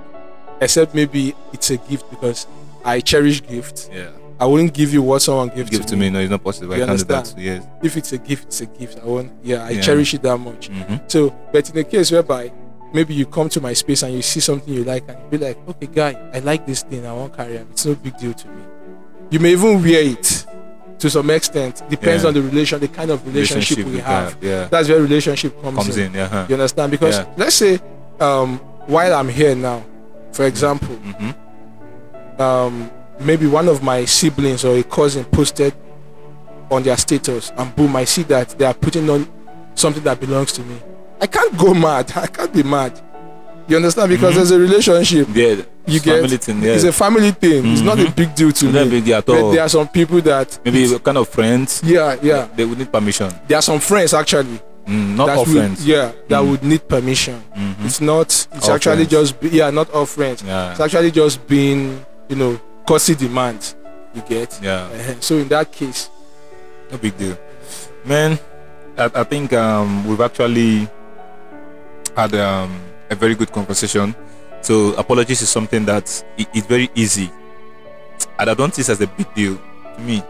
except 0.60 0.94
maybe 0.94 1.34
it's 1.54 1.70
a 1.70 1.76
gift 1.78 2.10
because 2.10 2.46
I 2.84 3.00
cherish 3.00 3.40
gifts. 3.46 3.88
Yeah. 3.92 4.08
I 4.40 4.46
wouldn't 4.46 4.74
give 4.74 4.92
you 4.92 5.00
what 5.02 5.22
someone 5.22 5.48
gives 5.48 5.70
Give 5.70 5.86
to 5.86 5.96
me. 5.96 6.10
No, 6.10 6.18
it's 6.18 6.30
not 6.30 6.42
possible. 6.42 6.76
You 6.76 6.82
I 6.82 6.86
can't 6.86 6.98
do 6.98 7.04
that. 7.04 7.16
understand? 7.18 7.42
Yes. 7.44 7.66
If 7.82 7.96
it's 7.96 8.12
a 8.12 8.18
gift, 8.18 8.46
it's 8.46 8.60
a 8.60 8.66
gift. 8.66 8.98
I 9.02 9.06
won't. 9.06 9.32
Yeah, 9.42 9.64
I 9.64 9.70
Yeah. 9.70 9.80
cherish 9.82 10.12
it 10.14 10.22
that 10.22 10.36
much. 10.38 10.70
Mm-hmm. 10.70 10.96
So, 11.06 11.30
but 11.52 11.70
in 11.70 11.78
a 11.78 11.84
case 11.84 12.10
whereby 12.10 12.52
maybe 12.92 13.14
you 13.14 13.26
come 13.26 13.48
to 13.50 13.60
my 13.60 13.72
space 13.74 14.02
and 14.02 14.12
you 14.14 14.22
see 14.22 14.40
something 14.40 14.72
you 14.74 14.84
like 14.84 15.04
and 15.08 15.18
you 15.18 15.38
be 15.38 15.44
like, 15.46 15.58
okay, 15.68 15.86
guy, 15.86 16.30
I 16.32 16.40
like 16.40 16.66
this 16.66 16.82
thing, 16.82 17.06
I 17.06 17.12
won't 17.12 17.34
carry 17.36 17.54
it. 17.56 17.66
It's 17.70 17.86
no 17.86 17.94
big 17.94 18.16
deal 18.18 18.34
to 18.34 18.48
me. 18.48 18.62
You 19.30 19.38
may 19.40 19.52
even 19.52 19.82
wear 19.82 20.02
it 20.02 20.46
to 20.98 21.10
some 21.10 21.30
extent. 21.30 21.82
Depends 21.88 22.22
Yeah. 22.22 22.28
on 22.28 22.34
the 22.34 22.42
relation, 22.42 22.80
the 22.80 22.88
kind 22.88 23.10
of 23.12 23.24
relationship, 23.26 23.86
we 23.86 23.98
have. 23.98 24.40
that, 24.40 24.46
Yeah. 24.46 24.68
That's 24.68 24.88
where 24.88 25.00
relationship 25.00 25.60
comes, 25.62 25.76
Comes 25.76 25.96
in. 25.96 26.06
in. 26.06 26.14
Yeah. 26.14 26.28
huh. 26.28 26.46
You 26.48 26.54
understand? 26.56 26.90
Because 26.90 27.16
Yeah. 27.18 27.26
let's 27.36 27.54
say, 27.56 27.78
um, 28.20 28.58
while 28.86 29.14
I'm 29.14 29.28
here 29.28 29.54
now, 29.54 29.82
for 30.32 30.44
example, 30.44 30.96
Mm-hmm. 30.96 32.42
um, 32.42 32.90
maybe 33.20 33.46
one 33.46 33.68
of 33.68 33.82
my 33.82 34.04
siblings 34.04 34.64
or 34.64 34.76
a 34.76 34.82
cousin 34.82 35.24
posted 35.24 35.74
on 36.70 36.82
their 36.82 36.96
status, 36.96 37.52
and 37.56 37.74
boom, 37.76 37.94
I 37.96 38.04
see 38.04 38.22
that 38.24 38.50
they 38.58 38.64
are 38.64 38.74
putting 38.74 39.08
on 39.10 39.28
something 39.74 40.02
that 40.04 40.20
belongs 40.20 40.52
to 40.52 40.62
me. 40.62 40.76
I 41.20 41.26
can't 41.26 41.56
go 41.56 41.74
mad. 41.74 42.12
I 42.16 42.26
can't 42.26 42.52
be 42.52 42.62
mad. 42.62 43.00
You 43.66 43.76
understand? 43.76 44.10
Because 44.10 44.32
Mhm. 44.32 44.36
there's 44.36 44.50
a 44.50 44.58
relationship. 44.58 45.28
Yeah. 45.34 45.56
You 45.86 46.00
family 46.00 46.28
get 46.28 46.42
thing. 46.44 46.62
Yeah. 46.62 46.72
it's 46.72 46.84
a 46.84 46.92
family 46.92 47.30
thing. 47.30 47.64
It's 47.72 47.80
not 47.82 47.98
a 47.98 48.04
Mhm. 48.04 48.16
big 48.16 48.34
deal 48.34 48.52
to 48.52 48.66
It's 48.66 48.74
not 48.74 48.84
me. 48.84 48.90
big 48.90 49.04
deal 49.04 49.16
at 49.18 49.26
But 49.26 49.52
there 49.52 49.62
are 49.62 49.68
some 49.68 49.88
people 49.88 50.20
that 50.22 50.58
Maybe 50.64 50.98
kind 50.98 51.18
of 51.18 51.28
friends. 51.28 51.80
yeah, 51.84 52.16
yeah. 52.22 52.46
They 52.56 52.64
would 52.64 52.78
need 52.78 52.90
permission. 52.92 53.32
There 53.48 53.58
are 53.58 53.62
some 53.62 53.80
friends 53.80 54.12
actually 54.14 54.60
Mm, 54.86 55.16
not 55.16 55.30
all 55.30 55.44
would, 55.44 55.48
friends. 55.56 55.86
yeah 55.86 56.12
that 56.28 56.42
Mm. 56.42 56.50
would 56.50 56.62
need 56.62 56.88
permission. 56.88 57.42
Mhm. 57.56 57.86
It's 57.86 58.00
not. 58.02 58.28
It's 58.54 58.68
All 58.68 58.74
actually 58.74 59.06
friends. 59.06 59.32
just 59.32 59.34
yeah, 59.52 59.70
not 59.70 59.90
all 59.92 60.04
friends. 60.06 60.42
Yeah. 60.46 60.72
It's 60.72 60.80
actually 60.80 61.10
just 61.10 61.46
being 61.46 62.04
you 62.28 62.36
know 62.36 62.60
courtesy 62.86 63.14
demand, 63.14 63.74
You 64.14 64.22
get. 64.22 64.58
Yeah. 64.62 64.84
Uh-huh. 64.92 65.14
So 65.20 65.36
in 65.38 65.48
that 65.48 65.72
case, 65.72 66.10
No 66.90 66.98
big 66.98 67.16
deal. 67.16 67.36
Man, 68.04 68.38
I, 68.98 69.10
I 69.14 69.24
think 69.24 69.52
um, 69.54 70.06
we've 70.06 70.20
actually 70.20 70.88
had 72.16 72.34
um, 72.34 72.80
a 73.10 73.14
very 73.14 73.34
good 73.34 73.50
conversation. 73.50 74.14
So 74.60 74.94
apologies 74.94 75.42
is 75.42 75.48
something 75.48 75.84
that 75.86 76.22
i- 76.38 76.46
it's 76.54 76.66
very 76.66 76.90
easy. 76.94 77.30
And 78.38 78.50
I 78.50 78.54
don't 78.54 78.74
see 78.74 78.82
it 78.82 78.88
as 78.88 79.00
a 79.00 79.06
big 79.06 79.32
deal 79.34 79.58
to 79.96 80.00
me. 80.02 80.22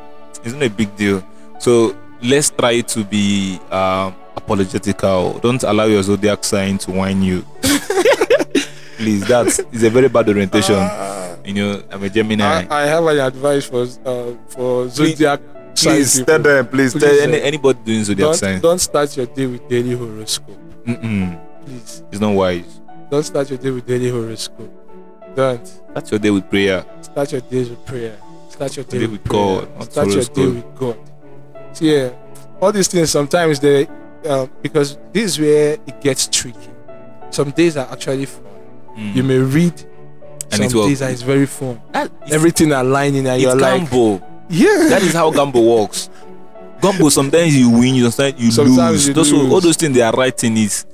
It's 0.44 0.54
not 0.54 0.62
a 0.62 0.70
big 0.70 0.94
deal. 0.96 1.22
So 1.58 1.94
let's 2.22 2.50
try 2.50 2.80
to 2.80 3.04
be 3.04 3.58
um, 3.70 4.14
apologetical. 4.36 5.38
Don't 5.40 5.62
allow 5.64 5.84
your 5.84 6.02
zodiac 6.02 6.44
sign 6.44 6.78
to 6.78 6.92
whine 6.92 7.22
you. 7.22 7.44
Please, 8.96 9.26
that's 9.26 9.58
a 9.58 9.90
very 9.90 10.08
bad 10.08 10.28
orientation. 10.28 10.76
Ah, 10.78 11.13
you 11.44 11.54
know, 11.54 11.82
I'm 11.90 12.02
a 12.02 12.08
Gemini. 12.10 12.44
I, 12.44 12.82
I 12.82 12.86
have 12.86 13.04
an 13.06 13.18
advice 13.20 13.64
for 13.66 13.82
uh, 14.04 14.32
for 14.48 14.88
zodiac 14.88 15.40
please 15.74 16.22
tell 16.24 16.38
them, 16.38 16.66
please, 16.68 16.92
Please, 16.92 17.02
tell 17.02 17.14
uh, 17.20 17.22
any, 17.22 17.42
anybody 17.42 17.78
doing 17.84 18.04
zodiac 18.04 18.26
Don't, 18.26 18.34
sign. 18.36 18.60
don't 18.60 18.78
start 18.78 19.16
your 19.16 19.26
day 19.26 19.46
with 19.46 19.68
daily 19.68 19.94
horoscope. 19.94 20.58
Mm-mm. 20.86 21.40
Please, 21.66 22.02
It's 22.10 22.20
not 22.20 22.34
wise. 22.34 22.80
don't 23.10 23.22
start 23.22 23.50
your 23.50 23.58
day 23.58 23.70
with 23.70 23.86
daily 23.86 24.10
horoscope. 24.10 24.72
Don't 25.34 25.66
Start 25.66 26.10
your 26.10 26.20
day 26.20 26.30
with 26.30 26.48
prayer. 26.48 26.84
start 27.02 27.32
your 27.32 27.40
days 27.40 27.70
with 27.70 27.84
prayer. 27.86 28.16
Start 28.48 28.76
your 28.76 28.84
day 28.84 28.98
Day 29.00 29.06
with. 29.06 29.24
God, 29.24 29.68
not 29.78 29.90
Start 29.92 30.08
your 30.08 30.22
day 30.24 30.46
with 30.46 30.74
God. 30.76 30.98
See, 31.72 31.92
yeah, 31.96 32.10
all 32.60 32.70
these 32.70 32.86
things 32.88 33.10
sometimes 33.10 33.58
they 33.58 33.88
uh, 34.28 34.46
because 34.62 34.96
this 35.12 35.24
is 35.24 35.40
where 35.40 35.72
it 35.74 36.00
gets 36.00 36.28
tricky. 36.28 36.70
Some 37.30 37.50
days 37.50 37.76
are 37.76 37.90
actually 37.90 38.26
fun. 38.26 38.44
Mm. 38.96 39.14
You 39.16 39.22
may 39.24 39.38
read. 39.38 39.84
And 40.54 40.70
some 40.70 40.70
it 40.70 40.74
will- 40.74 40.88
days 40.88 41.02
are 41.02 41.10
it's 41.10 41.22
very 41.22 41.46
fun. 41.46 41.80
That- 41.92 42.10
Everything 42.30 42.72
aligning 42.72 43.26
and 43.26 43.40
you're 43.40 43.54
like, 43.56 43.82
yeah. 44.50 44.88
That 44.90 45.02
is 45.02 45.12
how 45.14 45.30
gamble 45.30 45.64
works. 45.80 46.10
Gamble. 46.82 47.10
Sometimes 47.10 47.56
you 47.56 47.70
win. 47.70 47.94
You 47.94 48.10
sometimes 48.10 48.42
you 48.44 48.50
Sometimes 48.50 48.92
lose. 48.92 49.08
you 49.08 49.14
Those 49.14 49.32
lose. 49.32 49.52
all 49.52 49.60
those 49.60 49.76
things 49.76 49.94
they 49.94 50.02
are 50.02 50.12
writing 50.12 50.56
is 50.56 50.84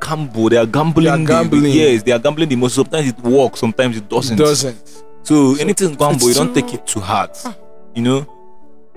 gamble. 0.00 0.48
They 0.48 0.56
are 0.56 0.66
gambling. 0.66 1.24
They 1.24 1.32
are 1.34 1.44
the- 1.44 1.68
yes, 1.70 2.02
they 2.04 2.12
are 2.12 2.18
gambling 2.20 2.48
the 2.48 2.56
most. 2.56 2.74
Sometimes 2.76 3.08
it 3.08 3.18
works. 3.20 3.60
Sometimes 3.60 3.96
it 3.96 4.08
doesn't. 4.08 4.36
doesn't. 4.36 4.88
So, 5.22 5.54
So 5.54 5.60
anything 5.60 5.94
gamble, 5.94 6.28
you 6.28 6.34
don't 6.34 6.54
take 6.54 6.72
it 6.72 6.86
to 6.88 7.00
heart. 7.00 7.36
Ah. 7.44 7.54
You 7.94 8.02
know. 8.02 8.20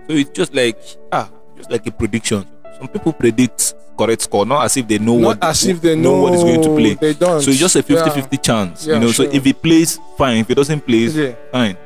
So 0.07 0.13
it's 0.15 0.29
just 0.31 0.53
like 0.53 0.77
ah, 1.11 1.29
just 1.57 1.71
like 1.71 1.87
a 1.87 1.91
prediction. 1.91 2.45
Some 2.79 2.87
people 2.87 3.13
predict 3.13 3.75
correct 3.97 4.21
score, 4.23 4.45
not 4.45 4.65
as 4.65 4.75
if 4.77 4.87
they 4.87 4.97
know 4.97 5.17
Not 5.19 5.25
what 5.27 5.43
as 5.43 5.65
if 5.65 5.79
they 5.81 5.95
know, 5.95 6.21
what 6.23 6.33
is 6.33 6.43
going 6.43 6.61
to 6.63 6.75
play. 6.75 6.93
They 6.95 7.13
don't. 7.13 7.41
So 7.41 7.51
it's 7.51 7.59
just 7.59 7.75
a 7.75 7.83
50 7.83 7.93
Yeah. 7.93 8.09
50 8.09 8.37
chance. 8.37 8.85
Yeah, 8.87 8.95
you 8.95 8.99
know, 9.01 9.11
sure. 9.11 9.25
so 9.27 9.31
if 9.31 9.43
he 9.43 9.53
plays, 9.53 9.99
fine. 10.17 10.37
If 10.37 10.47
he 10.47 10.55
doesn't 10.55 10.81
play, 10.85 11.05
Yeah. 11.07 11.33
fine. 11.51 11.77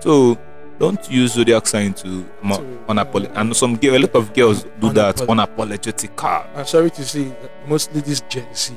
So 0.00 0.38
don't 0.78 1.10
use 1.10 1.32
zodiac 1.32 1.66
sign 1.66 1.92
to, 1.94 2.24
mo- 2.42 2.58
To, 2.58 2.62
unapolo- 2.88 3.28
uh, 3.36 3.40
and 3.40 3.56
some 3.56 3.76
girl, 3.76 3.96
a 3.96 3.98
lot 4.06 4.14
of 4.14 4.32
girls 4.32 4.64
do 4.80 4.92
that 4.92 5.16
Unapolo- 5.16 5.46
unapologetic. 5.56 6.10
I'm 6.56 6.64
sorry 6.66 6.90
to 6.90 7.04
say, 7.04 7.24
that 7.24 7.50
mostly 7.68 8.00
this 8.00 8.20
Gen 8.28 8.46
Z. 8.54 8.74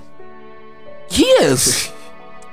Yes. 1.10 1.92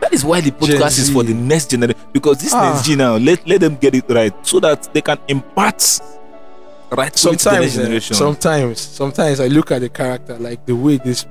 That 0.01 0.15
is 0.15 0.25
why 0.25 0.41
the 0.41 0.53
Gen 0.53 0.61
podcast 0.79 0.99
is 1.01 1.11
for 1.11 1.25
the 1.25 1.35
next 1.35 1.71
generation 1.71 2.01
because 2.13 2.39
this 2.39 2.55
Ah. 2.55 2.71
next 2.73 2.87
G 2.87 2.95
now 2.95 3.17
let, 3.17 3.45
let 3.49 3.61
them 3.61 3.75
get 3.75 3.97
it 3.97 4.05
right 4.09 4.33
so 4.47 4.61
that 4.61 4.95
they 4.95 5.01
can 5.01 5.19
impart 5.27 5.83
right 6.93 7.13
to 7.13 7.19
Sometimes, 7.19 7.77
eh, 7.79 7.83
generation. 7.83 8.15
sometimes, 8.17 8.81
sometimes 8.81 9.41
I 9.41 9.47
look 9.49 9.71
at 9.73 9.81
the 9.81 9.89
character, 9.89 10.39
like 10.39 10.65
the 10.67 10.75
way 10.75 10.97
these 10.99 11.27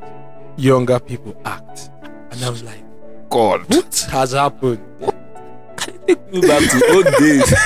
younger 0.58 1.00
people 1.00 1.36
act, 1.46 1.90
and 2.32 2.44
I 2.44 2.50
was 2.50 2.64
like, 2.64 2.84
God, 3.30 3.62
what 3.74 4.08
has 4.12 4.32
happened? 4.34 4.80
take 6.06 6.32
me 6.32 6.42
back 6.42 6.62
to 6.70 6.92
old 6.94 7.06
days. 7.20 7.54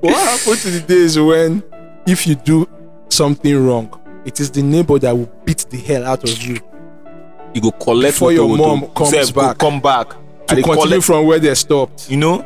What 0.00 0.14
happened 0.16 0.58
to 0.60 0.70
the 0.70 0.80
days 0.80 1.18
when, 1.18 1.62
if 2.06 2.26
you 2.26 2.34
do 2.34 2.68
something 3.08 3.66
wrong, 3.66 3.98
it 4.26 4.38
is 4.38 4.50
the 4.50 4.62
neighbor 4.62 4.98
that 4.98 5.16
will 5.16 5.30
beat 5.46 5.64
the 5.70 5.78
hell 5.78 6.04
out 6.04 6.24
of 6.28 6.42
you 6.42 6.58
You 7.54 7.62
go 7.62 7.70
collect 7.70 8.14
Before 8.14 8.30
your 8.32 8.54
mom 8.54 8.88
comes 8.94 9.10
Sef, 9.10 9.34
back. 9.34 9.56
come 9.56 9.80
back. 9.80 10.10
to 10.10 10.16
And 10.50 10.62
continue 10.62 10.74
collect, 10.82 11.04
from 11.04 11.26
where 11.26 11.38
they 11.38 11.54
stopped. 11.54 12.10
you 12.10 12.18
know, 12.18 12.40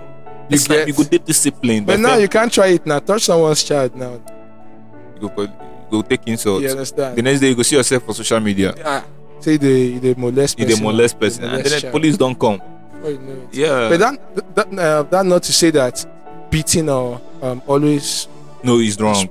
You 0.48 0.56
you 0.56 0.58
get 0.58 0.68
get- 0.68 0.88
you 0.88 0.94
go 0.94 1.02
dey 1.02 1.18
disciplined. 1.18 1.86
But 1.86 1.94
but 1.94 2.00
now 2.00 2.08
then 2.10 2.20
you 2.20 2.28
can't 2.28 2.52
try 2.52 2.68
it 2.68 2.86
now. 2.86 3.00
Touch 3.00 3.22
someone's 3.24 3.64
child 3.64 3.96
now. 3.96 4.20
You 5.20 5.28
go, 5.28 5.42
you 5.42 5.48
go 5.90 6.02
take 6.02 6.20
insults. 6.26 6.62
You 6.62 6.68
The 6.68 6.74
understand? 6.74 7.22
next 7.22 7.40
day 7.40 7.48
you 7.48 7.54
go 7.54 7.62
see 7.62 7.76
yourself 7.76 8.02
for 8.04 8.14
social 8.14 8.40
media. 8.40 8.74
Ah, 8.84 9.04
say 9.40 9.56
the 9.56 9.98
they 9.98 10.14
molest 10.14 10.58
person. 10.58 10.76
dey 10.76 10.82
molest 10.82 11.18
person, 11.20 11.42
they 11.42 11.48
and 11.48 11.64
then 11.64 11.72
the 11.72 11.80
child. 11.80 11.92
police 11.92 12.16
don't 12.16 12.38
come. 12.38 12.60
You 13.04 13.18
know. 13.18 13.48
Yeah, 13.52 13.88
But 13.90 13.98
that 14.00 14.54
that, 14.54 14.78
uh, 14.78 15.02
that 15.04 15.24
not 15.26 15.42
to 15.44 15.52
say 15.52 15.70
that 15.70 16.04
beating 16.50 16.88
or 16.88 17.20
um, 17.42 17.62
always 17.66 18.28
no, 18.62 18.78
it's 18.80 19.00
wrong. 19.00 19.28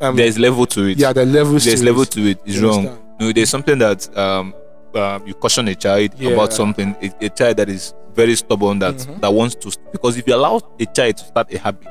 Um, 0.00 0.16
There's 0.16 0.38
level 0.38 0.64
to 0.66 0.84
it. 0.86 0.96
yeah, 0.98 1.12
the 1.12 1.26
levels. 1.26 1.64
there's 1.66 1.80
to 1.80 1.86
level 1.86 2.02
it. 2.02 2.10
to 2.12 2.20
it. 2.30 2.38
It's 2.46 2.58
wrong. 2.58 2.86
understand? 2.86 3.20
No, 3.20 3.32
there's 3.32 3.50
something 3.50 3.78
that 3.78 4.16
um, 4.16 4.54
um 4.94 5.26
you 5.26 5.34
caution 5.34 5.68
a 5.68 5.74
child 5.74 6.12
Yeah. 6.18 6.30
about 6.30 6.54
something. 6.54 6.96
A, 7.02 7.26
a 7.26 7.28
child 7.28 7.58
that 7.58 7.68
is 7.68 7.92
very 8.14 8.34
stubborn 8.34 8.78
that 8.78 8.94
Mhm. 8.96 9.20
that 9.20 9.32
wants 9.34 9.54
to 9.56 9.70
because 9.92 10.16
if 10.16 10.26
you 10.26 10.34
allow 10.34 10.58
a 10.80 10.86
child 10.86 11.18
to 11.18 11.24
start 11.24 11.52
a 11.52 11.58
habit, 11.58 11.86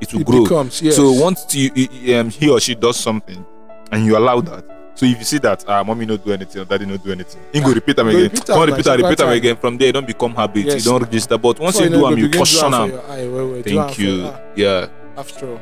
it 0.00 0.12
will 0.12 0.20
It 0.20 0.26
grow. 0.26 0.42
becomes 0.42 0.82
yes. 0.82 0.96
So 0.96 1.12
once 1.12 1.46
you, 1.54 1.70
you- 1.74 2.16
um, 2.18 2.30
he 2.30 2.48
or 2.50 2.60
she 2.60 2.74
does 2.74 2.96
something, 2.96 3.44
and 3.92 4.04
you 4.06 4.16
allow 4.16 4.40
that. 4.40 4.64
So 4.94 5.06
if 5.06 5.18
you 5.18 5.24
see 5.24 5.38
that 5.38 5.64
ah, 5.68 5.82
mommy 5.82 6.04
not 6.04 6.24
do 6.24 6.32
anything 6.32 6.60
or 6.62 6.64
daddy 6.64 6.84
not 6.84 7.02
do 7.02 7.12
anything, 7.12 7.40
you 7.52 7.60
go 7.62 7.70
Ah, 7.70 7.74
repeat 7.74 7.96
them 7.96 8.06
go 8.06 8.10
again. 8.10 8.22
repeat 8.30 8.50
am 8.50 8.60
repeat 8.68 8.86
na 8.86 8.92
repeat 8.94 9.18
them 9.18 9.28
again. 9.30 9.56
From 9.56 9.78
there, 9.78 9.92
don't 9.92 10.06
become 10.06 10.34
habit. 10.34 10.64
Yes, 10.66 10.84
you 10.84 10.90
don't 10.90 11.02
register. 11.02 11.38
But 11.38 11.58
once 11.58 11.76
Before 11.78 11.84
you 11.84 11.90
know, 11.96 12.08
do 12.10 12.16
them, 12.16 12.18
you 12.24 12.30
caution 12.38 12.70
them. 12.70 12.90
your 12.90 13.00
eye, 13.10 13.26
well, 13.28 13.48
well, 13.48 13.62
do 13.62 13.76
Thank 13.76 13.98
you. 13.98 14.24
ah, 14.26 14.40
Yeah, 14.56 14.88
After 15.16 15.46
all, 15.52 15.60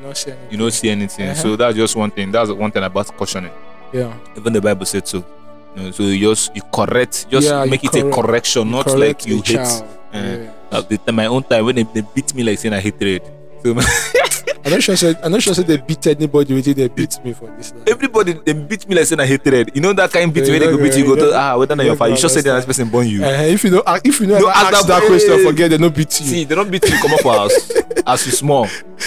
you 0.00 0.06
not 0.06 0.16
say 0.16 0.30
anything. 0.32 0.50
you 0.52 0.58
don't 0.58 0.70
see 0.72 0.90
anything. 0.90 1.28
Uh-huh. 1.28 1.42
So 1.42 1.56
that's 1.56 1.76
just 1.76 1.96
one 1.96 2.10
thing. 2.10 2.30
That's 2.30 2.50
one 2.52 2.70
thing 2.70 2.84
about 2.84 3.06
cautioning. 3.16 3.50
Yeah. 3.92 4.12
Even 4.36 4.52
the 4.52 4.60
Bible 4.60 4.86
said 4.86 5.08
so. 5.08 5.24
You 5.76 5.82
know, 5.84 5.90
so 5.90 6.02
you 6.04 6.28
just 6.30 6.54
you 6.54 6.62
correct, 6.72 7.26
just 7.30 7.48
Yeah, 7.48 7.64
make 7.64 7.82
it 7.84 7.94
a 7.94 8.02
correct- 8.02 8.14
correction, 8.14 8.70
not 8.70 8.86
like 8.98 9.26
you 9.26 9.42
hate. 9.42 9.58
Uh, 9.58 9.82
Yeah. 10.12 10.52
At 10.70 10.88
the 10.88 11.12
my 11.12 11.26
own 11.26 11.42
time 11.42 11.64
when 11.64 11.74
they, 11.76 11.82
they 11.82 12.02
beat 12.14 12.32
me 12.34 12.42
like 12.44 12.58
saying 12.58 12.74
I 12.74 12.80
hate 12.80 12.98
trade. 13.00 13.22
So 13.64 13.74
I'm 14.64 14.72
not 14.72 14.82
sure. 14.82 15.14
I'm 15.22 15.32
not 15.32 15.42
sure. 15.42 15.54
Say 15.54 15.62
they 15.62 15.76
beat 15.78 16.06
anybody. 16.06 16.52
With 16.54 16.68
it, 16.68 16.74
they 16.76 16.88
beat 16.88 17.18
me 17.24 17.32
for 17.32 17.46
this. 17.56 17.72
Like. 17.72 17.88
everybody 17.88 18.32
they 18.34 18.52
beat 18.52 18.86
me 18.88 18.96
like 18.96 19.06
saying 19.06 19.20
I 19.20 19.26
hate 19.26 19.42
trade. 19.42 19.70
You 19.74 19.80
know 19.80 19.92
that 19.94 20.10
kind 20.12 20.28
of 20.28 20.34
beat 20.34 20.44
Yeah, 20.46 20.52
when 20.52 20.60
they 20.60 20.66
go 20.66 20.72
don't 20.76 20.82
beat 20.82 20.96
you, 20.98 21.04
go- 21.04 21.10
you 21.14 21.16
go 21.16 21.24
you 21.26 21.30
to 21.32 21.38
ah 21.38 21.56
whether 21.56 21.74
you 21.76 21.80
your 21.82 21.88
don't 21.90 21.96
father. 21.98 22.10
You 22.10 22.16
just 22.18 22.34
say 22.34 22.40
the 22.42 22.52
next 22.52 22.64
understand. 22.64 22.90
person 22.90 22.92
born 22.92 23.06
you. 23.08 23.24
Uh, 23.24 23.28
if 23.48 23.64
you 23.64 23.70
know, 23.70 23.82
if 24.04 24.20
you 24.20 24.26
know, 24.26 24.38
No, 24.38 24.48
ever 24.48 24.58
ask 24.58 24.72
ask 24.74 24.86
that 24.86 25.00
that 25.00 25.06
question, 25.08 25.44
forget 25.44 25.70
they 25.70 25.78
no 25.78 25.88
beat 25.90 26.20
you. 26.20 26.26
See, 26.26 26.44
they 26.44 26.54
don't 26.54 26.70
beat 26.70 26.84
you 26.84 26.98
come 27.00 27.12
up 27.14 27.20
for 27.20 27.32
house 27.32 27.70
as 28.06 28.26
you 28.26 28.32
small. 28.32 28.66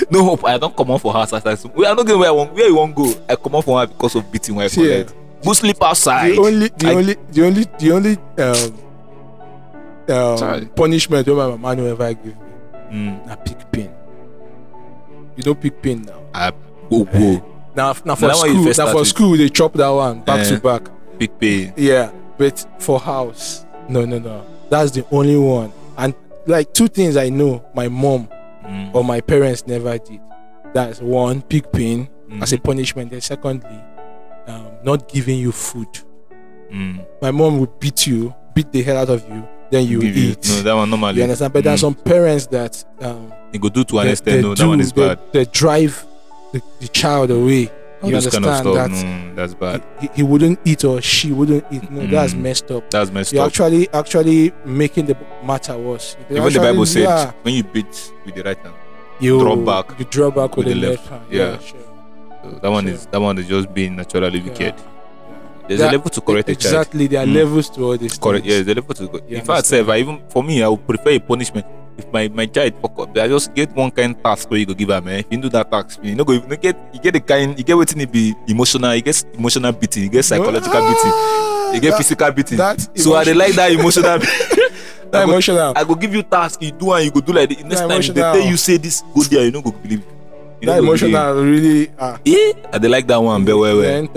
No 0.10 0.24
hope. 0.24 0.46
I 0.46 0.58
don't 0.58 0.76
come 0.76 0.90
out 0.92 1.02
for 1.02 1.14
house 1.14 1.32
as 1.34 1.46
I 1.46 1.54
small. 1.56 1.74
We 1.76 1.86
are 1.86 1.96
not 1.96 2.08
going 2.08 2.20
where 2.20 2.30
I 2.30 2.32
want. 2.32 2.54
Where 2.54 2.68
you 2.68 2.76
want 2.76 2.96
go? 2.96 3.14
I 3.30 3.36
come 3.36 3.56
out 3.56 3.64
for 3.66 3.78
house 3.78 3.90
because 3.90 4.16
of 4.16 4.32
beating 4.32 4.56
when 4.56 4.66
I 4.66 4.70
collect. 4.70 5.14
Go 5.46 5.54
sleep 5.54 5.78
outside. 5.84 6.32
the 6.36 6.40
only, 6.42 6.68
the 6.70 6.88
I- 6.88 6.94
only, 6.96 7.16
the 7.30 7.46
only, 7.46 7.64
the 7.78 7.92
only 7.92 8.18
um, 8.42 10.38
Sorry. 10.38 10.62
um, 10.62 10.68
punishment 10.70 11.28
wey 11.28 11.34
my 11.36 11.48
mama 11.56 11.76
no 11.76 11.86
ever 11.86 12.14
give 12.14 12.26
me 12.26 12.34
Mm, 12.92 13.26
na 13.26 13.36
pick 13.40 13.56
pin. 13.72 13.88
You 15.42 15.54
don't 15.54 15.60
pick 15.62 15.82
pin 15.82 16.04
now. 16.04 16.22
I 16.34 16.52
go 16.90 17.04
go. 17.06 17.48
Now, 17.76 17.94
now 18.06 18.16
for 18.16 18.32
school, 18.34 18.64
now 18.66 18.92
for 18.92 18.96
with. 19.00 19.08
school 19.08 19.38
they 19.38 19.50
chop 19.50 19.74
that 19.74 19.90
one 19.90 20.22
back 20.22 20.48
to 20.48 20.60
back. 20.60 20.88
Big 21.18 21.38
pay. 21.40 21.74
Yeah, 21.76 22.12
but 22.38 22.66
for 22.80 23.00
house, 23.00 23.66
no, 23.90 24.06
no, 24.06 24.20
no. 24.20 24.46
That's 24.70 24.92
the 24.92 25.06
only 25.12 25.38
one. 25.38 25.74
And 25.98 26.14
like 26.46 26.74
two 26.74 26.88
things 26.88 27.18
I 27.18 27.30
know 27.30 27.66
my 27.74 27.88
mom 27.88 28.28
Mm, 28.64 28.94
or 28.94 29.04
my 29.04 29.20
parents 29.22 29.66
never 29.68 29.98
did. 29.98 30.22
That's 30.74 31.02
one, 31.02 31.42
pick 31.42 31.72
pin 31.72 32.08
mm, 32.30 32.42
as 32.44 32.54
a 32.54 32.60
punishment. 32.60 33.10
Then 33.12 33.20
secondly, 33.22 33.84
um, 34.48 34.72
not 34.84 35.10
giving 35.10 35.40
you 35.40 35.52
food. 35.52 35.88
mm. 36.72 37.06
My 37.22 37.32
mom 37.32 37.60
would 37.60 37.80
beat 37.80 38.06
you, 38.08 38.34
beat 38.54 38.72
the 38.72 38.84
hell 38.84 38.98
out 38.98 39.10
of 39.10 39.28
you, 39.28 39.48
then 39.72 39.86
you 39.88 40.02
Give 40.02 40.16
eat. 40.18 40.48
No, 40.50 40.62
that 40.64 40.74
one 40.74 40.90
normally. 40.90 41.18
you 41.18 41.24
understand? 41.24 41.54
But 41.54 41.64
there 41.64 41.74
are 41.74 41.78
Mm. 41.78 41.80
some 41.82 41.96
parents 41.96 42.46
that 42.48 42.84
um, 43.02 43.32
You 43.54 43.60
go 43.60 43.70
do 43.70 43.84
to 43.86 44.00
an 44.00 44.08
extent. 44.10 44.38
they 44.38 44.42
No, 44.48 44.54
that 44.56 44.68
one 44.68 44.80
is 44.82 44.92
they, 44.92 45.08
bad. 45.08 45.20
they 45.32 45.46
drive 45.46 46.06
the, 46.54 46.62
the 46.80 46.88
child 46.90 47.32
away. 47.32 47.72
All 48.02 48.10
you 48.10 48.20
this 48.20 48.32
kind 48.34 48.46
of 48.46 48.66
understand 48.66 48.94
that 48.94 49.06
No, 49.06 49.36
that's 49.36 49.54
bad. 49.54 49.84
he, 50.00 50.10
he 50.16 50.24
wouldn't 50.24 50.60
eat 50.66 50.84
or 50.84 51.02
she 51.02 51.32
wouldn't 51.32 51.64
eat. 51.72 51.90
No, 51.92 52.06
that's 52.08 52.34
Mm. 52.34 52.42
messed 52.42 52.72
up. 52.72 52.90
That's 52.90 53.12
messed 53.12 53.32
You're 53.34 53.44
up. 53.44 53.48
actually 53.50 53.88
actually 53.94 54.52
making 54.66 55.06
the 55.06 55.16
matter 55.44 55.78
worse. 55.78 56.18
You 56.30 56.38
Even 56.38 56.52
the 56.54 56.60
Bible 56.60 56.86
said 56.86 57.04
yeah, 57.04 57.32
when 57.44 57.54
you 57.54 57.64
beat 57.64 58.12
with 58.26 58.36
the 58.36 58.44
right 58.44 58.58
hand, 58.58 58.74
you 59.20 59.40
draw 59.40 59.56
back 59.56 60.00
You 60.00 60.06
draw 60.06 60.32
back 60.32 60.58
with, 60.58 60.66
with 60.68 60.82
the 60.82 60.90
left, 60.90 61.08
hand. 61.08 61.22
Yeah. 61.30 61.60
sure. 61.60 61.80
so 62.44 62.60
that 62.62 62.72
one 62.72 62.86
Sure. 62.86 62.94
is 62.96 63.06
that 63.06 63.22
one 63.22 63.38
is 63.38 63.48
just 63.48 63.72
being 63.74 63.96
naturally 63.96 64.42
wicked. 64.42 64.74
There's 65.72 65.80
That- 65.80 65.94
a 65.94 65.98
level 65.98 66.10
to 66.12 66.22
correct 66.22 66.50
a 66.50 66.56
child. 66.56 66.74
Exactly, 66.74 67.08
there 67.08 67.22
are 67.24 67.26
Mm. 67.26 67.36
levels 67.36 67.70
to 67.72 67.80
all 67.86 67.98
these 67.98 68.18
Correct. 68.20 68.44
things. 68.44 68.52
Yeah, 68.58 68.64
there's 68.64 68.76
a 68.76 68.80
level 68.82 68.96
to 68.96 69.08
go. 69.08 69.20
In 69.30 69.42
fact, 69.46 69.66
sef, 69.68 69.88
I 69.88 69.98
even 70.04 70.20
for 70.28 70.44
me, 70.44 70.62
I 70.64 70.68
would 70.68 70.86
prefer 70.86 71.12
a 71.12 71.20
punishment. 71.20 71.66
If 71.98 72.12
my, 72.12 72.28
my 72.30 72.46
child 72.46 72.74
fuck 72.82 73.00
up, 73.00 73.18
I 73.18 73.28
just 73.28 73.54
get 73.56 73.72
one 73.76 73.92
kind 73.92 74.16
task 74.24 74.50
where 74.52 74.60
you 74.60 74.66
go 74.66 74.74
give 74.74 74.90
her, 74.90 75.00
man. 75.02 75.20
If 75.20 75.26
you 75.30 75.38
do 75.38 75.50
that 75.50 75.72
task, 75.72 76.00
you 76.04 76.16
know, 76.16 76.24
go 76.26 76.34
you 76.34 76.42
get 76.58 76.76
you 76.94 77.00
get 77.00 77.14
the 77.14 77.20
kind 77.22 77.58
you 77.58 77.64
get 77.64 77.78
waiting 77.78 78.00
to 78.00 78.08
be 78.08 78.34
emotional, 78.48 78.94
you 78.96 79.02
get 79.02 79.24
emotional 79.38 79.72
beating, 79.72 80.04
you 80.04 80.10
get 80.10 80.26
psychological 80.26 80.82
beating, 80.82 81.12
Ah, 81.14 81.72
you 81.74 81.80
get 81.80 81.92
that- 81.92 81.98
physical 81.98 82.32
beating. 82.32 82.58
so 82.96 83.14
I 83.14 83.24
like 83.32 83.54
that 83.56 83.72
emotional. 83.72 84.18
that 85.12 85.22
I 85.24 85.26
go- 85.26 85.32
emotional. 85.32 85.74
I 85.76 85.84
go 85.84 85.96
give 85.96 86.14
you 86.16 86.24
task, 86.24 86.62
you 86.64 86.72
do 86.72 86.92
and 86.94 87.06
you 87.06 87.12
go 87.12 87.20
do 87.22 87.34
like 87.34 87.50
this. 87.50 87.60
Next 87.64 87.70
That 87.82 87.88
time 87.88 87.92
emotional. 87.92 88.34
tell 88.34 88.42
you 88.52 88.58
say 88.58 88.78
this, 88.78 89.04
go 89.14 89.22
there, 89.24 89.46
you 89.46 89.52
no 89.52 89.62
go 89.62 89.72
believe. 89.72 90.04
You 90.62 90.68
that 90.68 90.76
believe. 90.82 90.84
emotional 91.02 91.44
really 91.44 91.92
ah. 92.00 92.18
Yeah, 92.26 92.54
I 92.74 92.78
dey 92.80 92.88
like 92.88 93.06
that 93.08 93.18
one, 93.22 93.44
but 93.46 93.58
well, 93.58 93.76
you 93.76 94.10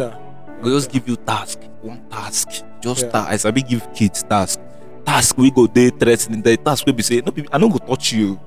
enter. 0.58 0.70
just 0.70 0.90
give 0.90 1.08
you 1.08 1.16
task 1.16 1.58
one 1.82 2.00
task 2.10 2.48
just 2.80 3.02
Yeah. 3.04 3.10
task 3.10 3.28
i 3.30 3.36
sabi 3.36 3.62
give 3.62 3.86
kids 3.94 4.22
task 4.22 4.60
task 5.04 5.36
we 5.38 5.50
go 5.50 5.66
dey 5.66 5.90
threatening 5.90 6.42
the 6.42 6.56
task 6.56 6.86
wey 6.86 6.92
be 6.92 7.02
say 7.02 7.20
no 7.24 7.32
i 7.52 7.58
no 7.58 7.68
go 7.68 7.78
touch 7.78 8.12
you 8.12 8.38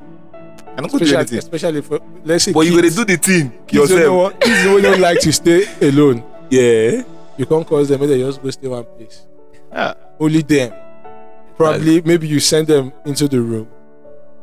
i 0.77 0.81
no 0.81 0.87
go 0.87 0.97
do 0.97 1.05
Especially, 1.05 1.15
anything 1.17 1.37
especially 1.39 1.81
for 1.81 1.99
let's 2.23 2.43
say 2.45 2.53
but 2.53 2.61
you 2.65 2.71
go 2.71 2.81
dey 2.81 2.87
kids. 2.89 2.95
do 2.95 3.05
the 3.05 3.17
thing 3.17 3.51
Kids 3.67 3.89
don't 3.89 3.99
yourself 3.99 4.39
kids 4.39 4.65
wey 4.65 4.81
don't 4.81 4.99
like 5.01 5.19
to 5.19 5.31
stay 5.33 5.65
alone. 5.81 6.23
yeah 6.49 7.03
You 7.37 7.45
can't 7.45 7.67
cause 7.67 7.87
them, 7.89 8.01
they 8.01 8.17
just 8.17 8.41
go 8.41 8.49
stay 8.49 8.67
one 8.67 8.83
place. 8.97 9.27
ah 9.71 9.93
Only 10.19 10.41
them. 10.41 10.73
Probably 11.55 12.01
maybe 12.01 12.27
you 12.27 12.39
send 12.39 12.65
them 12.67 12.91
into 13.05 13.27
the 13.27 13.39
room 13.39 13.67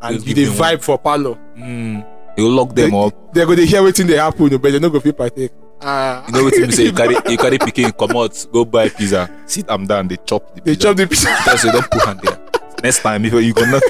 and 0.03 0.14
you 0.22 0.22
give 0.22 0.37
dey 0.37 0.44
them 0.46 0.59
one. 0.59 0.62
vibe 0.79 0.83
for 0.83 0.98
parlor. 0.98 1.35
mm, 1.59 2.05
you 2.38 2.48
lock 2.48 2.74
them 2.74 2.90
They- 2.90 2.96
up 3.07 3.35
They're 3.35 3.46
gonna 3.46 3.62
hear 3.66 3.83
wetin 3.83 4.07
dey 4.07 4.14
happen, 4.16 4.46
but 4.59 4.70
they 4.70 4.79
no 4.79 4.90
go 4.90 5.00
fit 5.00 5.16
partake. 5.18 5.50
Ah, 5.82 6.24
you 6.26 6.32
know 6.32 6.44
wetin 6.48 6.66
be 6.68 6.72
say 6.72 6.84
you 6.84 6.92
carry 7.00 7.16
you 7.28 7.37
carry 7.37 7.58
pikin 7.58 7.92
comot 7.96 8.32
go 8.52 8.64
buy 8.64 8.88
pizza 8.88 9.28
sit 9.46 9.68
am 9.70 9.87
down 9.87 10.08
dey 10.08 10.16
chop 10.24 10.42
the 10.54 10.60
pizza. 10.62 10.64
they 10.64 10.76
chop 10.76 10.96
the 10.96 11.06
pizza. 11.06 11.28
tell 11.44 11.58
say 11.58 11.70
don 11.72 11.82
put 11.90 12.02
hand 12.04 12.20
there 12.22 12.38
next 12.82 13.00
time 13.02 13.24
if 13.24 13.32
you 13.32 13.52
go 13.52 13.64
not 13.66 13.82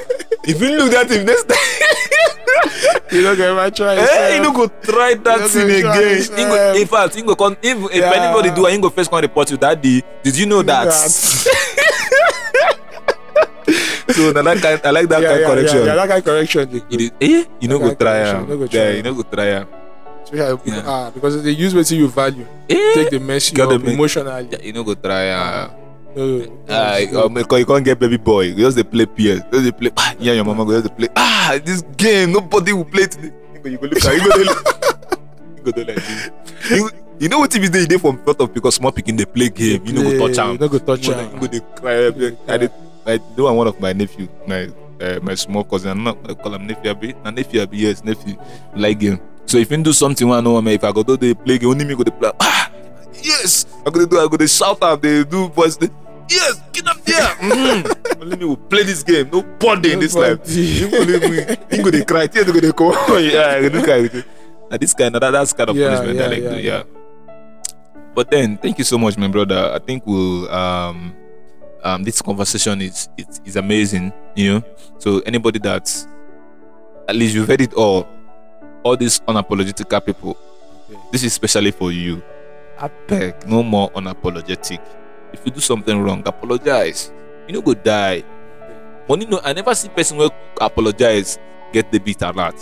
if 0.43 0.59
you 0.61 0.75
look 0.77 0.91
that 0.91 1.07
thing 1.07 1.25
next 1.25 1.47
time 1.47 1.57
you 3.11 3.21
no 3.21 3.35
go 3.35 3.43
ever 3.55 3.69
try. 3.71 3.95
Eh, 3.95 4.35
you 4.35 4.41
no 4.43 4.51
go 4.51 4.67
try 4.81 5.13
that 5.13 5.47
thing 5.49 5.69
again. 5.69 6.25
Go, 6.35 6.73
in 6.75 6.87
fact, 6.87 7.15
he 7.15 7.21
go 7.21 7.35
come, 7.35 7.55
if, 7.61 7.77
if 7.93 8.01
Yeah. 8.01 8.11
anybody 8.11 8.49
do, 8.51 8.65
he 8.65 8.77
go 8.79 8.89
first 8.89 9.09
come 9.09 9.21
report 9.21 9.49
you 9.51 9.57
that 9.57 9.79
day. 9.81 10.01
Did 10.23 10.35
you 10.37 10.45
know 10.47 10.61
that? 10.63 10.91
so 14.11 14.31
na 14.31 14.41
that 14.41 14.57
kind, 14.61 14.81
I 14.83 14.89
like 14.91 15.07
that 15.09 15.21
yeah, 15.21 15.29
kind 15.29 15.41
yeah, 15.41 15.47
correction. 15.47 15.79
Yeah, 15.79 15.85
yeah, 15.85 15.95
that 15.95 16.07
kind 16.09 16.19
of 16.19 16.25
correction. 16.25 16.63
You 16.71 16.81
good. 16.81 16.97
dey- 16.97 17.11
eh, 17.21 17.43
you 17.61 17.67
no 17.69 17.79
go 17.79 17.93
try 17.93 18.25
correction, 18.25 18.41
you 18.41 18.47
no 18.49 18.57
go 18.57 18.67
try 18.67 18.79
Yeah, 18.81 18.89
you 18.97 19.03
no 19.03 19.13
go 19.13 19.23
try. 19.23 19.65
Especially 20.25 20.71
Yeah. 20.73 20.83
ah, 20.89 21.11
because 21.13 21.41
they 21.43 21.51
use 21.53 21.73
wetin 21.73 21.97
you 22.01 22.07
value. 22.09 22.45
Eh, 22.69 22.93
Take 22.97 23.09
the 23.11 23.19
mess 23.19 23.53
you 23.53 23.61
up 23.63 23.71
emotionally. 23.83 24.49
yeah, 24.51 24.61
you 24.61 24.73
no 24.73 24.83
go 24.83 24.95
try 24.95 25.29
am. 25.29 25.71
No, 26.15 26.47
no, 26.65 27.25
um, 27.25 27.37
you 27.37 27.65
can't 27.65 27.83
get 27.85 27.99
baby 27.99 28.17
boy. 28.17 28.41
You 28.55 28.55
just 28.65 28.77
dey 28.77 28.83
play 28.83 29.05
PS. 29.05 29.43
Just 29.51 29.63
dey 29.65 29.71
play. 29.71 29.91
Ah, 29.97 30.15
yeah, 30.17 30.33
your 30.33 30.45
mama 30.45 30.65
go 30.65 30.81
just 30.81 30.95
play. 30.95 31.09
Ah, 31.15 31.59
this 31.63 31.83
game 31.97 32.31
nobody 32.31 32.73
will 32.73 32.85
play 32.85 33.05
today. 33.05 33.31
You 33.53 33.59
go, 33.61 33.69
you 33.69 33.77
go 33.77 33.87
look 33.87 34.03
at. 34.05 34.13
You 34.15 34.31
go 34.31 34.41
look. 34.41 34.61
You 35.57 35.63
go 35.63 35.71
do 35.71 35.83
like 35.85 35.95
this. 36.01 36.29
You, 36.71 36.89
you 37.19 37.29
know 37.29 37.39
what 37.39 37.51
dey 37.51 37.61
you 37.61 37.69
dey 37.69 37.97
from 37.97 38.17
front 38.23 38.39
of 38.41 38.53
because 38.53 38.75
small 38.75 38.91
pikin 38.91 39.17
dey 39.17 39.25
play 39.25 39.49
game. 39.49 39.85
You 39.85 39.93
no 39.93 40.03
go 40.03 40.27
touch 40.27 40.39
am. 40.39 40.53
You 40.53 40.57
no 40.57 40.67
go 40.69 40.79
touch 40.79 41.05
You 41.05 41.13
go 41.39 41.47
dey 41.47 41.61
cry. 41.75 42.07
I 42.47 42.57
dey 42.57 42.69
I 43.05 43.19
know 43.37 43.53
one 43.53 43.67
of 43.67 43.79
my 43.79 43.93
nephew. 43.93 44.27
My 44.47 44.69
uh, 45.01 45.19
my 45.21 45.35
small 45.35 45.63
cousin. 45.65 45.91
I'm 45.91 46.03
not 46.03 46.23
gonna 46.23 46.35
call 46.35 46.53
him 46.55 46.65
nephew. 46.65 46.89
Abi. 46.89 47.13
Na 47.23 47.29
nephew, 47.29 47.61
abi. 47.61 47.77
yes, 47.77 48.03
nephew. 48.03 48.35
Like 48.73 48.99
game. 48.99 49.19
So 49.45 49.57
if 49.57 49.69
you 49.71 49.77
do 49.77 49.93
something, 49.93 50.27
one 50.27 50.43
know. 50.43 50.57
If 50.67 50.83
I 50.83 50.91
go 50.91 51.03
to 51.03 51.17
the 51.17 51.33
play 51.33 51.57
game, 51.57 51.69
only 51.69 51.85
me 51.85 51.95
go 51.95 52.03
to 52.03 52.11
play. 52.11 52.31
Ah, 52.39 52.71
yes. 53.21 53.65
I 53.85 53.89
go 53.89 53.99
to 53.99 54.07
do. 54.07 54.19
I 54.19 54.27
go 54.27 54.37
to 54.37 54.47
shout 54.47 54.81
out. 54.81 55.01
They 55.01 55.23
do 55.23 55.49
voice. 55.49 55.77
They, 55.77 55.89
yes, 56.29 56.61
get 56.73 56.87
up 56.87 56.97
there. 57.03 57.21
mm. 57.39 58.21
Only 58.21 58.37
me 58.37 58.45
will 58.45 58.57
play 58.57 58.83
this 58.83 59.03
game. 59.03 59.29
No 59.31 59.43
bonding 59.43 59.93
in 59.93 59.99
this 59.99 60.15
life. 60.15 60.39
You 60.49 60.89
go 60.89 61.05
to 61.05 61.57
you 61.71 61.83
go 61.83 61.91
to 61.91 62.05
cry. 62.05 62.27
Tears 62.27 62.51
go 62.51 62.59
to 62.59 62.73
come. 62.73 62.91
yeah, 63.23 63.59
I 63.59 63.69
to 63.69 63.83
cry. 63.83 64.01
with. 64.01 64.25
Now 64.69 64.77
this 64.77 64.93
kind 64.93 65.13
of 65.15 65.21
that, 65.21 65.31
that's 65.31 65.53
kind 65.53 65.69
of 65.69 65.75
Yeah, 65.75 65.95
punishment 65.95 66.17
yeah, 66.17 66.25
I 66.25 66.27
like 66.27 66.43
yeah, 66.43 66.49
to, 66.49 66.61
yeah. 66.61 66.83
But 68.15 68.31
then, 68.31 68.57
thank 68.57 68.77
you 68.77 68.83
so 68.83 68.97
much, 68.97 69.17
my 69.17 69.27
brother. 69.27 69.71
I 69.73 69.79
think 69.79 70.05
we'll 70.07 70.49
um 70.49 71.13
um 71.83 72.03
this 72.03 72.21
conversation 72.21 72.81
is 72.81 73.09
is, 73.17 73.41
is 73.45 73.55
amazing, 73.57 74.11
you 74.35 74.53
know. 74.53 74.63
So 74.97 75.19
anybody 75.19 75.59
that's 75.59 76.07
at 77.07 77.15
least 77.15 77.35
you've 77.35 77.47
heard 77.47 77.61
it 77.61 77.73
all, 77.73 78.07
all 78.85 78.95
these 78.95 79.19
unapologetical 79.21 80.05
people. 80.05 80.37
This 81.11 81.23
is 81.23 81.31
especially 81.33 81.71
for 81.71 81.91
you. 81.91 82.21
I 82.79 82.89
beg, 83.07 83.47
no 83.47 83.63
more 83.63 83.89
unapologetic. 83.91 84.79
If 85.33 85.41
you 85.43 85.51
do 85.51 85.59
something 85.59 85.99
wrong, 85.99 86.21
apologize. 86.25 87.11
You 87.47 87.55
know, 87.55 87.61
go 87.61 87.73
die. 87.73 88.23
Money, 89.09 89.25
no, 89.25 89.41
I 89.43 89.53
never 89.53 89.73
see 89.73 89.89
person 89.89 90.17
who 90.17 90.29
apologize 90.61 91.39
get 91.73 91.91
the 91.91 91.97
beat 91.99 92.21
a 92.21 92.31
lot. 92.31 92.55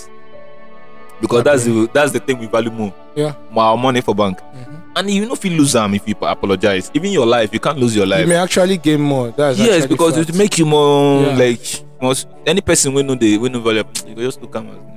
Because 1.21 1.43
that's 1.43 1.63
the 1.65 1.89
that's 1.93 2.11
the 2.11 2.19
thing 2.19 2.37
we 2.39 2.47
value 2.47 2.71
more. 2.71 2.93
Yeah. 3.15 3.33
More 3.51 3.77
money 3.77 4.01
for 4.01 4.15
bank. 4.15 4.39
Mhm. 4.39 4.81
And 4.95 5.09
you 5.09 5.25
know, 5.25 5.33
if 5.33 5.43
you 5.45 5.51
lose 5.51 5.73
them 5.73 5.93
if 5.93 6.07
you 6.07 6.15
apologize, 6.21 6.89
even 6.93 7.11
your 7.11 7.25
life, 7.25 7.53
you 7.53 7.59
can't 7.59 7.77
lose 7.77 7.95
your 7.95 8.05
life. 8.05 8.21
You 8.21 8.27
may 8.27 8.35
actually 8.35 8.77
gain 8.77 9.01
more. 9.01 9.31
That's 9.31 9.57
yes, 9.59 9.85
because 9.87 10.15
fact. 10.15 10.29
it 10.29 10.35
make 10.35 10.57
you 10.57 10.65
more 10.65 11.23
Yeah. 11.23 11.37
like 11.37 11.83
most 12.01 12.27
any 12.45 12.61
person 12.61 12.93
when 12.93 13.07
know 13.07 13.15
the 13.15 13.37
when 13.37 13.51
know 13.51 13.59
value, 13.61 13.83
you 14.07 14.15
just 14.15 14.41
look 14.41 14.55
am 14.55 14.67
as 14.69 14.75
a 14.75 14.79
person. 14.79 14.92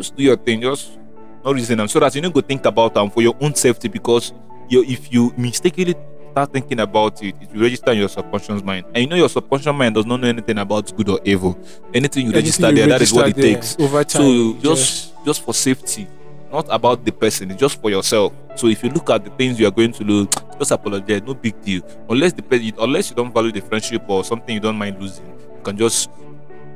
Just 0.00 0.16
do 0.16 0.22
your 0.22 0.36
thing, 0.38 0.62
just 0.62 0.98
no 1.44 1.52
reason 1.52 1.76
them 1.76 1.88
so 1.88 2.00
that 2.00 2.14
you 2.14 2.22
don't 2.22 2.34
go 2.34 2.40
think 2.40 2.64
about 2.64 2.94
them 2.94 3.10
for 3.10 3.20
your 3.20 3.36
own 3.38 3.54
safety 3.54 3.86
because 3.88 4.32
you 4.70 4.82
if 4.84 5.12
you 5.12 5.30
mistakenly 5.36 5.94
start 6.30 6.52
thinking 6.54 6.80
about 6.80 7.22
it, 7.22 7.34
it 7.38 7.52
will 7.52 7.60
register 7.60 7.92
in 7.92 7.98
your 7.98 8.08
subconscious 8.08 8.62
mind. 8.62 8.86
And 8.94 9.02
you 9.02 9.06
know 9.08 9.16
your 9.16 9.28
subconscious 9.28 9.74
mind 9.74 9.94
does 9.96 10.06
not 10.06 10.20
know 10.20 10.28
anything 10.28 10.56
about 10.56 10.96
good 10.96 11.08
or 11.10 11.20
evil. 11.22 11.58
Anything 11.92 12.26
you 12.28 12.32
Anything 12.32 12.34
register 12.34 12.68
you 12.70 12.76
there, 12.76 12.86
that 12.88 13.02
is 13.02 13.12
what 13.12 13.28
it 13.28 13.36
takes. 13.36 13.76
over 13.78 14.02
time. 14.04 14.22
So 14.22 14.54
just 14.54 15.12
just 15.26 15.44
for 15.44 15.52
safety, 15.52 16.08
not 16.50 16.66
about 16.70 17.04
the 17.04 17.12
person, 17.12 17.50
it's 17.50 17.60
just 17.60 17.78
for 17.78 17.90
yourself. 17.90 18.32
So 18.54 18.68
if 18.68 18.82
you 18.82 18.88
look 18.88 19.10
at 19.10 19.22
the 19.22 19.30
things 19.32 19.60
you 19.60 19.66
are 19.66 19.70
going 19.70 19.92
to 19.92 20.04
lose, 20.04 20.28
just 20.58 20.70
apologize, 20.70 21.20
no 21.26 21.34
big 21.34 21.60
deal. 21.60 21.82
Unless 22.08 22.32
the 22.32 22.42
person, 22.42 22.72
unless 22.78 23.10
you 23.10 23.16
don't 23.16 23.34
value 23.34 23.52
the 23.52 23.60
friendship 23.60 24.02
or 24.08 24.24
something 24.24 24.54
you 24.54 24.60
don't 24.60 24.76
mind 24.78 24.98
losing, 24.98 25.26
you 25.26 25.62
can 25.62 25.76
just 25.76 26.08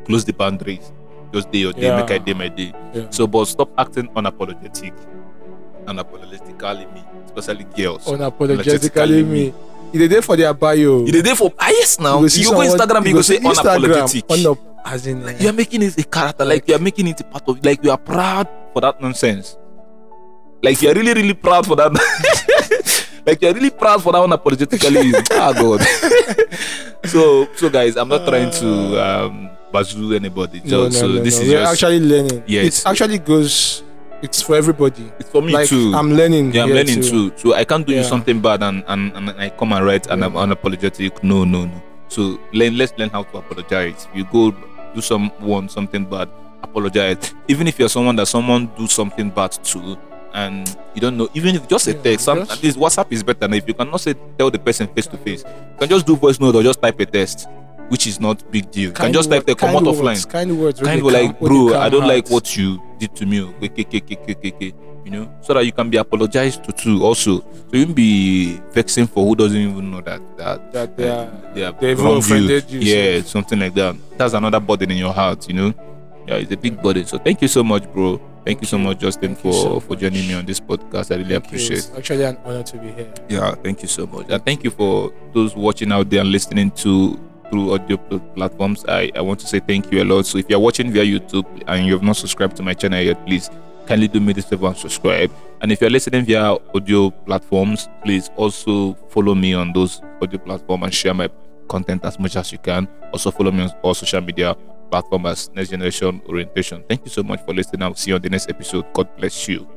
close 0.05 0.27
the 0.27 0.33
boundaries. 0.35 0.93
Just 1.35 1.51
day 1.51 1.59
your 1.67 1.73
day, 1.75 1.91
Yeah. 1.91 1.99
make 1.99 2.11
I 2.15 2.19
day 2.19 2.33
my 2.33 2.47
day. 2.47 2.71
Yeah. 2.95 3.11
So, 3.11 3.27
but 3.27 3.47
stop 3.51 3.71
acting 3.77 4.07
unapologetic, 4.15 4.95
unapologetically 5.85 6.87
me, 6.95 7.03
especially 7.27 7.65
girls. 7.75 8.07
unapologetically 8.07 9.27
me. 9.27 9.53
It 9.93 10.01
is 10.01 10.09
there 10.09 10.23
for 10.23 10.37
their 10.37 10.55
bio. 10.55 11.03
You 11.07 11.11
dey 11.13 11.23
there 11.23 11.35
for 11.35 11.51
ah 11.59 11.71
yes 11.71 11.99
now. 11.99 12.21
You, 12.23 12.29
see 12.29 12.45
go 12.47 12.63
Instagram, 12.63 13.07
you 13.07 13.15
go 13.15 13.23
say 13.23 13.39
unapologetic. 13.39 14.23
Unap, 14.31 14.59
as 14.87 15.07
in, 15.07 15.23
Like, 15.27 15.41
you 15.41 15.49
are 15.49 15.53
making 15.53 15.83
it 15.83 15.99
a 15.99 16.05
character, 16.05 16.45
like 16.45 16.69
you 16.69 16.75
are 16.75 16.83
making 16.83 17.09
it 17.09 17.21
a 17.21 17.25
part 17.25 17.43
of 17.49 17.59
like 17.65 17.83
you 17.83 17.91
are 17.91 17.99
proud 17.99 18.47
for 18.73 18.81
that 18.83 19.01
nonsense. 19.03 19.57
Like 20.63 20.81
you 20.83 20.91
are 20.91 20.95
really, 20.95 21.15
really 21.15 21.35
proud 21.35 21.67
for 21.67 21.75
that. 21.77 21.91
like 23.27 23.43
you 23.43 23.49
are 23.51 23.55
really 23.55 23.71
proud 23.71 24.03
for 24.03 24.13
that 24.13 24.23
unapologetically. 24.23 25.15
ah 25.35 25.53
God. 25.53 25.83
so 27.11 27.47
so 27.55 27.71
guys, 27.71 27.97
I'm 27.97 28.09
not 28.09 28.27
trying 28.27 28.51
to 28.63 28.71
um 29.03 29.51
bazoo 29.75 30.15
anybody. 30.15 30.59
no, 30.65 30.85
no, 30.85 30.91
so 30.91 31.07
no, 31.09 31.23
this 31.27 31.37
no. 31.39 31.43
is 31.45 31.49
We're 31.51 31.61
just 31.61 31.73
actually 31.75 32.01
learning. 32.01 32.39
Yeah, 32.47 32.63
It 32.63 32.83
actually 32.87 33.19
goes. 33.19 33.83
It's 34.23 34.41
for 34.41 34.55
everybody. 34.57 35.05
it's 35.19 35.29
for 35.35 35.43
me 35.43 35.53
like 35.53 35.69
too. 35.69 35.93
I'm 35.95 36.11
learning. 36.21 36.53
yeah, 36.55 36.63
I'm 36.65 36.71
learning 36.79 37.03
too. 37.03 37.33
So 37.37 37.53
I 37.55 37.65
can't 37.65 37.87
do 37.87 37.93
you 37.93 38.05
something 38.05 38.41
bad 38.41 38.63
and, 38.63 38.83
and, 38.89 39.13
and 39.17 39.31
I 39.31 39.51
come 39.51 39.73
and 39.75 39.85
write 39.85 40.07
and 40.07 40.25
I'm 40.25 40.33
unapologetic. 40.33 41.23
No, 41.23 41.45
no, 41.45 41.67
no. 41.67 41.83
So 42.09 42.39
learn, 42.53 42.79
let's 42.79 42.95
learn 42.99 43.11
how 43.11 43.25
to 43.25 43.39
apologize. 43.39 44.09
You 44.15 44.25
go 44.33 44.55
do 44.95 45.01
someone 45.03 45.69
something 45.69 46.05
bad, 46.07 46.29
apologize. 46.63 47.35
Even 47.49 47.67
if 47.69 47.79
you're 47.79 47.89
someone 47.91 48.17
that 48.17 48.27
someone 48.27 48.71
do 48.79 48.87
something 48.87 49.29
bad 49.31 49.53
to, 49.53 49.99
and 50.33 50.75
you 50.95 51.01
don't 51.03 51.17
know, 51.19 51.29
even 51.35 51.55
if 51.57 51.69
just 51.69 51.87
a 51.89 51.93
Yeah, 51.93 52.03
text, 52.03 52.25
some, 52.25 52.39
at 52.43 52.63
least 52.63 52.79
WhatsApp 52.79 53.13
is 53.13 53.23
better. 53.23 53.47
Now, 53.47 53.57
if 53.57 53.69
you 53.69 53.75
cannot 53.75 54.01
say 54.01 54.15
tell 54.39 54.51
the 54.51 54.59
person 54.59 54.87
face 54.95 55.07
to 55.09 55.19
face, 55.19 55.45
you 55.45 55.79
can 55.79 55.89
just 55.89 56.07
do 56.07 56.17
voice 56.17 56.41
note 56.41 56.55
or 56.57 56.63
just 56.63 56.81
type 56.81 56.99
a 57.01 57.07
text, 57.07 57.47
which 57.89 58.07
is 58.07 58.21
not 58.21 58.51
big 58.51 58.71
deal. 58.71 58.89
You 58.89 58.93
can 58.93 59.13
just 59.13 59.31
type 59.31 59.45
the 59.47 59.55
come 59.55 59.77
out 59.77 59.83
words, 59.85 59.99
offline 59.99 60.29
Kind 60.31 60.59
words. 60.61 60.81
kind 60.81 61.01
of 61.01 61.07
really 61.07 61.27
like, 61.29 61.39
bro, 61.41 61.75
I 61.79 61.89
don't 61.89 62.07
like 62.09 62.29
what 62.31 62.57
you 62.57 62.81
did 62.99 63.15
to 63.17 63.27
me. 63.27 63.37
You 65.05 65.11
know, 65.11 65.31
so 65.43 65.53
that 65.53 65.67
you 65.67 65.73
can 65.73 65.91
be 65.91 65.99
apologized 65.99 66.65
to 66.65 66.73
too. 66.73 67.05
Also, 67.05 67.41
so 67.41 67.47
you 67.73 67.85
won't 67.85 67.95
be 67.95 68.59
vexing 68.73 69.07
for 69.07 69.27
who 69.27 69.37
doesn't 69.37 69.57
even 69.61 69.91
know 69.91 70.01
that 70.01 70.21
that 70.39 70.73
that 70.73 70.97
they 70.97 71.11
are. 71.11 71.31
they 71.55 71.61
have 71.61 71.79
they've 71.79 72.01
offended 72.01 72.71
you, 72.71 72.81
Yeah, 72.81 73.21
so- 73.21 73.27
something 73.27 73.59
like 73.61 73.75
that. 73.75 73.97
That's 74.17 74.33
another 74.33 74.61
burden 74.61 74.91
in 74.93 74.97
your 74.97 75.13
heart. 75.13 75.47
You 75.47 75.55
know, 75.55 75.75
yeah, 76.27 76.37
it's 76.37 76.51
a 76.53 76.57
big 76.57 76.81
burden. 76.83 77.05
So 77.05 77.19
thank 77.19 77.43
you 77.43 77.49
so 77.49 77.63
much, 77.63 77.85
bro. 77.93 78.19
Thank 78.47 78.63
you 78.63 78.67
so 78.67 78.79
much, 78.79 78.99
Justin, 79.01 79.35
Thank 79.35 79.41
for 79.43 79.53
so 79.53 79.81
for 79.81 79.95
joining 79.95 80.27
me 80.27 80.35
on 80.35 80.47
this 80.47 80.59
podcast. 80.61 81.13
I 81.13 81.17
really 81.19 81.35
Thank 81.35 81.47
appreciate. 81.47 81.79
It's 81.81 81.91
actually 81.97 82.25
an 82.25 82.39
honor 82.45 82.63
to 82.63 82.77
be 82.79 82.89
here. 82.93 83.13
Yeah, 83.29 83.55
thank 83.57 83.83
you 83.83 83.89
so 83.89 84.07
much. 84.07 84.27
And 84.31 84.43
thank 84.45 84.65
you 84.65 84.71
for 84.71 85.13
those 85.35 85.55
watching 85.55 85.93
out 85.93 86.09
there 86.09 86.21
and 86.23 86.33
listening 86.33 86.71
to 86.73 87.19
through 87.55 87.73
audio 87.73 87.97
platforms. 88.35 88.85
I, 88.89 89.13
I 89.15 89.21
want 89.21 89.39
to 89.41 89.47
say 89.47 89.61
thank 89.61 89.93
you 89.93 90.03
a 90.03 90.05
lot. 90.05 90.27
So 90.27 90.39
if 90.39 90.51
you're 90.51 90.59
watching 90.59 90.91
via 90.91 91.05
YouTube 91.05 91.47
and 91.69 91.87
you 91.87 91.93
have 91.93 92.03
not 92.03 92.17
subscribed 92.17 92.57
to 92.57 92.63
my 92.65 92.75
channel 92.75 93.01
yet, 93.01 93.25
please 93.25 93.49
kindly 93.87 94.09
do 94.09 94.19
me 94.19 94.33
this 94.33 94.47
favor 94.47 94.67
and 94.67 94.77
subscribe. 94.77 95.31
And 95.61 95.71
if 95.71 95.81
you're 95.81 95.91
listening 95.91 96.25
via 96.25 96.57
audio 96.75 97.11
platforms, 97.11 97.89
please 98.03 98.29
also 98.35 98.95
follow 99.09 99.37
me 99.37 99.55
on 99.55 99.73
those 99.73 100.03
audio 100.21 100.39
platforms 100.41 100.83
and 100.85 100.93
share 100.95 101.15
my 101.15 101.29
content 101.69 102.05
as 102.05 102.19
much 102.19 102.35
as 102.35 102.51
you 102.51 102.59
can. 102.59 102.89
Also 103.13 103.31
follow 103.31 103.53
me 103.53 103.63
on 103.63 103.71
all 103.83 103.95
social 103.95 104.21
media 104.21 104.57
platforms 104.91 105.27
as 105.27 105.51
Next 105.55 105.71
Generation 105.71 106.21
Orientation. 106.29 106.83
Thank 106.89 107.05
you 107.05 107.11
so 107.11 107.23
much 107.23 107.41
for 107.45 107.55
listening. 107.55 107.83
I'll 107.83 107.95
see 107.95 108.11
you 108.11 108.17
on 108.17 108.23
the 108.23 108.31
next 108.31 108.51
episode. 108.51 108.85
God 108.93 109.09
bless 109.17 109.47
you. 109.47 109.69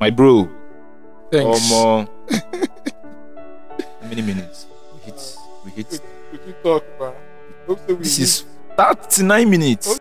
My 0.00 0.10
bro, 0.10 0.50
Thanks. 1.30 1.70
um, 1.72 2.08
uh, 2.32 2.40
how 4.00 4.08
many 4.08 4.22
minutes? 4.22 4.66
We 4.94 5.00
hit. 5.12 5.36
We 5.64 5.70
hit. 5.70 6.00
We 6.46 6.52
talk, 6.62 6.84
bro. 6.98 7.14
This 7.98 8.18
is 8.18 8.44
39 8.76 9.50
minutes. 9.50 10.00